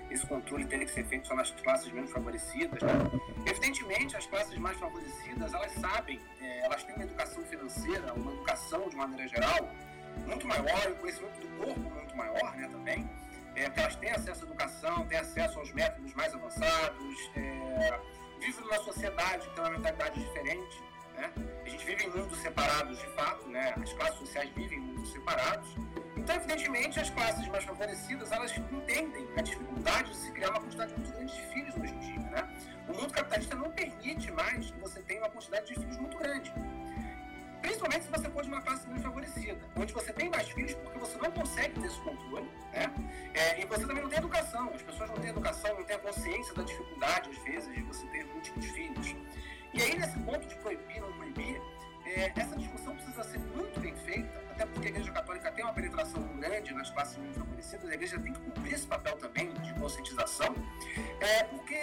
[0.09, 2.93] Esse controle tem que ser feito só nas classes menos favorecidas, né?
[3.45, 8.89] Evidentemente, as classes mais favorecidas, elas sabem, é, elas têm uma educação financeira, uma educação
[8.89, 9.69] de maneira geral,
[10.25, 13.09] muito maior, o conhecimento do corpo muito maior né, também,
[13.55, 17.99] é, elas têm acesso à educação, têm acesso aos métodos mais avançados, é,
[18.39, 20.92] vivem numa sociedade que tem uma mentalidade diferente.
[21.15, 21.31] Né?
[21.65, 23.73] A gente vive em mundos separados de fato, né?
[23.81, 25.75] as classes sociais vivem em mundos separados.
[26.15, 30.93] Então, evidentemente, as classes mais favorecidas elas entendem a dificuldade de se criar uma quantidade
[30.93, 32.19] muito grande de filhos hoje em dia.
[32.19, 32.49] Né?
[32.87, 36.53] O mundo capitalista não permite mais que você tenha uma quantidade de filhos muito grande.
[37.63, 40.99] Principalmente se você for de uma classe menos favorecida, onde você tem mais filhos porque
[40.99, 42.93] você não consegue ter esse controle, né?
[43.33, 44.69] É, e você também não tem educação.
[44.73, 47.69] As pessoas não têm educação, não têm a consciência da dificuldade, às vezes,
[58.03, 60.53] Igreja tem que cumprir esse papel também de conscientização,
[61.21, 61.79] é, porque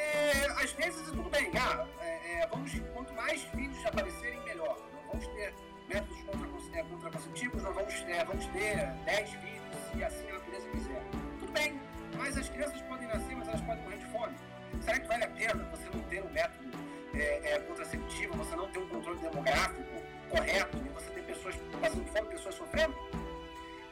[0.62, 4.76] às vezes tudo bem, ah, é, é vamos, quanto mais filhos aparecerem, melhor.
[4.92, 5.54] Não vamos ter
[5.88, 10.68] métodos contra, é, contraconceptivos, nós vamos, é, vamos ter 10 filhos e assim a natureza
[10.68, 11.02] quiser.
[11.38, 11.80] Tudo bem,
[12.18, 14.36] mas as crianças podem nascer, mas elas podem morrer de fome.
[14.82, 16.78] Será que vale a pena você não ter um método
[17.14, 22.04] é, é, contraceptivo, você não ter um controle demográfico correto e você ter pessoas passando
[22.12, 22.94] fome, pessoas sofrendo?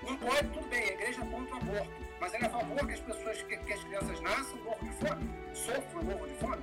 [0.02, 1.97] Não pode, tudo bem, a igreja contra o aborto,
[2.28, 4.92] mas ela é a favor que as pessoas, que, que as crianças nasçam morram de
[4.96, 6.62] fome, sofram morram de fome.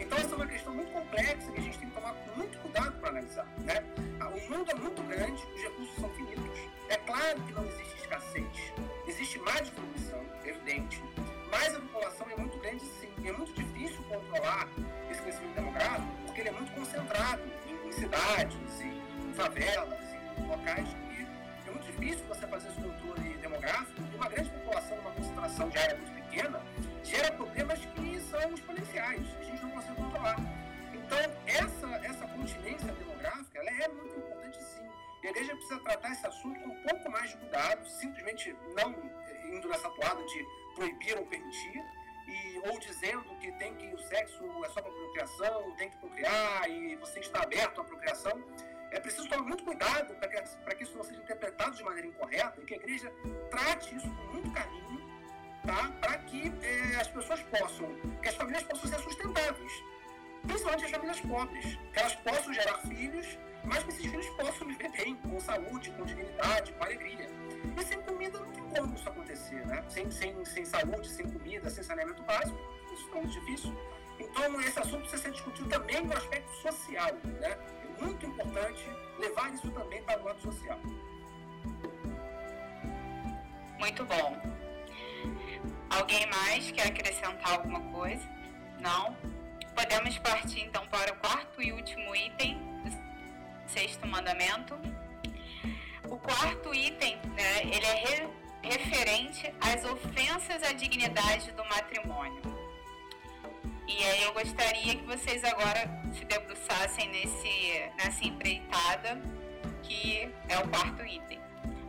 [0.00, 2.98] Então essa é uma questão muito complexa que a gente tem que tomar muito cuidado
[3.00, 3.46] para analisar.
[3.58, 3.84] Né?
[4.18, 6.58] Ah, o mundo é muito grande, os recursos são finitos.
[6.88, 8.72] É claro que não existe escassez.
[9.06, 11.02] Existe mais distribuição, evidente.
[11.50, 13.12] Mas a população é muito grande sim.
[13.26, 14.68] É muito difícil controlar
[15.10, 20.00] esse crescimento demográfico porque ele é muito concentrado em, em cidades, em favelas,
[20.38, 20.88] em locais
[21.62, 23.23] que é muito difícil você fazer esse controle
[23.64, 24.02] demográfico.
[24.12, 26.62] E uma grande população, uma concentração de área muito pequena,
[27.02, 29.22] gera problemas que são exponenciais.
[29.40, 30.36] A gente não consegue controlar.
[30.92, 34.88] Então, essa, essa continência demográfica ela é muito importante sim.
[35.22, 38.94] E a igreja precisa tratar esse assunto com um pouco mais de cuidado, simplesmente não
[39.52, 41.82] indo nessa toada de proibir ou permitir,
[42.26, 46.70] e, ou dizendo que tem que o sexo é só para procriação, tem que procriar
[46.70, 48.42] e você está aberto à procriação.
[48.94, 52.54] É preciso tomar muito cuidado para que, que isso não seja interpretado de maneira incorreta
[52.60, 53.12] e que a igreja
[53.50, 55.00] trate isso com muito carinho,
[55.66, 55.90] tá?
[56.00, 57.88] para que é, as pessoas possam,
[58.22, 59.72] que as famílias possam ser sustentáveis
[60.46, 64.90] principalmente as famílias pobres, que elas possam gerar filhos, mas que esses filhos possam viver
[64.92, 67.28] bem, com saúde, com dignidade, com alegria.
[67.76, 69.82] E sem comida não tem como isso acontecer, né?
[69.88, 72.58] Sem, sem, sem saúde, sem comida, sem saneamento básico,
[72.92, 73.74] isso é muito difícil.
[74.18, 77.58] Então, esse assunto precisa ser discutido também no aspecto social, né?
[78.00, 78.84] Muito importante
[79.18, 80.78] levar isso também para o lado social.
[83.78, 84.36] Muito bom.
[85.90, 88.28] Alguém mais quer acrescentar alguma coisa?
[88.80, 89.16] Não?
[89.74, 94.78] Podemos partir então para o quarto e último item do sexto mandamento.
[96.08, 102.53] O quarto item, né, ele é re referente às ofensas à dignidade do matrimônio.
[103.86, 109.20] E aí eu gostaria que vocês agora se debruçassem nesse, nessa empreitada
[109.82, 111.38] que é o quarto item.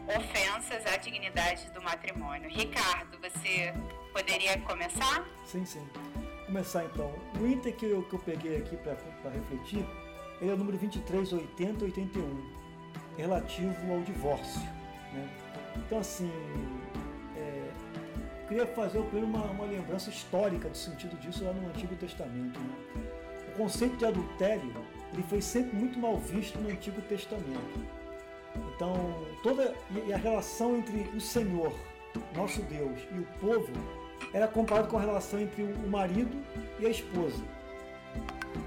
[0.07, 2.49] Ofensas à dignidade do matrimônio.
[2.49, 3.73] Ricardo, você
[4.13, 5.25] poderia começar?
[5.45, 5.87] Sim, sim.
[6.45, 7.11] Começar então.
[7.39, 9.85] O item que eu, que eu peguei aqui para refletir
[10.41, 12.55] ele é o número 238081,
[13.17, 14.61] relativo ao divórcio.
[15.13, 15.29] Né?
[15.77, 16.31] Então, assim,
[18.47, 22.59] queria fazer primeiro uma, uma lembrança histórica do sentido disso lá no Antigo Testamento.
[22.59, 23.03] Né?
[23.53, 24.73] O conceito de adultério
[25.13, 27.79] ele foi sempre muito mal visto no Antigo Testamento.
[28.75, 29.73] Então, toda
[30.05, 31.73] e a relação entre o Senhor,
[32.35, 33.71] nosso Deus, e o povo
[34.33, 36.37] era comparado com a relação entre o marido
[36.79, 37.43] e a esposa.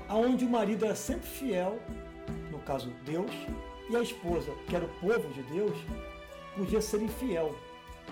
[0.09, 1.79] Aonde o marido era sempre fiel,
[2.51, 3.31] no caso Deus,
[3.91, 5.77] e a esposa, que era o povo de Deus,
[6.57, 7.55] podia ser infiel.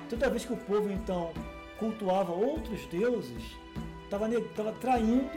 [0.09, 1.33] Toda vez que o povo então
[1.79, 3.57] cultuava outros deuses,
[4.05, 5.31] estava traindo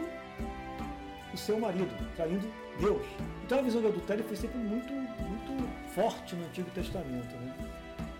[1.33, 2.47] o seu marido, traindo
[2.79, 3.05] Deus.
[3.45, 7.35] Então a visão do adultério foi sempre muito, muito forte no Antigo Testamento.
[7.35, 7.55] Né?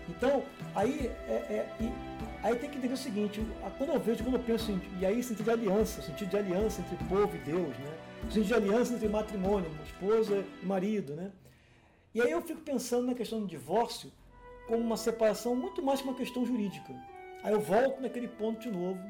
[0.08, 0.42] Então,
[0.74, 1.92] aí, é, é,
[2.42, 3.44] aí tem que entender o seguinte,
[3.78, 6.80] quando eu vejo, quando eu penso em, e aí sentido de aliança, sentido de aliança
[6.80, 7.96] entre povo e Deus, né?
[8.24, 11.14] sentido de aliança entre matrimônio, esposa e marido.
[11.14, 11.30] Né?
[12.14, 14.12] E aí eu fico pensando na questão do divórcio
[14.66, 16.92] como uma separação muito mais que uma questão jurídica.
[17.42, 19.00] Aí eu volto naquele ponto de novo,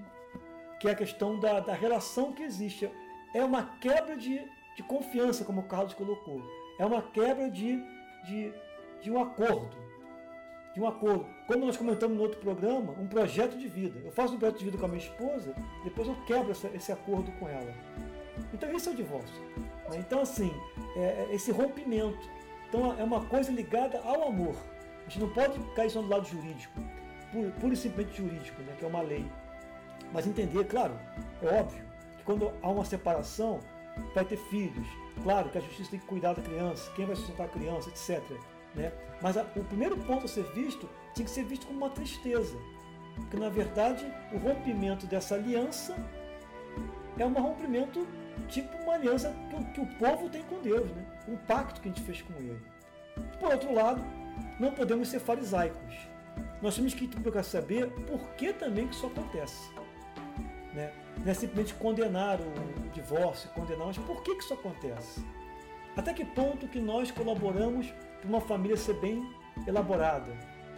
[0.78, 2.90] que é a questão da, da relação que existe.
[3.34, 4.40] É uma quebra de,
[4.76, 6.42] de confiança, como o Carlos colocou.
[6.78, 7.82] É uma quebra de,
[8.24, 8.52] de,
[9.02, 9.76] de um acordo.
[10.74, 11.26] De um acordo.
[11.46, 14.00] Como nós comentamos no outro programa, um projeto de vida.
[14.04, 16.92] Eu faço um projeto de vida com a minha esposa, depois eu quebro esse, esse
[16.92, 17.74] acordo com ela.
[18.54, 19.42] Então esse é o divórcio.
[19.90, 19.98] Né?
[19.98, 20.52] Então assim,
[20.96, 22.30] é, é esse rompimento.
[22.68, 24.54] Então é uma coisa ligada ao amor.
[25.00, 26.80] A gente não pode cair só do lado jurídico
[27.60, 29.24] pura e simplesmente jurídico, né, que é uma lei.
[30.12, 30.94] Mas entender, claro,
[31.42, 31.84] é óbvio,
[32.18, 33.60] que quando há uma separação,
[34.14, 34.86] vai ter filhos.
[35.22, 38.22] Claro que a justiça tem que cuidar da criança, quem vai sustentar a criança, etc.
[38.74, 38.92] Né?
[39.20, 42.56] Mas a, o primeiro ponto a ser visto tinha que ser visto como uma tristeza.
[43.16, 45.96] Porque, na verdade, o rompimento dessa aliança
[47.18, 48.06] é um rompimento
[48.48, 51.04] tipo uma aliança que, que o povo tem com Deus, né?
[51.28, 52.60] um pacto que a gente fez com ele.
[53.38, 54.02] Por outro lado,
[54.58, 56.09] não podemos ser farisaicos
[56.62, 59.70] nós temos que procurar saber por que também que isso acontece.
[60.74, 60.92] Né?
[61.18, 65.24] Não é simplesmente condenar o divórcio, condenar, mas por que, que isso acontece?
[65.96, 69.28] Até que ponto que nós colaboramos para uma família ser bem
[69.66, 70.32] elaborada,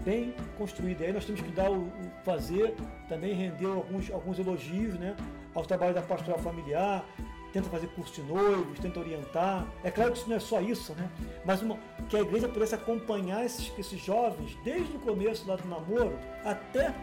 [0.05, 1.05] bem construída?
[1.05, 2.75] E aí nós temos que dar o, o fazer,
[3.09, 5.15] também render alguns, alguns elogios né,
[5.55, 7.05] ao trabalho da pastoral familiar,
[7.53, 9.67] tenta fazer curso de noivos, tenta orientar.
[9.85, 11.09] É claro que isso não é só isso, né?
[11.45, 11.79] Mas uma,
[12.09, 16.95] que a igreja pudesse acompanhar esses, esses jovens desde o começo lá do namoro até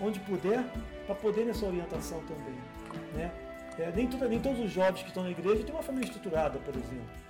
[0.00, 0.64] onde puder,
[1.06, 2.54] para poder nessa orientação também.
[3.14, 3.32] Né?
[3.78, 6.74] É, nem, nem todos os jovens que estão na igreja têm uma família estruturada, por
[6.74, 7.28] exemplo.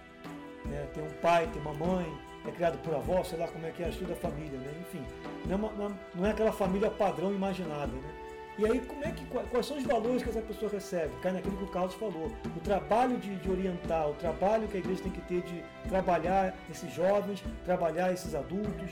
[0.73, 2.07] É, tem um pai, tem uma mãe,
[2.47, 4.73] é criado por avó, sei lá como é que é a estrutura da família, né?
[4.81, 5.05] enfim.
[5.47, 7.93] Não é, uma, não é aquela família padrão imaginada.
[7.93, 8.28] Né?
[8.59, 11.15] E aí, como é que, quais são os valores que essa pessoa recebe?
[11.23, 12.27] Cai naquilo que o Carlos falou.
[12.57, 16.57] O trabalho de, de, orientar, o trabalho que a igreja tem que ter de trabalhar
[16.69, 18.91] esses jovens, trabalhar esses adultos,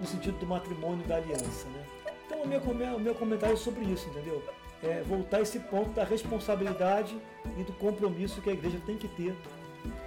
[0.00, 1.68] no sentido do matrimônio da aliança.
[1.68, 1.84] Né?
[2.26, 4.42] Então, o meu, o meu comentário é sobre isso, entendeu?
[4.82, 7.16] É voltar esse ponto da responsabilidade
[7.56, 9.32] e do compromisso que a igreja tem que ter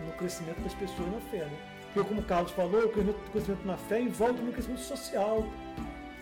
[0.06, 1.46] no crescimento das pessoas na fé.
[1.46, 1.58] Né?
[1.94, 2.90] Porque, como o Carlos falou, o
[3.32, 5.46] crescimento na fé envolve um crescimento social,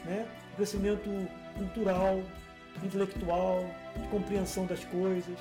[0.06, 0.28] né?
[0.54, 1.10] o crescimento
[1.58, 2.22] cultural,
[2.84, 3.66] intelectual,
[3.96, 5.38] de compreensão das coisas.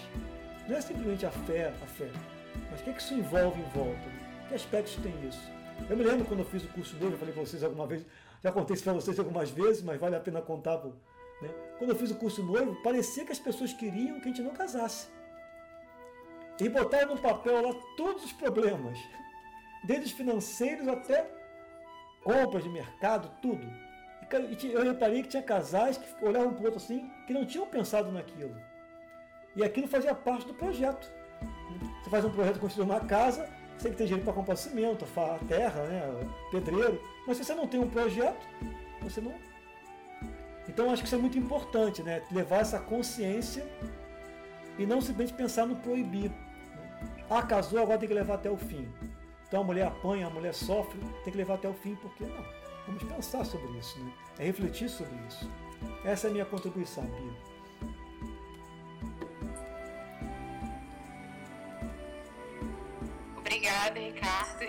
[0.68, 2.11] Não é simplesmente a fé, a fé,
[2.70, 4.09] mas o que, é que isso envolve em volta?
[4.49, 5.51] Que aspectos tem isso?
[5.89, 8.05] Eu me lembro quando eu fiz o curso dele, eu falei para vocês alguma vez,
[8.43, 10.79] já contei isso para vocês algumas vezes, mas vale a pena contar.
[11.41, 11.49] Né?
[11.79, 14.53] Quando eu fiz o curso noivo, parecia que as pessoas queriam que a gente não
[14.53, 15.09] casasse.
[16.61, 18.99] E botaram no papel lá todos os problemas,
[19.85, 21.31] desde os financeiros até
[22.22, 23.88] compras de mercado, tudo
[24.31, 28.11] eu reparei que tinha casais que olhavam para o outro assim, que não tinham pensado
[28.12, 28.55] naquilo.
[29.57, 31.11] E aquilo fazia parte do projeto.
[32.03, 35.07] Você faz um projeto construir uma casa, você tem ter dinheiro para comprar cimento,
[35.49, 37.01] terra, né, pedreiro.
[37.26, 38.47] Mas se você não tem um projeto,
[39.01, 39.35] você não.
[40.68, 42.22] Então acho que isso é muito importante, né?
[42.31, 43.66] Levar essa consciência
[44.79, 46.31] e não simplesmente pensar no proibir.
[47.31, 48.89] Ah, casou, agora tem que levar até o fim.
[49.47, 52.58] Então a mulher apanha, a mulher sofre, tem que levar até o fim, porque não.
[52.89, 54.11] Vamos pensar sobre isso, né?
[54.39, 55.51] É refletir sobre isso.
[56.05, 57.89] Essa é a minha contribuição, Pia.
[63.36, 64.64] Obrigada, Ricardo.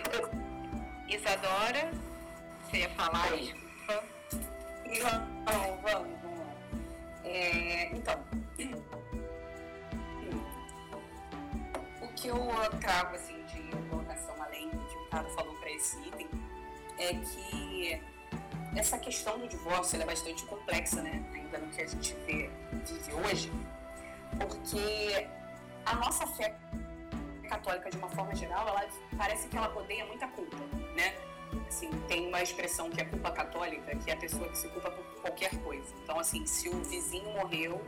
[1.07, 1.91] Isadora,
[2.65, 4.03] você ia falar, desculpa.
[5.01, 6.49] Vamos, vamos, vamos.
[7.23, 8.25] É, então,
[12.19, 12.35] que eu
[12.81, 16.27] trago assim de colocação além do que o Ricardo falou para esse item
[16.97, 18.01] é que
[18.75, 21.23] essa questão do divórcio é bastante complexa, né?
[21.33, 22.49] Ainda no que a gente vê,
[22.85, 23.51] vive hoje,
[24.37, 25.27] porque
[25.85, 26.55] a nossa fé
[27.47, 30.57] católica, de uma forma geral, ela parece que ela rodeia muita culpa,
[30.95, 31.13] né?
[31.67, 34.91] Assim, tem uma expressão que é culpa católica, que é a pessoa que se culpa
[34.91, 35.87] por qualquer coisa.
[36.03, 37.81] Então, assim, se o vizinho morreu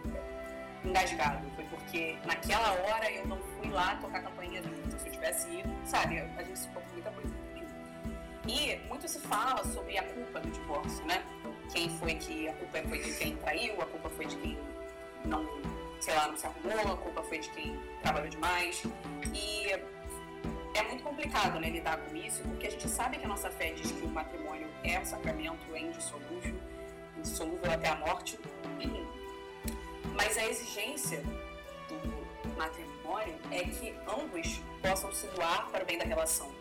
[0.84, 4.99] engasgado, foi porque naquela hora eu não fui lá tocar a campainha junto.
[4.99, 7.40] Se eu tivesse ido, sabe, a gente se culpa por muita coisa.
[8.47, 11.23] E muito se fala sobre a culpa do divórcio, né?
[11.71, 14.57] Quem foi que a culpa foi de quem traiu, a culpa foi de quem
[15.25, 15.45] não
[16.01, 18.83] sei lá, não se arrumou, a culpa foi de quem trabalhou demais.
[19.33, 19.67] E
[20.73, 23.71] é muito complicado né, lidar com isso, porque a gente sabe que a nossa fé
[23.71, 26.55] diz que o matrimônio é um sacramento é indissolúvel,
[27.17, 28.39] indissolúvel até a morte.
[30.13, 31.23] Mas a exigência
[31.87, 36.61] do matrimônio é que ambos possam se doar para o bem da relação.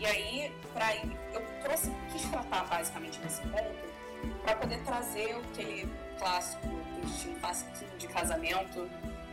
[0.00, 5.86] E aí, pra, eu trouxe, quis tratar basicamente desse ponto para poder trazer aquele
[6.18, 6.66] clássico
[7.02, 8.90] textinho básico de casamento,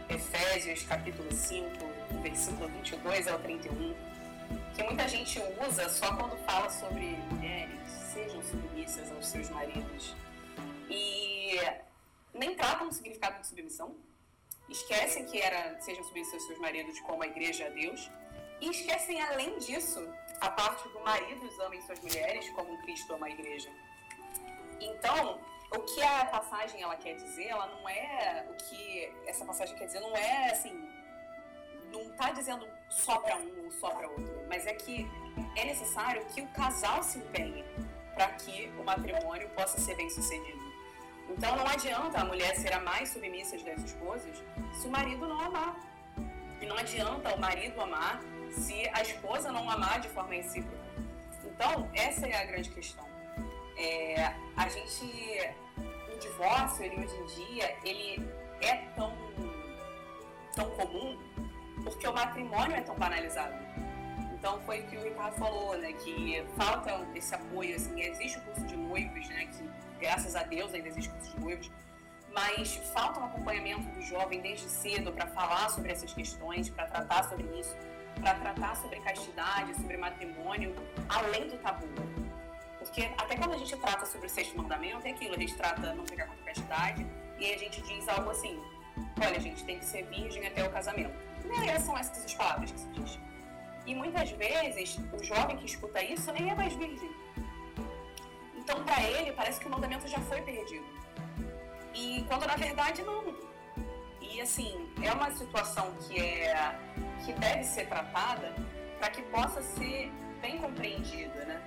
[0.09, 1.70] Efésios capítulo 5,
[2.22, 3.95] versículo 22 ao 31,
[4.76, 10.18] que muita gente usa só quando fala sobre mulheres, sejam submissas aos seus maridos.
[10.89, 11.61] E
[12.34, 13.95] nem tratam o significado de submissão,
[14.68, 18.11] esquecem que era sejam submissas aos seus maridos como a igreja a Deus,
[18.59, 20.07] e esquecem, além disso,
[20.42, 23.70] a parte do maridos amem suas mulheres como Cristo ama a igreja.
[24.80, 25.40] Então,
[25.72, 29.86] o que a passagem ela quer dizer, ela não é o que essa passagem quer
[29.86, 30.90] dizer, não é assim,
[31.92, 35.08] não está dizendo só para um ou só para outro, mas é que
[35.56, 37.66] é necessário que o casal se empenhe
[38.14, 40.66] para que o matrimônio possa ser bem sucedido.
[41.30, 45.40] Então não adianta a mulher ser a mais submissa das esposas se o marido não
[45.40, 45.76] amar.
[46.62, 48.22] E não adianta o marido amar
[48.58, 50.78] se a esposa não amar de forma recíproca.
[51.45, 53.08] Então, essa é a grande questão.
[53.78, 55.05] É, a gente,
[56.14, 58.28] o divórcio, ele hoje em dia, ele
[58.62, 59.14] é tão,
[60.55, 61.18] tão comum
[61.84, 63.55] porque o matrimônio é tão banalizado.
[64.34, 68.41] Então foi o que o Ricardo falou, né, que falta esse apoio, assim, existe o
[68.41, 71.72] curso de noivos, né, que graças a Deus ainda existe o curso de noivos,
[72.32, 77.24] mas falta um acompanhamento do jovem desde cedo para falar sobre essas questões, para tratar
[77.24, 77.76] sobre isso,
[78.20, 80.76] para tratar sobre castidade, sobre matrimônio,
[81.09, 81.88] além do tabu.
[82.80, 85.93] Porque até quando a gente trata sobre o sexto mandamento, é aquilo, a gente trata
[85.93, 87.05] não pegar a castidade,
[87.39, 88.59] e a gente diz algo assim,
[89.24, 91.13] olha, a gente tem que ser virgem até o casamento.
[91.45, 93.20] E aí são essas as palavras que se diz.
[93.86, 97.09] E muitas vezes, o jovem que escuta isso nem é mais virgem.
[98.55, 100.86] Então, para ele, parece que o mandamento já foi perdido.
[101.93, 103.47] E quando na verdade não.
[104.48, 106.80] Assim, é uma situação que é
[107.26, 108.56] que deve ser tratada
[108.98, 110.10] para que possa ser
[110.41, 111.62] bem compreendida, né?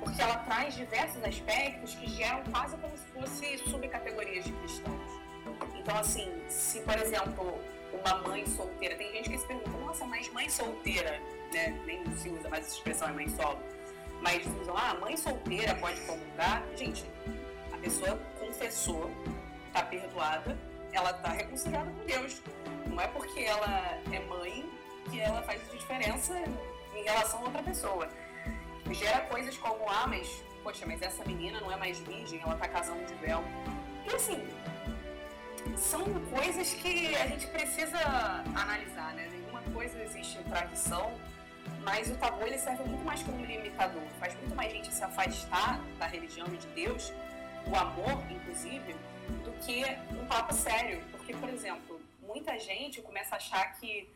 [0.00, 5.10] porque ela traz diversos aspectos que geram quase como se fosse subcategorias de cristãos.
[5.78, 7.58] Então, assim, se, por exemplo,
[7.90, 11.18] uma mãe solteira, tem gente que se pergunta, nossa, mas mãe solteira,
[11.54, 11.70] né?
[11.86, 13.58] Nem se usa mais essa expressão, é mãe solo.
[14.20, 16.62] Mas usam, ah, mãe solteira pode comungar.
[16.76, 17.02] Gente,
[17.72, 19.10] a pessoa confessou,
[19.68, 20.54] está perdoada,
[20.96, 22.42] ela está reconciliada com Deus.
[22.86, 24.70] Não é porque ela é mãe
[25.10, 26.34] que ela faz diferença
[26.94, 28.08] em relação a outra pessoa
[28.94, 32.68] gera coisas como, ah, mas, poxa, mas essa menina não é mais virgem, ela tá
[32.68, 33.42] casando de véu.
[34.04, 34.46] E assim,
[35.76, 37.98] são coisas que a gente precisa
[38.54, 39.28] analisar, né?
[39.30, 41.12] Nenhuma coisa existe em tradição,
[41.82, 45.80] mas o tabu ele serve muito mais como limitador, faz muito mais gente se afastar
[45.98, 47.12] da religião e de Deus,
[47.66, 48.94] o amor, inclusive,
[49.44, 51.02] do que um papo sério.
[51.10, 54.08] Porque, por exemplo, muita gente começa a achar que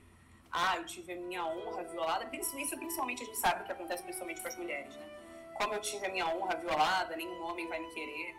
[0.52, 2.28] ah, eu tive a minha honra violada.
[2.36, 5.06] Isso principalmente a gente sabe que acontece principalmente com as mulheres, né?
[5.54, 8.34] Como eu tive a minha honra violada, nenhum homem vai me querer.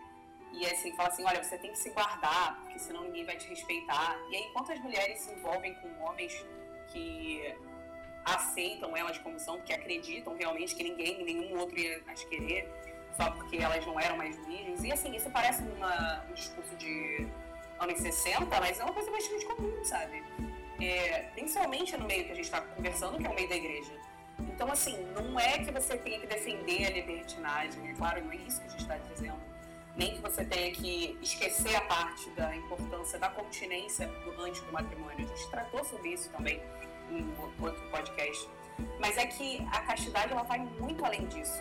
[0.52, 3.48] E assim, fala assim, olha, você tem que se guardar, porque senão ninguém vai te
[3.48, 4.18] respeitar.
[4.30, 6.44] E aí, quantas mulheres se envolvem com homens
[6.92, 7.54] que
[8.24, 12.68] aceitam elas como são, que acreditam realmente que ninguém, nenhum outro ia as querer,
[13.16, 14.82] só porque elas não eram mais virgens.
[14.84, 17.26] E assim, isso parece uma, um discurso de
[17.78, 20.22] anos 60, mas é uma coisa bastante comum, sabe?
[20.82, 23.92] é, principalmente no meio que a gente está conversando, que é o meio da igreja.
[24.40, 28.36] Então, assim, não é que você tenha que defender a libertinagem, é claro, não é
[28.36, 29.40] isso que a gente está dizendo.
[29.94, 34.72] Nem que você tenha que esquecer a parte da importância da continência do, antes do
[34.72, 35.18] matrimônio.
[35.18, 36.62] A gente tratou sobre isso também
[37.10, 38.48] em outro podcast.
[38.98, 41.60] Mas é que a castidade ela vai muito além disso.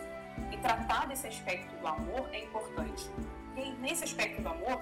[0.51, 3.09] E tratar desse aspecto do amor é importante.
[3.55, 4.81] E nesse aspecto do amor,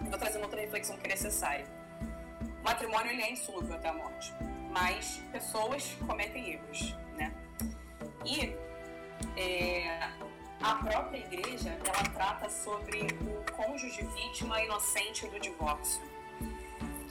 [0.00, 1.66] eu vou trazer uma outra reflexão que é necessária
[2.64, 4.32] o matrimônio ele é insolúvel até a morte.
[4.70, 7.32] mas pessoas cometem erros, né?
[8.24, 8.56] E
[9.36, 10.10] é,
[10.60, 16.02] a própria igreja, ela trata sobre o cônjuge vítima inocente do divórcio,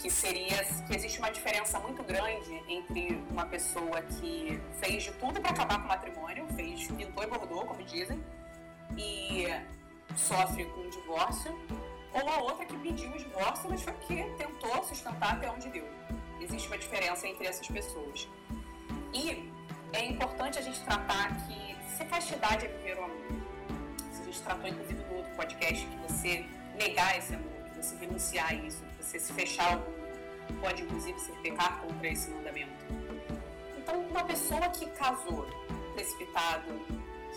[0.02, 5.40] que seria que existe uma diferença muito grande entre uma pessoa que fez de tudo
[5.42, 8.22] para acabar com o matrimônio, fez pintou e bordou, como dizem,
[8.98, 9.48] e
[10.16, 11.58] sofre com um divórcio,
[12.14, 15.88] ou a outra que pediu o divórcio, mas foi porque tentou sustentar até onde deu.
[16.40, 18.28] Existe uma diferença entre essas pessoas.
[19.14, 19.52] E
[19.94, 23.28] é importante a gente tratar que se castidade é viver o amor,
[24.12, 27.96] se a gente tratou inclusive no outro podcast que você negar esse amor, que você
[27.96, 29.80] renunciar a isso, você se fechar
[30.62, 32.72] pode inclusive ser pecar contra esse mandamento.
[33.78, 35.46] Então, uma pessoa que casou
[35.94, 36.72] precipitado,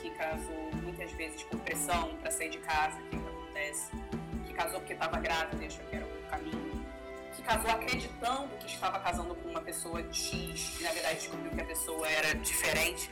[0.00, 3.90] que casou muitas vezes por pressão para sair de casa, que, que acontece,
[4.46, 6.86] que casou porque estava grávida e achou que era o caminho,
[7.34, 11.60] que casou acreditando que estava casando com uma pessoa X e na verdade descobriu que
[11.60, 13.10] a pessoa era diferente.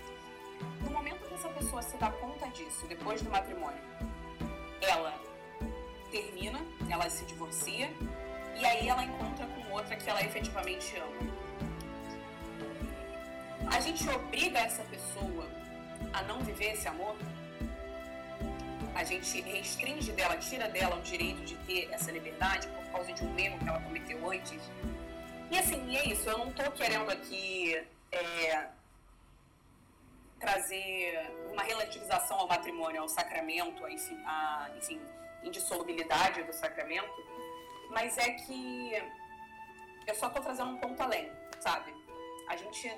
[0.80, 3.82] No momento que essa pessoa se dá conta disso, depois do matrimônio,
[4.80, 5.20] ela
[6.11, 7.90] termina, ela se divorcia
[8.57, 11.44] e aí ela encontra com outra que ela efetivamente ama.
[13.72, 15.48] A gente obriga essa pessoa
[16.12, 17.16] a não viver esse amor?
[18.94, 23.24] A gente restringe dela, tira dela o direito de ter essa liberdade por causa de
[23.24, 24.61] um erro que ela cometeu antes?
[25.50, 26.28] E assim, é isso.
[26.28, 28.68] Eu não estou querendo aqui é,
[30.38, 35.00] trazer uma relativização ao matrimônio, ao sacramento, a, enfim, a enfim,
[35.42, 37.12] indissolubilidade do sacramento,
[37.91, 38.93] mas é que
[40.07, 41.30] eu só estou trazendo um ponto além,
[41.61, 41.93] sabe?
[42.49, 42.93] A gente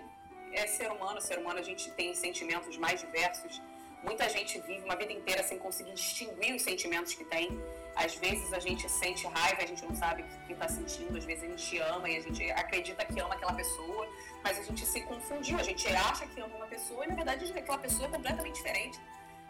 [0.52, 3.62] é ser humano, ser humano a gente tem sentimentos mais diversos.
[4.02, 7.48] Muita gente vive uma vida inteira sem conseguir distinguir os sentimentos que tem.
[7.94, 11.16] Às vezes a gente sente raiva, a gente não sabe o que está sentindo.
[11.16, 14.08] Às vezes a gente ama e a gente acredita que ama aquela pessoa,
[14.44, 15.58] mas a gente se confundiu.
[15.58, 19.00] A gente acha que ama uma pessoa e na verdade aquela pessoa é completamente diferente.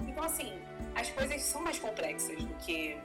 [0.00, 0.60] Então, assim,
[0.94, 2.98] as coisas são mais complexas do que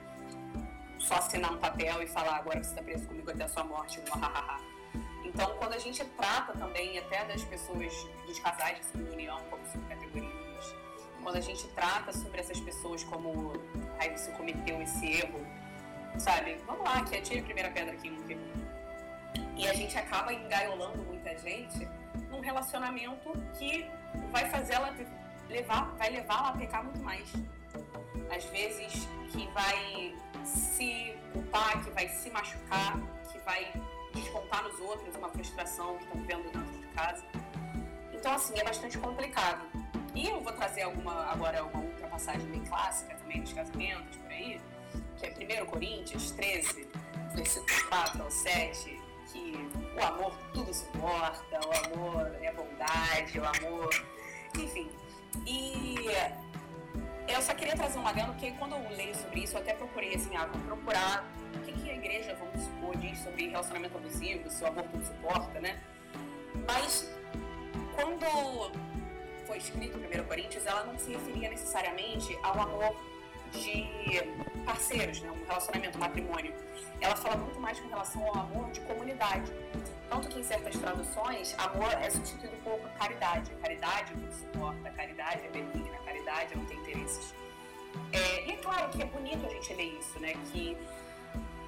[1.01, 3.99] só assinar um papel e falar agora você está preso comigo até a sua morte,
[5.33, 7.93] então, quando a gente trata também até das pessoas,
[8.25, 10.75] dos casais de segunda união como subcategorias,
[11.23, 13.53] quando a gente trata sobre essas pessoas como
[13.97, 15.39] aí você cometeu esse erro,
[16.17, 16.57] sabe?
[16.65, 18.71] Vamos lá, que atire a primeira pedra aqui errou.
[19.55, 21.87] E a gente acaba engaiolando muita gente
[22.29, 23.85] num relacionamento que
[24.31, 24.93] vai fazer ela
[25.47, 27.31] levar, vai levá-la a pecar muito mais.
[28.35, 30.13] Às vezes que vai
[30.45, 32.97] se culpar, que vai se machucar,
[33.31, 33.71] que vai
[34.13, 37.23] descontar nos outros uma frustração que estão vendo dentro de casa.
[38.13, 39.65] Então, assim, é bastante complicado.
[40.13, 44.31] E eu vou trazer alguma, agora uma outra passagem bem clássica também dos casamentos por
[44.31, 44.59] aí,
[45.17, 46.87] que é 1 Coríntios 13,
[47.33, 53.89] versículo 4 ao 7, que o amor tudo suporta, o amor é bondade, o amor.
[54.57, 54.91] Enfim.
[55.47, 55.95] E
[57.27, 60.15] eu só queria trazer um adendo, porque quando eu leio sobre isso, eu até procurei
[60.15, 64.49] assim, ah, vou procurar o que, que a igreja, vamos supor, diz sobre relacionamento abusivo,
[64.49, 65.79] se o aborto não suporta, né?
[66.67, 67.09] Mas
[67.95, 68.71] quando
[69.45, 72.95] foi escrito o 1 Coríntios, ela não se referia necessariamente ao amor
[73.51, 73.85] de
[74.65, 75.29] parceiros, né?
[75.31, 76.53] um relacionamento, um matrimônio.
[76.99, 79.51] Ela fala muito mais com relação ao amor de comunidade.
[80.09, 83.51] Tanto que em certas traduções, amor é substituído por caridade.
[83.61, 86.00] Caridade não suporta, caridade é benigna,
[86.55, 87.33] não tem interesses.
[88.13, 90.33] É, e é claro que é bonito a gente ler isso, né?
[90.51, 90.77] Que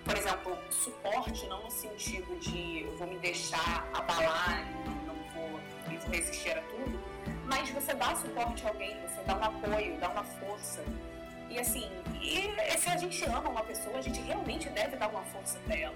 [0.04, 5.60] por exemplo, suporte não no sentido de eu vou me deixar abalar e não vou,
[5.88, 7.00] vou resistir a tudo,
[7.46, 10.84] mas você dá suporte a alguém, você dá um apoio, dá uma força.
[11.50, 11.90] E assim,
[12.22, 15.78] e se a gente ama uma pessoa, a gente realmente deve dar uma força para
[15.78, 15.96] ela.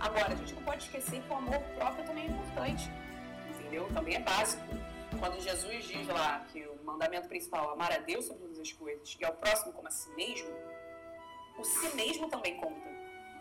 [0.00, 2.90] Agora, a gente não pode esquecer que o amor próprio também é importante,
[3.50, 3.86] entendeu?
[3.92, 4.64] Também é básico.
[5.18, 8.72] Quando Jesus diz lá que o mandamento principal é amar a Deus sobre todas as
[8.72, 10.50] coisas e ao próximo como a si mesmo,
[11.58, 12.88] o si mesmo também conta.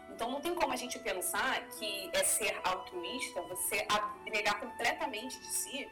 [0.10, 5.48] Então não tem como a gente pensar que é ser altruísta você abnegar completamente de
[5.48, 5.90] si,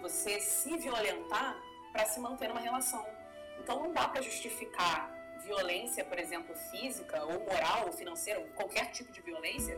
[0.00, 1.56] você se violentar
[1.92, 3.04] para se manter numa relação.
[3.58, 5.12] Então não dá para justificar
[5.42, 9.76] violência, por exemplo, física ou moral ou financeira, qualquer tipo de violência,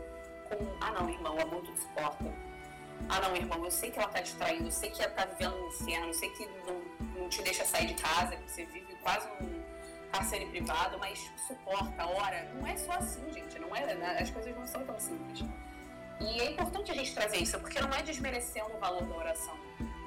[0.48, 2.49] com ah não, irmão, o amor tudo suporta.
[3.08, 5.54] Ah não, irmão, eu sei que ela tá distraindo, eu sei que ela tá vivendo
[5.56, 8.94] um inferno, eu sei que não, não te deixa sair de casa, que você vive
[9.02, 9.60] quase um
[10.12, 12.50] cárcere privado, mas suporta, ora.
[12.54, 13.58] Não é só assim, gente.
[13.58, 14.18] Não é, né?
[14.20, 15.44] As coisas não são tão simples.
[16.20, 19.56] E é importante a gente trazer isso, porque não é desmerecendo o valor da oração.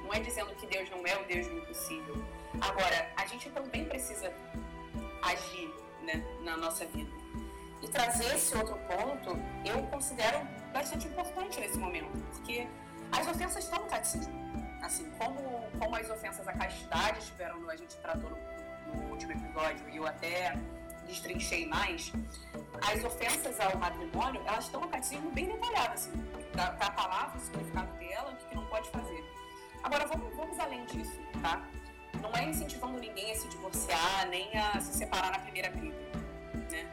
[0.04, 2.24] Não é dizendo que Deus não é o Deus do impossível.
[2.60, 4.32] Agora, a gente também precisa
[5.22, 7.10] agir né, na nossa vida.
[7.82, 12.66] E trazer esse outro ponto, eu considero bastante importante nesse momento, porque
[13.18, 14.34] As ofensas estão no catecismo.
[14.82, 15.38] Assim, como,
[15.78, 18.36] como as ofensas à castidade estiveram, a gente tratou no,
[18.92, 20.58] no último episódio, e eu até
[21.06, 22.12] destrinchei mais,
[22.82, 26.12] as ofensas ao matrimônio, elas estão no catecismo bem detalhadas, assim,
[26.54, 29.24] da, da palavra, o significado dela, o que, que não pode fazer.
[29.82, 31.66] Agora, vamos, vamos além disso, tá?
[32.20, 35.96] Não é incentivando ninguém a se divorciar, nem a se separar na primeira briga,
[36.70, 36.90] né?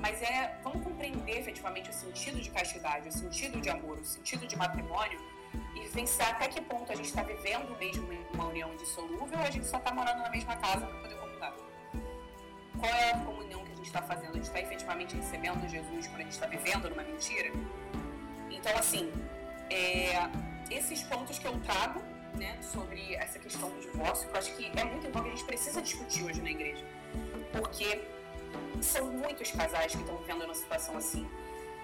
[0.00, 4.46] Mas é, vamos compreender efetivamente o sentido de castidade, o sentido de amor, o sentido
[4.46, 5.33] de matrimônio
[5.74, 9.50] e vivenciar até que ponto a gente está vivendo mesmo uma união indissolúvel ou a
[9.50, 11.54] gente só está morando na mesma casa para poder comungar.
[12.78, 14.30] Qual é a comunhão que a gente está fazendo?
[14.30, 17.50] A gente está efetivamente recebendo Jesus quando a gente está vivendo numa mentira?
[18.50, 19.12] Então, assim,
[19.70, 20.28] é,
[20.70, 22.00] esses pontos que eu trago
[22.34, 25.46] né, sobre essa questão do divórcio, que eu acho que é muito importante, a gente
[25.46, 26.84] precisa discutir hoje na igreja.
[27.52, 28.02] Porque
[28.80, 31.28] são muitos casais que estão vivendo uma situação assim.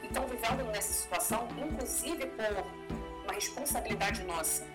[0.02, 2.99] E estão vivendo nessa situação, inclusive por
[3.30, 4.66] uma responsabilidade nossa,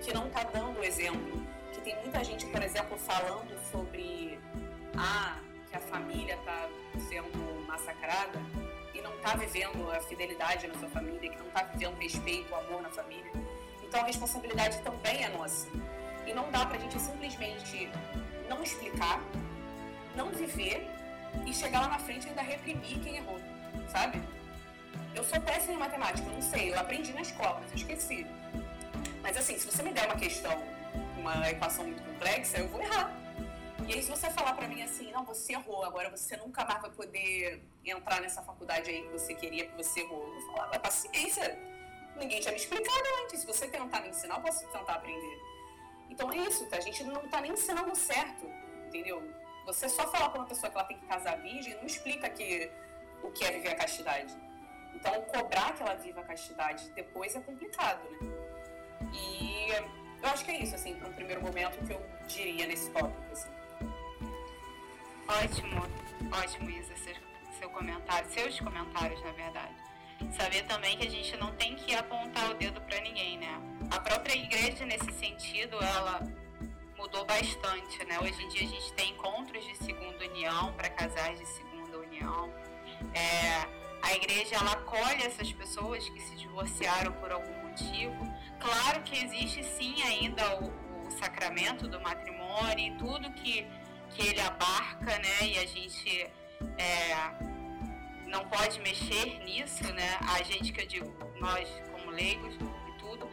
[0.00, 1.42] que não está dando exemplo.
[1.72, 4.38] Que tem muita gente, por exemplo, falando sobre
[4.96, 5.38] ah,
[5.68, 6.68] que a família está
[7.08, 8.40] sendo massacrada
[8.94, 12.82] e não está vivendo a fidelidade na sua família, que não está vivendo respeito, amor
[12.82, 13.32] na família.
[13.82, 15.68] Então a responsabilidade também é nossa.
[16.24, 17.90] E não dá para a gente simplesmente
[18.48, 19.20] não explicar,
[20.14, 20.88] não viver
[21.44, 23.40] e chegar lá na frente e ainda reprimir quem errou,
[23.90, 24.22] sabe?
[25.14, 28.26] Eu sou péssima em matemática, não sei, eu aprendi na escola, mas eu esqueci.
[29.22, 30.60] Mas assim, se você me der uma questão,
[31.16, 33.12] uma equação muito complexa, eu vou errar.
[33.86, 36.80] E aí, se você falar para mim assim, não, você errou, agora você nunca mais
[36.80, 40.26] vai poder entrar nessa faculdade aí que você queria, que você errou.
[40.26, 41.58] Eu vou falar, vai paciência.
[42.16, 43.40] Ninguém tinha me explicado antes.
[43.40, 45.38] Se você tentar me ensinar, eu posso tentar aprender.
[46.08, 46.76] Então é isso, tá?
[46.76, 48.46] a gente não tá nem ensinando certo,
[48.86, 49.22] entendeu?
[49.66, 52.70] Você só falar para uma pessoa que ela tem que casar virgem não explica que,
[53.22, 54.34] o que é viver a castidade.
[54.94, 58.18] Então, cobrar que ela viva a castidade depois é complicado, né?
[59.12, 59.70] E
[60.22, 63.32] eu acho que é isso, assim, para um primeiro momento que eu diria nesse tópico,
[63.32, 63.50] assim.
[65.28, 65.82] Ótimo,
[66.32, 67.14] ótimo, Isa, seu,
[67.58, 69.74] seu comentário, seus comentários, na verdade.
[70.36, 73.60] Saber também que a gente não tem que apontar o dedo para ninguém, né?
[73.90, 76.20] A própria igreja, nesse sentido, ela
[76.96, 78.18] mudou bastante, né?
[78.20, 82.50] Hoje em dia a gente tem encontros de segunda união para casais de segunda união.
[83.12, 88.30] É, a igreja ela acolhe essas pessoas que se divorciaram por algum motivo.
[88.60, 93.66] Claro que existe sim ainda o, o sacramento do matrimônio e tudo que,
[94.10, 95.38] que ele abarca, né?
[95.42, 96.30] E a gente
[96.76, 97.14] é,
[98.26, 100.18] não pode mexer nisso, né?
[100.36, 103.26] A gente que eu digo, nós como leigos e tudo,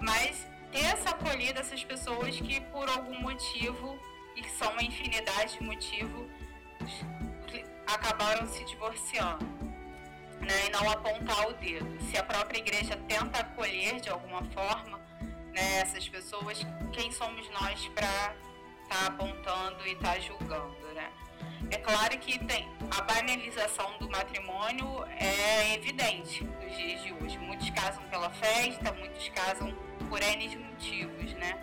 [0.00, 3.98] mas ter essa acolhida essas pessoas que por algum motivo,
[4.34, 6.30] e são uma infinidade de motivos,
[7.86, 9.73] acabaram se divorciando.
[10.40, 11.98] Né, e não apontar o dedo.
[12.10, 14.98] Se a própria igreja tenta acolher de alguma forma
[15.54, 18.34] né, essas pessoas, quem somos nós para
[18.82, 21.10] estar tá apontando e estar tá julgando, né?
[21.70, 27.38] É claro que tem a banalização do matrimônio é evidente nos dias de hoje.
[27.38, 29.74] Muitos casam pela festa, muitos casam
[30.08, 31.58] por N motivos, né?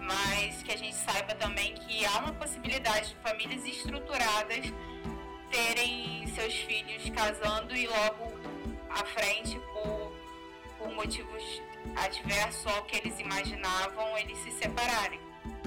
[0.00, 4.72] Mas que a gente saiba também que há uma possibilidade de famílias estruturadas
[5.50, 8.38] terem seus filhos casando e logo
[8.90, 10.12] à frente por,
[10.78, 11.62] por motivos
[11.96, 15.20] adversos ao que eles imaginavam, eles se separarem.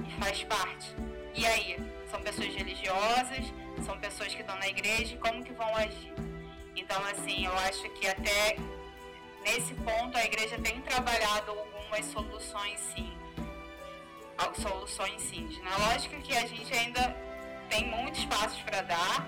[0.07, 0.95] E faz parte.
[1.33, 1.77] E aí?
[2.09, 3.53] São pessoas religiosas,
[3.85, 6.13] são pessoas que estão na igreja, como que vão agir?
[6.75, 8.57] Então, assim, eu acho que até
[9.43, 13.11] nesse ponto a igreja tem trabalhado algumas soluções sim.
[14.55, 15.47] Soluções sim.
[15.63, 17.15] Na lógica que a gente ainda
[17.69, 19.27] tem muitos passos para dar,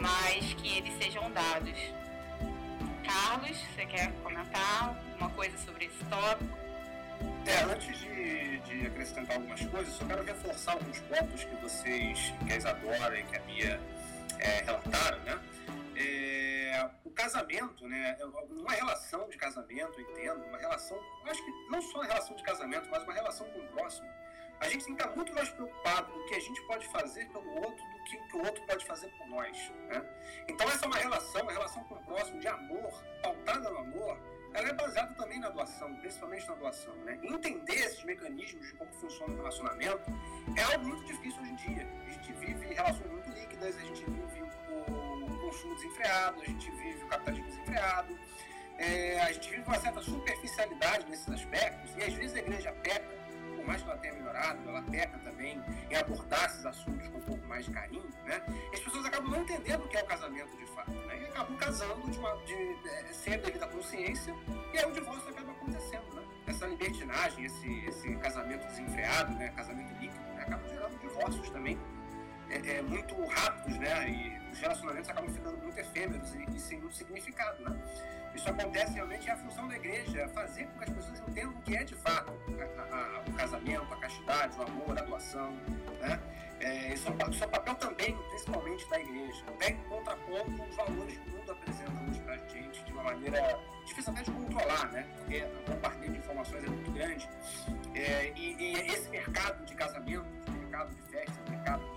[0.00, 1.78] mas que eles sejam dados.
[3.04, 6.64] Carlos, você quer comentar alguma coisa sobre esse tópico?
[7.46, 12.52] É, antes de, de acrescentar algumas coisas, só quero reforçar alguns pontos que vocês, que
[12.52, 13.80] a Isadora e que a Bia
[14.38, 15.40] é, relataram, né?
[15.96, 21.80] É, o casamento, né, é uma relação de casamento, entendo, uma relação, acho que não
[21.80, 24.08] só uma relação de casamento, mas uma relação com o próximo.
[24.60, 27.28] A gente tem que estar muito mais preocupado com o que a gente pode fazer
[27.28, 29.72] pelo outro que o que o outro pode fazer por nós.
[29.88, 30.04] Né?
[30.48, 34.18] Então essa é uma relação, uma relação com o próximo, de amor, pautada no amor,
[34.52, 36.94] ela é baseada também na doação, principalmente na doação.
[36.98, 37.18] Né?
[37.22, 40.10] Entender esses mecanismos de como funciona o relacionamento
[40.56, 41.88] é algo muito difícil hoje em dia.
[42.06, 44.44] A gente vive relações muito líquidas, a gente vive
[45.54, 48.18] consumo desenfreado, a gente vive o capitalismo desenfreado,
[48.78, 53.23] é, a gente vive uma certa superficialidade nesses aspectos, e às vezes a igreja peca,
[53.64, 57.22] por mais que ela tenha melhorado, ela peca também em abordar esses assuntos com um
[57.22, 58.42] pouco mais de carinho, né?
[58.72, 61.22] As pessoas acabam não entendendo o que é o casamento de fato, né?
[61.22, 64.34] E acabam casando de uma, de, de, sem a devida consciência,
[64.72, 66.22] e aí o divórcio acaba acontecendo, né?
[66.46, 71.78] Essa libertinagem, esse, esse casamento desenfreado, né, casamento líquido, né, acaba gerando divórcios também
[72.54, 76.78] é, é, muito rápidos, né, e os relacionamentos acabam ficando muito efêmeros e, e sem
[76.78, 77.76] muito significado, né.
[78.34, 81.52] Isso acontece realmente, é a função da igreja, é fazer com que as pessoas entendam
[81.52, 82.32] o que é de fato
[82.78, 85.52] a, a, o casamento, a castidade, o amor, a doação,
[86.00, 86.20] né.
[86.60, 91.18] É, isso, é, isso é papel também, principalmente, da igreja, até em contraponto os valores
[91.18, 94.90] que o mundo apresenta hoje para a gente de uma maneira difícil até de controlar,
[94.92, 95.06] né?
[95.18, 97.28] Porque a bombardeio de informações é muito grande.
[97.94, 101.93] É, e, e, esse mercado de casamento, mercado de festa, mercado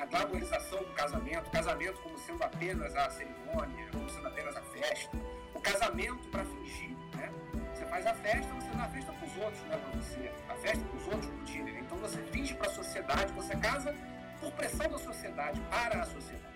[0.00, 4.62] a glamorização do casamento, o casamento como sendo apenas a cerimônia, como sendo apenas a
[4.62, 5.10] festa,
[5.54, 7.30] o casamento para fingir, né?
[7.74, 10.32] Você faz a festa, você dá a festa para os outros, não é para você.
[10.48, 11.78] A festa para os outros curtirem.
[11.80, 13.94] Então você finge para a sociedade, você casa
[14.40, 16.50] por pressão da sociedade, para a sociedade.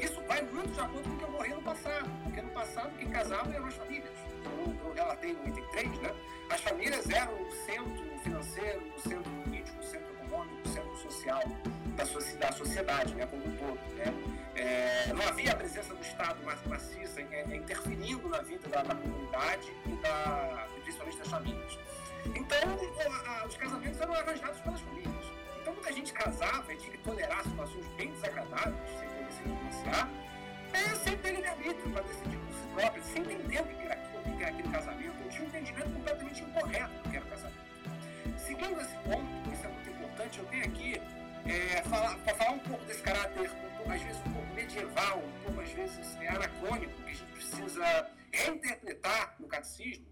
[0.00, 2.90] Isso vai muito de acordo com o que eu morri no passado, porque no passado
[2.96, 4.14] quem casava eram as famílias.
[4.44, 6.14] Eu, eu relatei no item 3, né?
[6.48, 11.42] As famílias eram o centro financeiro, o centro político, o centro econômico, o centro social
[11.92, 13.78] da, da sociedade, né, como um todo.
[13.94, 14.12] Né?
[14.54, 19.72] É, não havia a presença do Estado maciça é, interferindo na vida da, da comunidade
[19.86, 21.78] e da, principalmente das famílias.
[22.34, 25.26] Então, os casamentos eram arranjados pelas famílias.
[25.60, 30.08] Então, muita gente casava e tinha que tolerar situações bem desagradáveis, sem poder se influenciar,
[30.72, 34.20] é, sem ter livre-arbítrio para decidir por si próprio, sem entender o que era aquilo,
[34.20, 37.62] o que era aquele casamento, tinha um entendimento completamente incorreto do que era o casamento.
[38.38, 41.00] Seguindo esse ponto, isso é muito importante, eu tenho aqui
[41.46, 45.18] é, falar, para falar um pouco desse caráter, um pouco, às vezes um pouco medieval,
[45.18, 50.06] um pouco às vezes é, anacrônico, que a gente precisa reinterpretar no catecismo,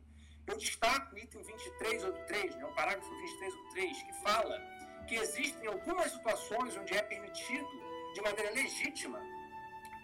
[0.47, 4.61] eu destaco o item 23 ou 3, né, o parágrafo 23 ou 3, que fala
[5.07, 7.69] que existem algumas situações onde é permitido,
[8.15, 9.21] de maneira legítima,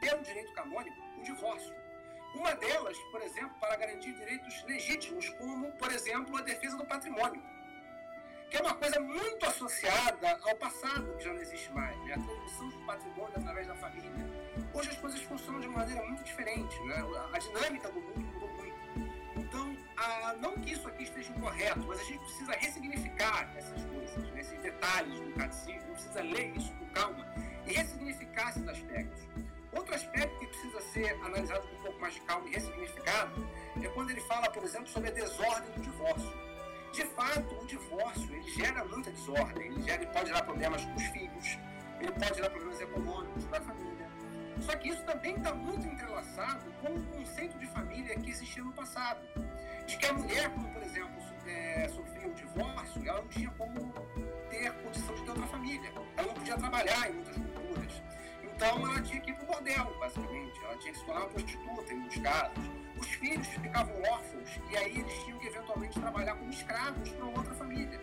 [0.01, 1.75] pelo direito canônico, o divórcio.
[2.35, 7.43] Uma delas, por exemplo, para garantir direitos legítimos, como, por exemplo, a defesa do patrimônio,
[8.51, 12.15] que é uma coisa muito associada ao passado, que já não existe mais, né?
[12.15, 14.11] a transmissão do patrimônio através da família.
[14.73, 17.05] Hoje as coisas funcionam de maneira muito diferente, né?
[17.33, 18.77] a dinâmica do mundo mudou muito.
[19.37, 24.17] Então, a, não que isso aqui esteja incorreto, mas a gente precisa ressignificar essas coisas,
[24.33, 24.41] né?
[24.41, 27.27] esses detalhes do catecismo, precisa ler isso com calma
[27.67, 29.29] e ressignificar esses aspectos.
[29.73, 33.47] Outro aspecto que precisa ser analisado com um pouco mais de calma e ressignificado
[33.83, 36.46] é quando ele fala, por exemplo, sobre a desordem do divórcio.
[36.97, 40.95] De fato, o divórcio ele gera muita desordem, ele, gera, ele pode gerar problemas com
[40.95, 41.59] os filhos,
[42.01, 44.09] ele pode gerar problemas econômicos para a família.
[44.63, 48.73] Só que isso também está muito entrelaçado com o conceito de família que existia no
[48.73, 49.21] passado.
[49.87, 53.93] De que a mulher, como por exemplo, é, sofria o divórcio, ela não tinha como
[54.49, 55.93] ter condição de ter outra família.
[56.17, 58.03] Ela não podia trabalhar em muitas culturas.
[58.43, 60.65] Então ela tinha que ir para o bordel, basicamente.
[60.65, 62.86] Ela tinha que se tornar uma prostituta em muitos casos.
[62.99, 67.55] Os filhos ficavam órfãos e aí eles tinham que eventualmente trabalhar como escravos para outra
[67.55, 68.01] família.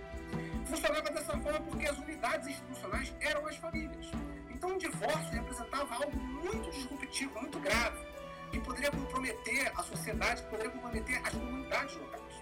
[0.66, 4.12] Funcionava dessa forma porque as unidades institucionais eram as famílias.
[4.50, 8.06] Então o divórcio representava algo muito disruptivo, muito grave,
[8.52, 12.34] que poderia comprometer a sociedade, que poderia comprometer as comunidades locais.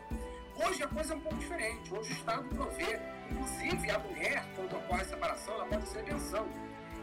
[0.55, 1.93] Hoje a coisa é um pouco diferente.
[1.93, 2.99] Hoje o Estado provê,
[3.31, 6.47] inclusive a mulher, quando ocorre a separação, ela pode ser pensão.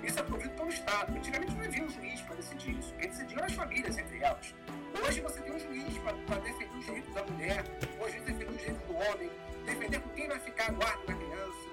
[0.03, 1.17] Isso é provido pelo Estado.
[1.17, 2.95] Antigamente não havia um juiz para decidir isso.
[2.95, 4.55] Quem decidiu eram as famílias entre elas.
[5.05, 7.65] Hoje você tem um juiz para defender os direitos da mulher,
[8.01, 9.31] hoje defender os direitos do homem,
[9.65, 11.69] defender com quem vai ficar a guarda da criança.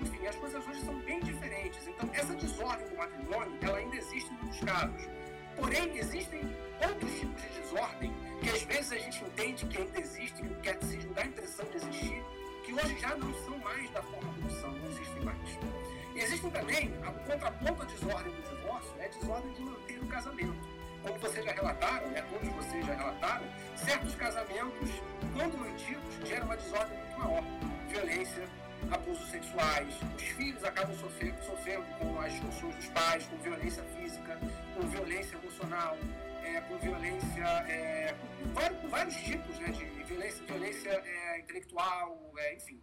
[0.00, 1.86] Enfim, as coisas hoje são bem diferentes.
[1.88, 5.08] Então, essa desordem do matrimônio, ela ainda existe em muitos casos.
[5.56, 6.40] Porém, existem
[6.80, 10.56] outros tipos de desordem que às vezes a gente entende que ainda existe, que o
[10.56, 12.24] catecismo dá a impressão de existir,
[12.64, 15.38] que hoje já não são mais da forma como são, não existem mais.
[16.42, 20.68] Existem também, a contraponto à desordem do divórcio, é a desordem de manter o casamento.
[21.02, 23.46] Como vocês já relataram, né, todos vocês já relataram,
[23.76, 24.90] certos casamentos,
[25.34, 27.44] quando mantidos, geram uma desordem muito maior.
[27.88, 28.48] Violência,
[28.90, 34.38] abusos sexuais, os filhos acabam sofrendo, sofrendo com as discussões dos pais, com violência física,
[34.74, 35.96] com violência emocional,
[36.42, 42.32] é, com violência, é, com, vários, com, vários, tipos né, de violência, violência é, intelectual,
[42.36, 42.80] é, enfim.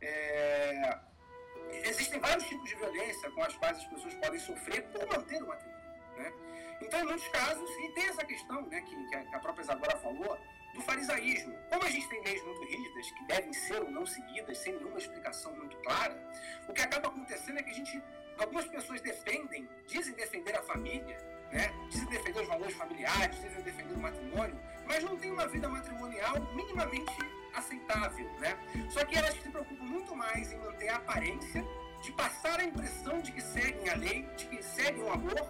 [0.00, 0.98] É,
[1.72, 5.46] existem vários tipos de violência com as quais as pessoas podem sofrer por manter o
[5.46, 5.78] matrimônio.
[6.16, 6.32] Né?
[6.80, 10.38] Então, em muitos casos, e tem essa questão né, que, que a própria Isadora falou,
[10.74, 11.54] do farisaísmo.
[11.70, 14.98] Como a gente tem leis muito rígidas, que devem ser ou não seguidas, sem nenhuma
[14.98, 16.16] explicação muito clara,
[16.68, 18.02] o que acaba acontecendo é que a gente,
[18.38, 21.18] algumas pessoas defendem, dizem defender a família,
[21.50, 21.72] né?
[21.90, 26.34] dizem defender os valores familiares, dizem defender o matrimônio, mas não tem uma vida matrimonial
[26.54, 28.28] minimamente aceitável.
[28.38, 28.56] Né?
[28.90, 31.64] Só que elas se preocupam muito mais em manter a aparência,
[32.02, 35.48] de passar a impressão de que seguem a lei, de que seguem o amor,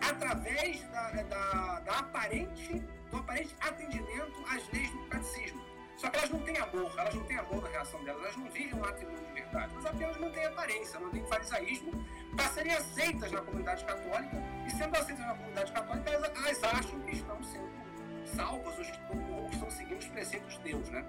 [0.00, 5.64] através da, da, da aparente, do aparente atendimento às leis do catecismo.
[5.96, 8.50] Só que elas não têm amor, elas não têm amor na relação delas, elas não
[8.50, 12.06] vivem um matrimônio de verdade, elas apenas não têm aparência, não têm farisaísmo
[12.36, 17.00] para serem aceitas na comunidade católica, e sendo aceitas na comunidade católica, elas, elas acham
[17.00, 17.85] que estão sendo
[18.26, 18.74] salvas
[19.10, 21.04] ou, estão seguindo os preceitos de Deus, né?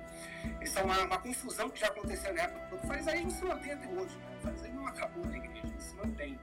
[0.61, 3.87] Isso é uma, uma confusão que já aconteceu na época do farisaísmo se mantém até
[3.87, 4.37] hoje, né?
[4.39, 6.39] O farisaísmo não acabou na igreja, ele se mantém.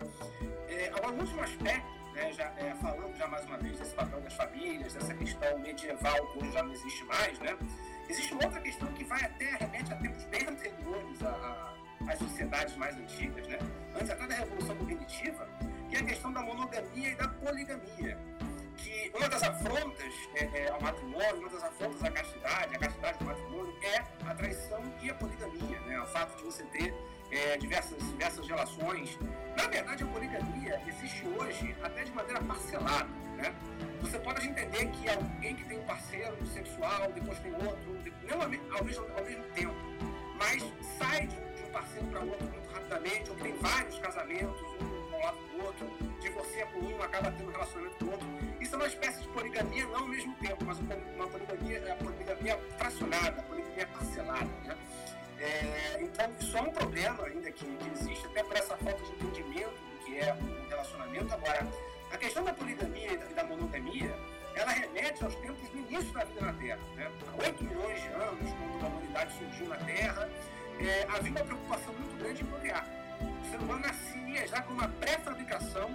[0.68, 4.20] É, agora, um último aspecto, né, já, é, falando já mais uma vez desse papel
[4.20, 7.56] das famílias, dessa questão medieval que hoje já não existe mais, né?
[8.08, 11.18] Existe outra questão que vai até, remete a tempos bem anteriores
[12.06, 13.58] às sociedades mais antigas, né?
[13.94, 15.48] antes até da Revolução Cognitiva,
[15.88, 18.18] que é a questão da monogamia e da poligamia.
[18.76, 23.18] Que uma das afrontas é, é, ao matrimônio, uma das afrontas à castidade, a castidade
[23.18, 26.00] do matrimônio, é a traição e a poligamia, né?
[26.00, 26.94] o fato de você ter
[27.30, 29.18] é, diversas, diversas relações.
[29.56, 33.08] Na verdade, a poligamia existe hoje até de maneira parcelada.
[33.36, 33.54] Né?
[34.00, 37.98] Você pode entender que alguém que tem um parceiro sexual, depois tem outro,
[38.28, 39.74] não ao mesmo, ao mesmo tempo,
[40.36, 40.62] mas
[40.98, 44.60] sai de um, parceiro para outro muito rapidamente, ou tem vários casamentos,
[45.24, 45.86] lado do outro,
[46.72, 48.28] com um, acaba tendo um relacionamento com o outro.
[48.60, 52.58] Isso é uma espécie de poligamia, não ao mesmo tempo, mas uma poligamia, a poligamia
[52.78, 54.50] fracionada, a poligamia parcelada.
[54.64, 54.76] Né?
[55.38, 59.12] É, então, isso é um problema ainda que, que existe, até por essa falta de
[59.12, 61.34] entendimento do que é um relacionamento.
[61.34, 61.66] Agora,
[62.12, 64.16] a questão da poligamia e da, da monogamia,
[64.54, 66.80] ela remete aos tempos do início da vida na Terra.
[66.96, 67.10] Né?
[67.32, 70.30] Há 8 milhões de anos, quando a humanidade surgiu na Terra,
[70.80, 73.03] é, havia uma preocupação muito grande em procriar.
[73.20, 75.90] O ser humano nascia já com uma pré-fabricação,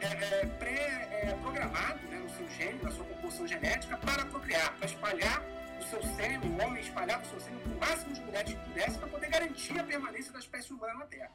[0.00, 5.42] é, é, pré-programado né, no seu gênio, na sua composição genética, para procriar, para espalhar
[5.78, 8.60] o seu sêmen, o homem espalhar o seu sêmen com o máximo de mulheres que
[8.60, 11.30] pudesse, para poder garantir a permanência da espécie humana na Terra.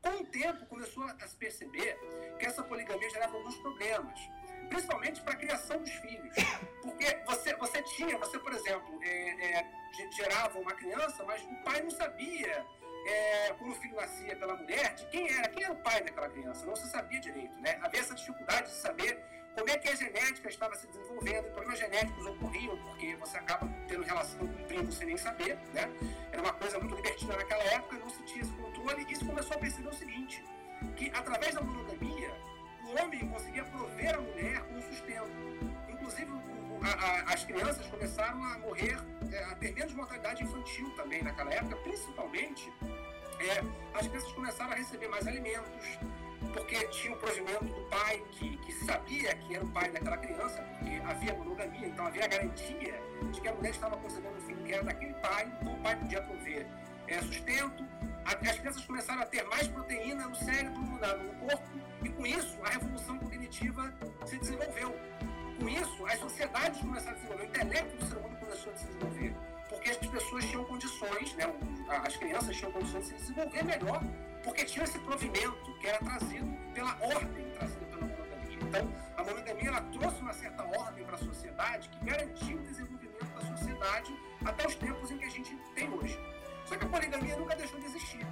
[0.00, 1.98] Com o tempo, começou a se perceber
[2.38, 4.18] que essa poligamia gerava alguns problemas,
[4.68, 6.34] principalmente para a criação dos filhos.
[6.82, 9.66] Porque você, você tinha, você, por exemplo, é, é,
[10.12, 12.64] gerava uma criança, mas o pai não sabia
[13.06, 16.28] é, quando o filho nascia pela mulher, de quem era, quem era o pai daquela
[16.28, 17.78] criança, não se sabia direito, né?
[17.82, 19.22] Havia essa dificuldade de saber
[19.56, 24.02] como é que a genética estava se desenvolvendo, problemas genéticos ocorriam, porque você acaba tendo
[24.04, 25.90] relação com o primo sem nem saber, né?
[26.30, 29.56] Era uma coisa muito libertina naquela época, não se tinha esse controle, e isso começou
[29.56, 30.44] a perceber o seguinte,
[30.96, 32.32] que através da monogamia,
[32.84, 35.30] o homem conseguia prover a mulher com sustento.
[35.88, 36.30] Inclusive,
[36.82, 38.98] a, a, as crianças começaram a morrer,
[39.32, 42.72] é, a ter menos mortalidade infantil também naquela época, principalmente
[43.40, 43.62] é,
[43.94, 45.98] as crianças começaram a receber mais alimentos,
[46.52, 50.62] porque tinha o provimento do pai que, que sabia que era o pai daquela criança,
[50.62, 53.00] porque havia monogamia, então havia a garantia
[53.32, 55.96] de que a mulher estava concebendo um filho que era daquele pai, então o pai
[55.96, 56.66] podia prover
[57.06, 57.84] é, sustento.
[58.24, 61.68] As crianças começaram a ter mais proteína no cérebro, no corpo,
[62.04, 63.92] e com isso a revolução cognitiva
[64.26, 64.94] se desenvolveu.
[65.58, 68.86] Com isso, as sociedades começaram a desenvolver, o intelecto do ser humano começou a se
[68.86, 69.34] desenvolver,
[69.68, 71.52] porque as pessoas tinham condições, né,
[71.88, 74.02] as crianças tinham condições de se desenvolver melhor
[74.48, 78.58] porque tinha esse provimento que era trazido pela ordem trazida pela monogamia.
[78.62, 83.24] Então, a monogamia ela trouxe uma certa ordem para a sociedade que garantiu o desenvolvimento
[83.34, 86.18] da sociedade até os tempos em que a gente tem hoje.
[86.64, 88.26] Só que a poligamia nunca deixou de existir.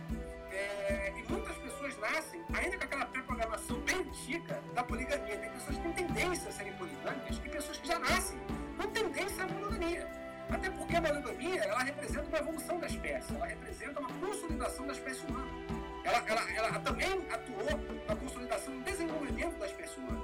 [0.50, 1.65] É, e muitas pessoas
[2.10, 5.38] nascem ainda com aquela pré-programação bem antiga da poligamia.
[5.38, 8.38] Tem pessoas que têm tendência a serem poligâmicas e pessoas que já nascem
[8.76, 10.08] com tendência à monogamia.
[10.50, 14.92] Até porque a monogamia ela representa uma evolução da espécie, ela representa uma consolidação da
[14.92, 20.22] espécie humana ela, ela, ela também atuou na consolidação e desenvolvimento da espécie humana.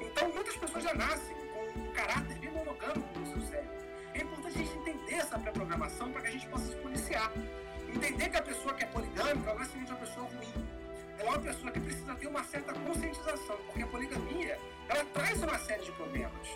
[0.00, 3.72] Então, muitas pessoas já nascem com um caráter bem monogâmico no seu cérebro.
[4.12, 7.32] É importante a gente entender essa pré-programação para que a gente possa se policiar.
[7.88, 10.81] Entender que a pessoa que é poligâmica não é simplesmente uma pessoa ruim.
[11.18, 14.58] É uma pessoa que precisa ter uma certa conscientização, porque a poligamia
[14.88, 16.48] ela traz uma série de problemas.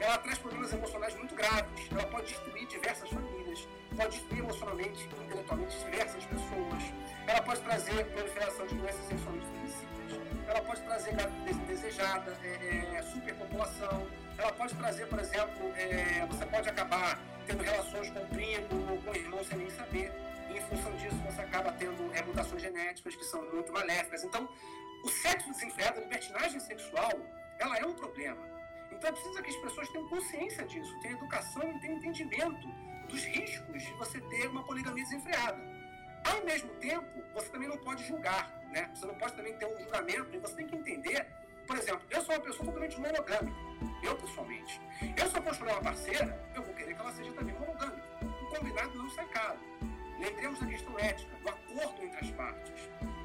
[0.00, 1.88] Ela traz problemas emocionais muito graves.
[1.90, 6.82] Ela pode destruir diversas famílias, pode destruir emocionalmente, intelectualmente diversas pessoas
[7.28, 11.58] ela pode trazer proliferação de doenças sexualmente transmissíveis, ela pode trazer gravidez
[12.42, 14.06] é, é, superpopulação,
[14.38, 18.96] ela pode trazer, por exemplo, é, você pode acabar tendo relações com o primo ou
[19.02, 20.10] com o irmão sem nem saber,
[20.48, 24.24] e em função disso você acaba tendo é, mutações genéticas que são muito maléficas.
[24.24, 24.48] Então,
[25.04, 27.12] o sexo desenfreado, a libertinagem sexual,
[27.58, 28.42] ela é um problema.
[28.90, 32.68] Então, precisa que as pessoas tenham consciência disso, tenham educação e tenham entendimento
[33.08, 35.58] dos riscos de você ter uma poligamia desenfreada.
[36.24, 38.90] Ao mesmo tempo, você também não pode julgar, né?
[38.94, 41.26] Você não pode também ter um julgamento e você tem que entender.
[41.66, 43.56] Por exemplo, eu sou uma pessoa totalmente monogâmica,
[44.02, 44.80] eu pessoalmente.
[45.16, 48.02] Eu, se eu for escolher uma parceira, eu vou querer que ela seja também monogâmica.
[48.22, 49.58] O combinado não sai caro.
[50.18, 52.72] Lembremos da questão ética, do acordo entre as partes,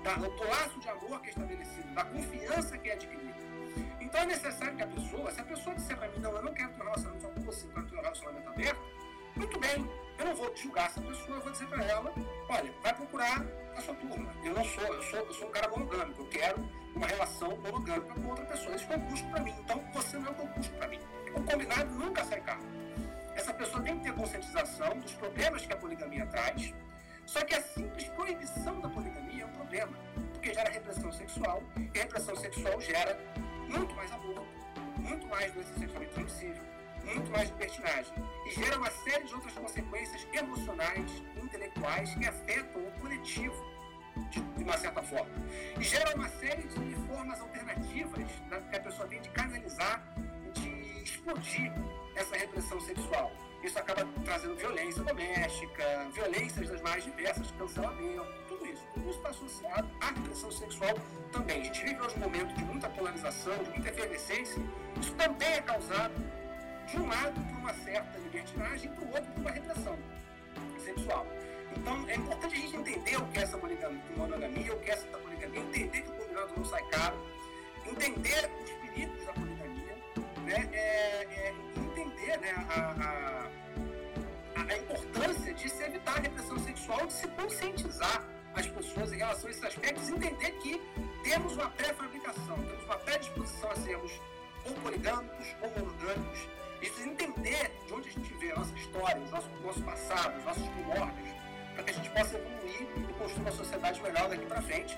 [0.03, 3.34] do laço de amor que é estabelecido, da confiança que é adquirida.
[3.99, 6.53] Então é necessário que a pessoa, se a pessoa disser para mim, não, eu não
[6.53, 8.82] quero ter um relacionamento só com você, quero ter um relacionamento aberto,
[9.36, 9.90] muito bem,
[10.20, 12.14] eu não vou julgar essa pessoa, eu vou dizer para ela,
[12.49, 13.44] olha, vai procurar
[13.76, 14.32] a sua turma.
[14.44, 18.14] Eu não sou, eu sou, eu sou um cara monogâmico, eu quero uma relação monogâmica
[18.14, 18.76] com outra pessoa.
[18.76, 20.99] Isso é um custo para mim, então você não é um custo para mim.
[21.36, 22.61] O combinado nunca sai caro.
[23.36, 26.74] Essa pessoa tem que ter conscientização dos problemas que a poligamia traz.
[27.26, 29.98] Só que a simples proibição da poligamia é um problema,
[30.34, 33.18] porque gera repressão sexual, e repressão sexual gera
[33.70, 34.46] muito mais aborto,
[34.98, 36.64] muito mais doença sexualmente transmissível,
[37.06, 38.14] muito mais libertinagem,
[38.46, 41.12] e gera uma série de outras consequências emocionais,
[41.42, 43.74] intelectuais, que afetam o coletivo
[44.58, 45.32] de uma certa forma.
[45.80, 48.20] E gera uma série de formas alternativas
[48.50, 50.04] né, que a pessoa tem de canalizar,
[50.54, 51.72] de explodir
[52.15, 53.31] essa repressão sexual.
[53.64, 58.84] Isso acaba trazendo violência doméstica, violências das mais diversas, cancelamento, tudo isso.
[58.94, 60.94] Tudo isso está associado à repressão sexual
[61.31, 61.61] também.
[61.61, 64.61] A gente vive hoje um momento de muita polarização, de muita efervescência.
[64.99, 66.14] Isso também é causado,
[66.88, 69.98] de um lado, por uma certa libertinagem, e do outro, por uma repressão
[70.84, 71.26] sexual.
[71.77, 75.07] Então, é importante a gente entender o que é essa monogamia, o que é essa
[75.07, 77.18] poligamia, entender que o combinado não sai caro,
[77.85, 79.62] entender os perigos da poligamia,
[80.44, 80.70] né?
[80.74, 83.49] É, é, entender né, a,
[84.56, 89.18] a, a, importância de se evitar a repressão sexual, de se conscientizar as pessoas em
[89.18, 90.82] relação a esses aspectos, entender que
[91.24, 94.11] temos uma pré-fabricação, temos uma predisposição a sermos
[94.65, 96.48] ou poligâmicos ou monogâmicos,
[96.82, 100.44] e entender de onde a gente vê a nossa história, o nosso, nosso passado, os
[100.44, 101.30] nossos primórdios,
[101.74, 104.98] para que a gente possa evoluir e construir uma sociedade melhor daqui para frente.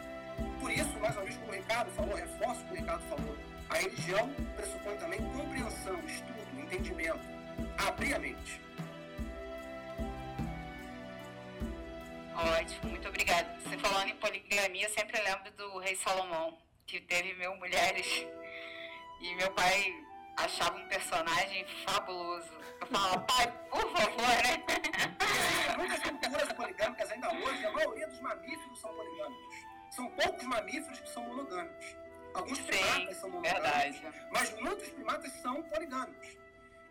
[0.59, 3.37] Por isso, mais uma vez, como o Ricardo falou, reforço o que o Ricardo falou,
[3.69, 7.19] a religião pressupõe também compreensão, estudo, entendimento,
[7.77, 8.61] abrir a mente.
[12.35, 13.57] Ótimo, muito obrigada.
[13.61, 18.27] Você falando em poligamia, eu sempre lembro do rei Salomão, que teve mil mulheres.
[19.21, 19.93] E meu pai
[20.37, 22.51] achava um personagem fabuloso.
[22.81, 24.63] Eu falava, pai, por favor, né?
[25.77, 29.55] Muitas culturas poligâmicas ainda hoje, a maioria dos mamíferos são poligâmicos.
[29.91, 31.95] São poucos mamíferos que são monogâmicos.
[32.35, 34.23] Alguns Sim, primatas são monogâmicos, verdade.
[34.31, 36.37] mas muitos primatas são poligâmicos.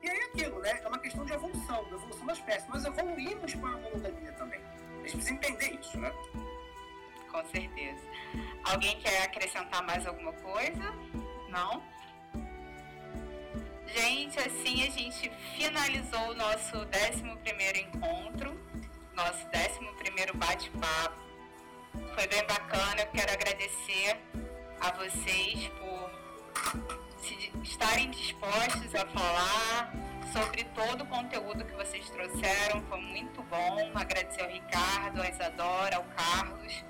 [0.03, 0.81] E aí é aquilo, né?
[0.83, 2.69] É uma questão de evolução, de evolução da espécie.
[2.69, 4.61] Nós evoluímos para a monogamia também.
[4.61, 6.11] A gente precisa entender isso, né?
[7.31, 8.03] Com certeza.
[8.65, 10.93] Alguém quer acrescentar mais alguma coisa?
[11.49, 11.83] Não?
[13.87, 18.59] Gente, assim a gente finalizou o nosso 11 encontro,
[19.15, 21.23] nosso 11 bate-papo.
[22.15, 24.21] Foi bem bacana, eu quero agradecer
[24.81, 26.11] a vocês por
[27.19, 29.93] se, estarem dispostos a falar
[30.33, 32.83] sobre todo o conteúdo que vocês trouxeram.
[32.89, 33.91] Foi muito bom.
[33.95, 36.85] Agradecer ao Ricardo, à Isadora, ao Carlos.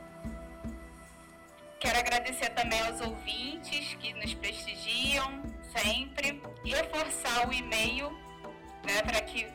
[1.78, 5.43] Quero agradecer também aos ouvintes que nos prestigiam,
[5.77, 8.11] sempre reforçar o e-mail,
[8.86, 9.47] né, para que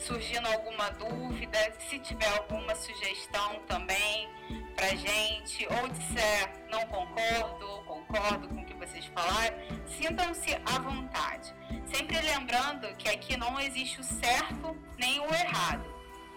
[0.00, 1.58] surgindo alguma dúvida,
[1.88, 4.28] se tiver alguma sugestão também
[4.74, 9.56] para gente, ou disser não concordo ou concordo com o que vocês falaram,
[9.86, 11.54] sintam-se à vontade.
[11.86, 15.84] Sempre lembrando que aqui não existe o certo nem o errado,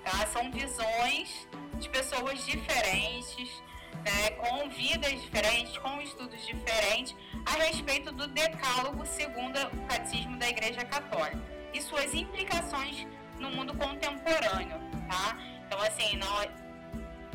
[0.03, 0.27] tá?
[0.27, 1.47] São visões
[1.79, 3.63] de pessoas diferentes,
[4.03, 7.15] né, com vidas diferentes, com estudos diferentes,
[7.45, 11.41] a respeito do decálogo segundo o catecismo da Igreja Católica
[11.73, 13.07] e suas implicações
[13.43, 14.79] no mundo contemporâneo,
[15.09, 15.37] tá?
[15.67, 16.27] Então, assim, não,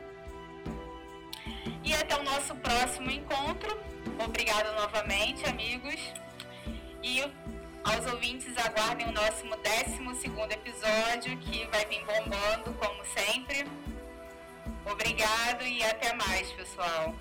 [1.82, 3.81] E até o nosso próximo encontro.
[4.23, 5.98] Obrigada novamente, amigos.
[7.03, 7.23] E
[7.82, 9.57] aos ouvintes, aguardem o nosso 12
[10.53, 13.65] episódio, que vai vir bombando, como sempre.
[14.90, 17.14] Obrigado e até mais, pessoal.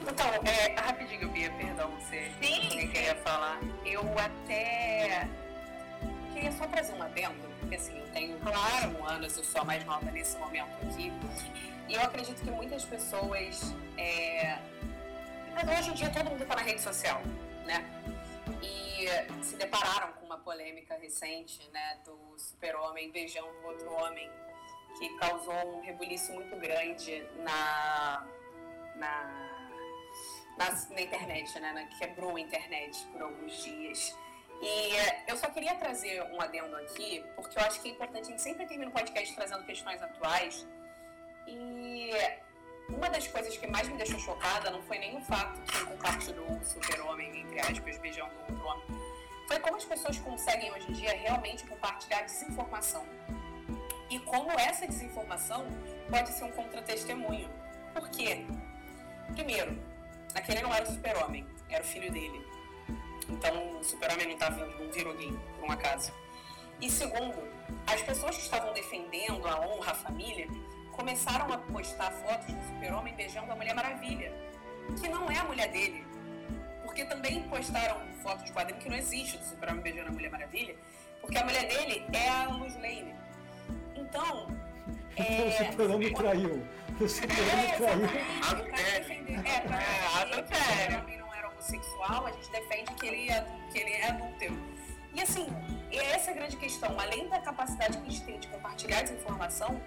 [0.00, 3.60] Então, é, rapidinho, Bia, perdão, você sim, queria falar.
[3.84, 5.28] Eu até
[6.32, 8.98] queria só trazer um adendo, porque assim, eu tenho claro.
[8.98, 11.12] um anos, eu sou a mais nova nesse momento aqui.
[11.88, 14.58] E eu acredito que muitas pessoas é,
[15.54, 17.20] mas hoje em dia todo mundo está na rede social,
[17.66, 17.84] né?
[18.62, 19.06] E
[19.44, 24.30] se depararam com uma polêmica recente, né, do super-homem beijando outro homem,
[24.98, 28.26] que causou um rebuliço muito grande na,
[28.96, 29.52] na,
[30.56, 34.16] na, na internet, né, na, quebrou a internet por alguns dias.
[34.60, 34.92] E
[35.26, 38.42] eu só queria trazer um adendo aqui, porque eu acho que é importante, a gente
[38.42, 40.66] sempre termina o podcast trazendo questões atuais.
[41.48, 42.10] E
[42.88, 46.48] uma das coisas que mais me deixou chocada não foi nem o fato que compartilhou
[46.48, 48.86] o super-homem, entre aspas, beijando outro homem.
[49.48, 53.04] Foi como as pessoas conseguem hoje em dia realmente compartilhar desinformação.
[54.12, 55.64] E como essa desinformação
[56.10, 57.48] pode ser um contra-testemunho.
[57.94, 58.44] Por quê?
[59.32, 59.82] Primeiro,
[60.34, 62.46] aquele não era o super-homem, era o filho dele.
[63.26, 66.12] Então o super-homem não, tava, não virou gay, por um acaso.
[66.78, 67.42] E segundo,
[67.86, 70.46] as pessoas que estavam defendendo a honra, a família,
[70.92, 74.30] começaram a postar fotos do super-homem beijando a Mulher Maravilha,
[75.00, 76.06] que não é a mulher dele.
[76.82, 80.76] Porque também postaram fotos de quadrinho que não existe do super-homem beijando a Mulher Maravilha,
[81.18, 83.21] porque a mulher dele é a Luz Lane.
[84.02, 84.48] Então,
[85.16, 86.66] é, o super-homem traiu.
[87.00, 88.04] O super-homem é, traiu.
[88.50, 89.46] Adultério.
[89.46, 93.30] É, pra é, defender que o super-homem não era homossexual, a gente defende que ele,
[93.30, 94.72] é, que ele é adúltero.
[95.14, 95.46] E assim,
[95.92, 96.98] essa é a grande questão.
[96.98, 99.80] Além da capacidade que a gente tem de compartilhar essa informação,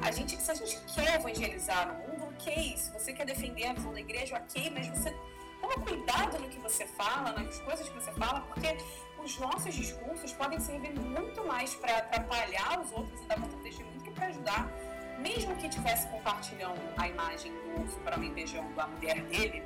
[0.00, 2.76] a gente, se a gente quer evangelizar no mundo, ok.
[2.76, 5.14] Se você quer defender a visão da igreja, ok, mas você
[5.60, 8.78] toma cuidado no que você fala, nas coisas que você fala, porque
[9.22, 13.98] os nossos discursos podem servir muito mais para atrapalhar os outros e dar conta testemunho
[13.98, 14.70] do que para ajudar.
[15.18, 19.62] Mesmo que estivesse compartilhando a imagem do super-homem beijando a mulher dele,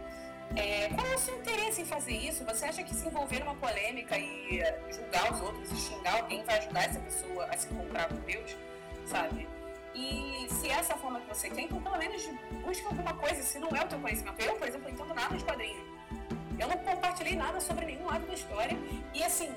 [0.56, 2.44] é, qual é o seu interesse em fazer isso?
[2.44, 4.62] Você acha que se envolver numa polêmica e
[4.92, 8.56] julgar os outros e xingar alguém vai ajudar essa pessoa a se encontrar com Deus?
[9.06, 9.48] Sabe?
[9.94, 12.28] E se essa é a forma que você quer, então pelo menos
[12.64, 14.40] busque alguma coisa, se não é o teu conhecimento.
[14.42, 15.93] Eu, por exemplo, não entendo nada de quadrinho.
[16.58, 18.76] Eu não compartilhei nada sobre nenhum lado da história.
[19.12, 19.54] E assim,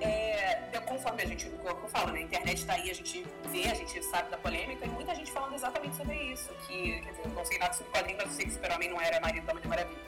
[0.00, 2.20] é, conforme a gente, que eu falo, né?
[2.20, 5.30] A internet está aí, a gente vê, a gente sabe da polêmica, e muita gente
[5.30, 6.48] falando exatamente sobre isso.
[6.66, 9.00] Que, quer dizer, eu não sei nada sobre quadrinho, mas eu sei que Super-Homem não
[9.00, 9.98] era marido da Mulher Maravilha.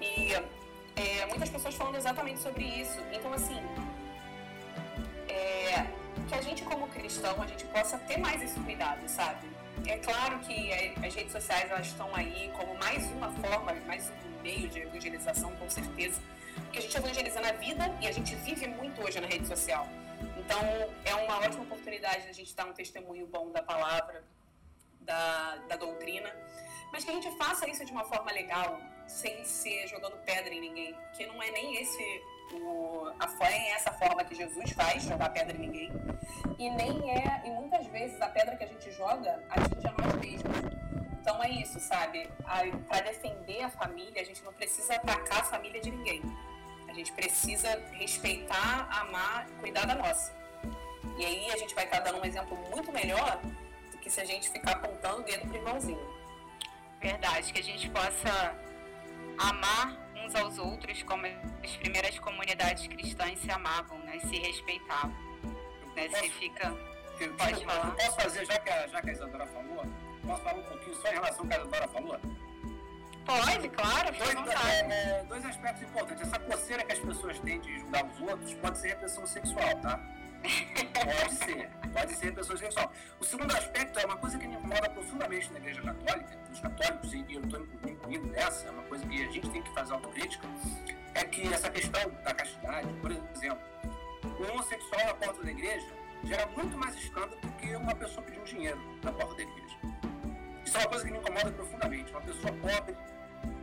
[0.00, 0.32] E
[0.96, 2.98] é, muitas pessoas falando exatamente sobre isso.
[3.12, 3.60] Então, assim,
[5.28, 5.86] é,
[6.28, 9.48] que a gente como cristão, a gente possa ter mais esse cuidado, sabe?
[9.86, 14.10] É claro que é, as redes sociais elas estão aí como mais uma forma, mais
[14.26, 16.20] um meio de evangelização, com certeza.
[16.64, 19.86] Porque a gente evangeliza na vida e a gente vive muito hoje na rede social.
[20.36, 20.60] Então,
[21.04, 24.22] é uma ótima oportunidade a gente dar um testemunho bom da palavra,
[25.00, 26.30] da, da doutrina,
[26.92, 30.60] mas que a gente faça isso de uma forma legal, sem ser jogando pedra em
[30.60, 32.22] ninguém, porque não é nem esse
[32.52, 35.92] o, a é essa forma que Jesus faz, jogar pedra em ninguém,
[36.58, 40.14] e nem é, e muitas vezes a pedra que a gente joga atinge a nós
[40.14, 40.69] mesmos.
[41.30, 42.28] Então é isso, sabe?
[42.88, 46.20] Para defender a família, a gente não precisa atacar a família de ninguém.
[46.88, 50.34] A gente precisa respeitar, amar, cuidar da nossa.
[51.16, 53.40] E aí a gente vai estar dando um exemplo muito melhor
[53.92, 56.04] do que se a gente ficar apontando o dedo pro irmãozinho.
[57.00, 58.56] Verdade, que a gente possa
[59.38, 61.26] amar uns aos outros como
[61.62, 64.18] as primeiras comunidades cristãs se amavam, né?
[64.18, 65.14] Se respeitavam.
[65.94, 66.08] Né?
[66.08, 66.76] Posso, Você fica.
[67.20, 67.94] Eu, Pode falar.
[67.94, 69.84] Posso fazer, já que, a, já que a Isadora falou,
[70.30, 72.20] posso falar um pouquinho só em relação ao que a Isadora falou?
[73.26, 76.22] Pode, claro, dois, é, dois aspectos importantes.
[76.22, 80.00] Essa coceira que as pessoas têm de julgar os outros pode ser repressão sexual, tá?
[80.94, 82.92] Pode ser, pode ser repressão sexual.
[83.20, 87.12] O segundo aspecto é uma coisa que me incomoda profundamente na Igreja Católica, os católicos,
[87.12, 90.48] e eu estou incluindo nessa, é uma coisa que a gente tem que fazer autocrítica,
[91.14, 93.60] é que essa questão da castidade, por exemplo,
[94.24, 95.86] um homossexual na porta da igreja
[96.24, 99.59] gera muito mais escândalo do que uma pessoa pedindo dinheiro na porta da igreja.
[100.70, 102.12] Isso é uma coisa que me incomoda profundamente.
[102.12, 102.96] Uma pessoa pobre,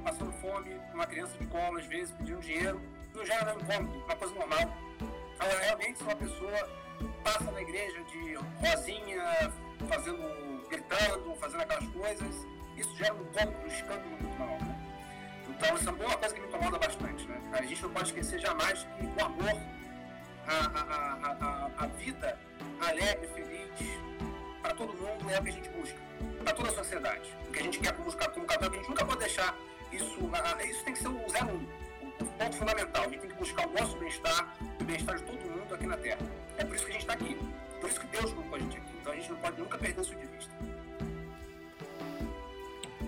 [0.04, 2.82] passando fome, uma criança de colo, às vezes, pedindo dinheiro,
[3.16, 4.78] não gera um incômodo, uma coisa normal.
[5.40, 6.70] Ela realmente, se uma pessoa
[7.24, 9.24] passa na igreja de rosinha,
[9.88, 14.60] fazendo, gritando, fazendo aquelas coisas, isso gera um incômodo, um escândalo muito maior.
[14.60, 14.76] Né?
[15.48, 17.26] Então, isso é uma coisa que me incomoda bastante.
[17.26, 17.42] Né?
[17.54, 19.62] A gente não pode esquecer jamais que o amor,
[20.46, 22.38] a, a, a, a vida
[22.82, 23.58] alegre, feliz,
[24.68, 25.98] para todo mundo é o que a gente busca,
[26.44, 27.34] para toda a sociedade.
[27.48, 29.56] O que a gente quer buscar como católico, a gente nunca pode deixar
[29.94, 30.20] isso,
[30.70, 31.68] isso tem que ser o zero um,
[32.22, 33.04] o ponto fundamental.
[33.04, 35.96] A gente tem que buscar o nosso bem-estar, o bem-estar de todo mundo aqui na
[35.96, 36.20] Terra.
[36.58, 37.38] É por isso que a gente está aqui.
[37.80, 38.92] Por isso que Deus colocou a gente aqui.
[39.00, 40.52] Então a gente não pode nunca perder isso de vista.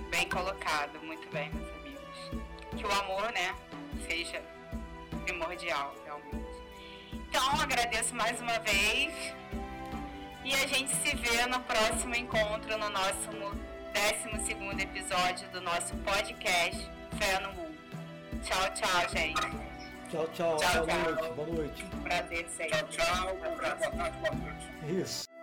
[0.09, 2.77] Bem colocado, muito bem, meus amigos.
[2.77, 3.53] Que o amor, né,
[4.07, 4.41] seja
[5.25, 6.63] primordial, realmente.
[7.11, 9.13] Então, agradeço mais uma vez
[10.43, 16.89] e a gente se vê no próximo encontro, no nosso 12 episódio do nosso podcast
[17.17, 17.77] Fé no Mundo.
[18.43, 19.41] Tchau, tchau, gente.
[20.09, 20.57] Tchau, tchau.
[20.57, 21.11] tchau boa tchau.
[21.11, 21.33] noite.
[21.33, 21.85] Boa noite.
[22.03, 22.77] Prazer sempre.
[22.77, 23.35] Tchau, tchau.
[23.37, 25.01] Boa tarde, boa noite.
[25.01, 25.38] Isso.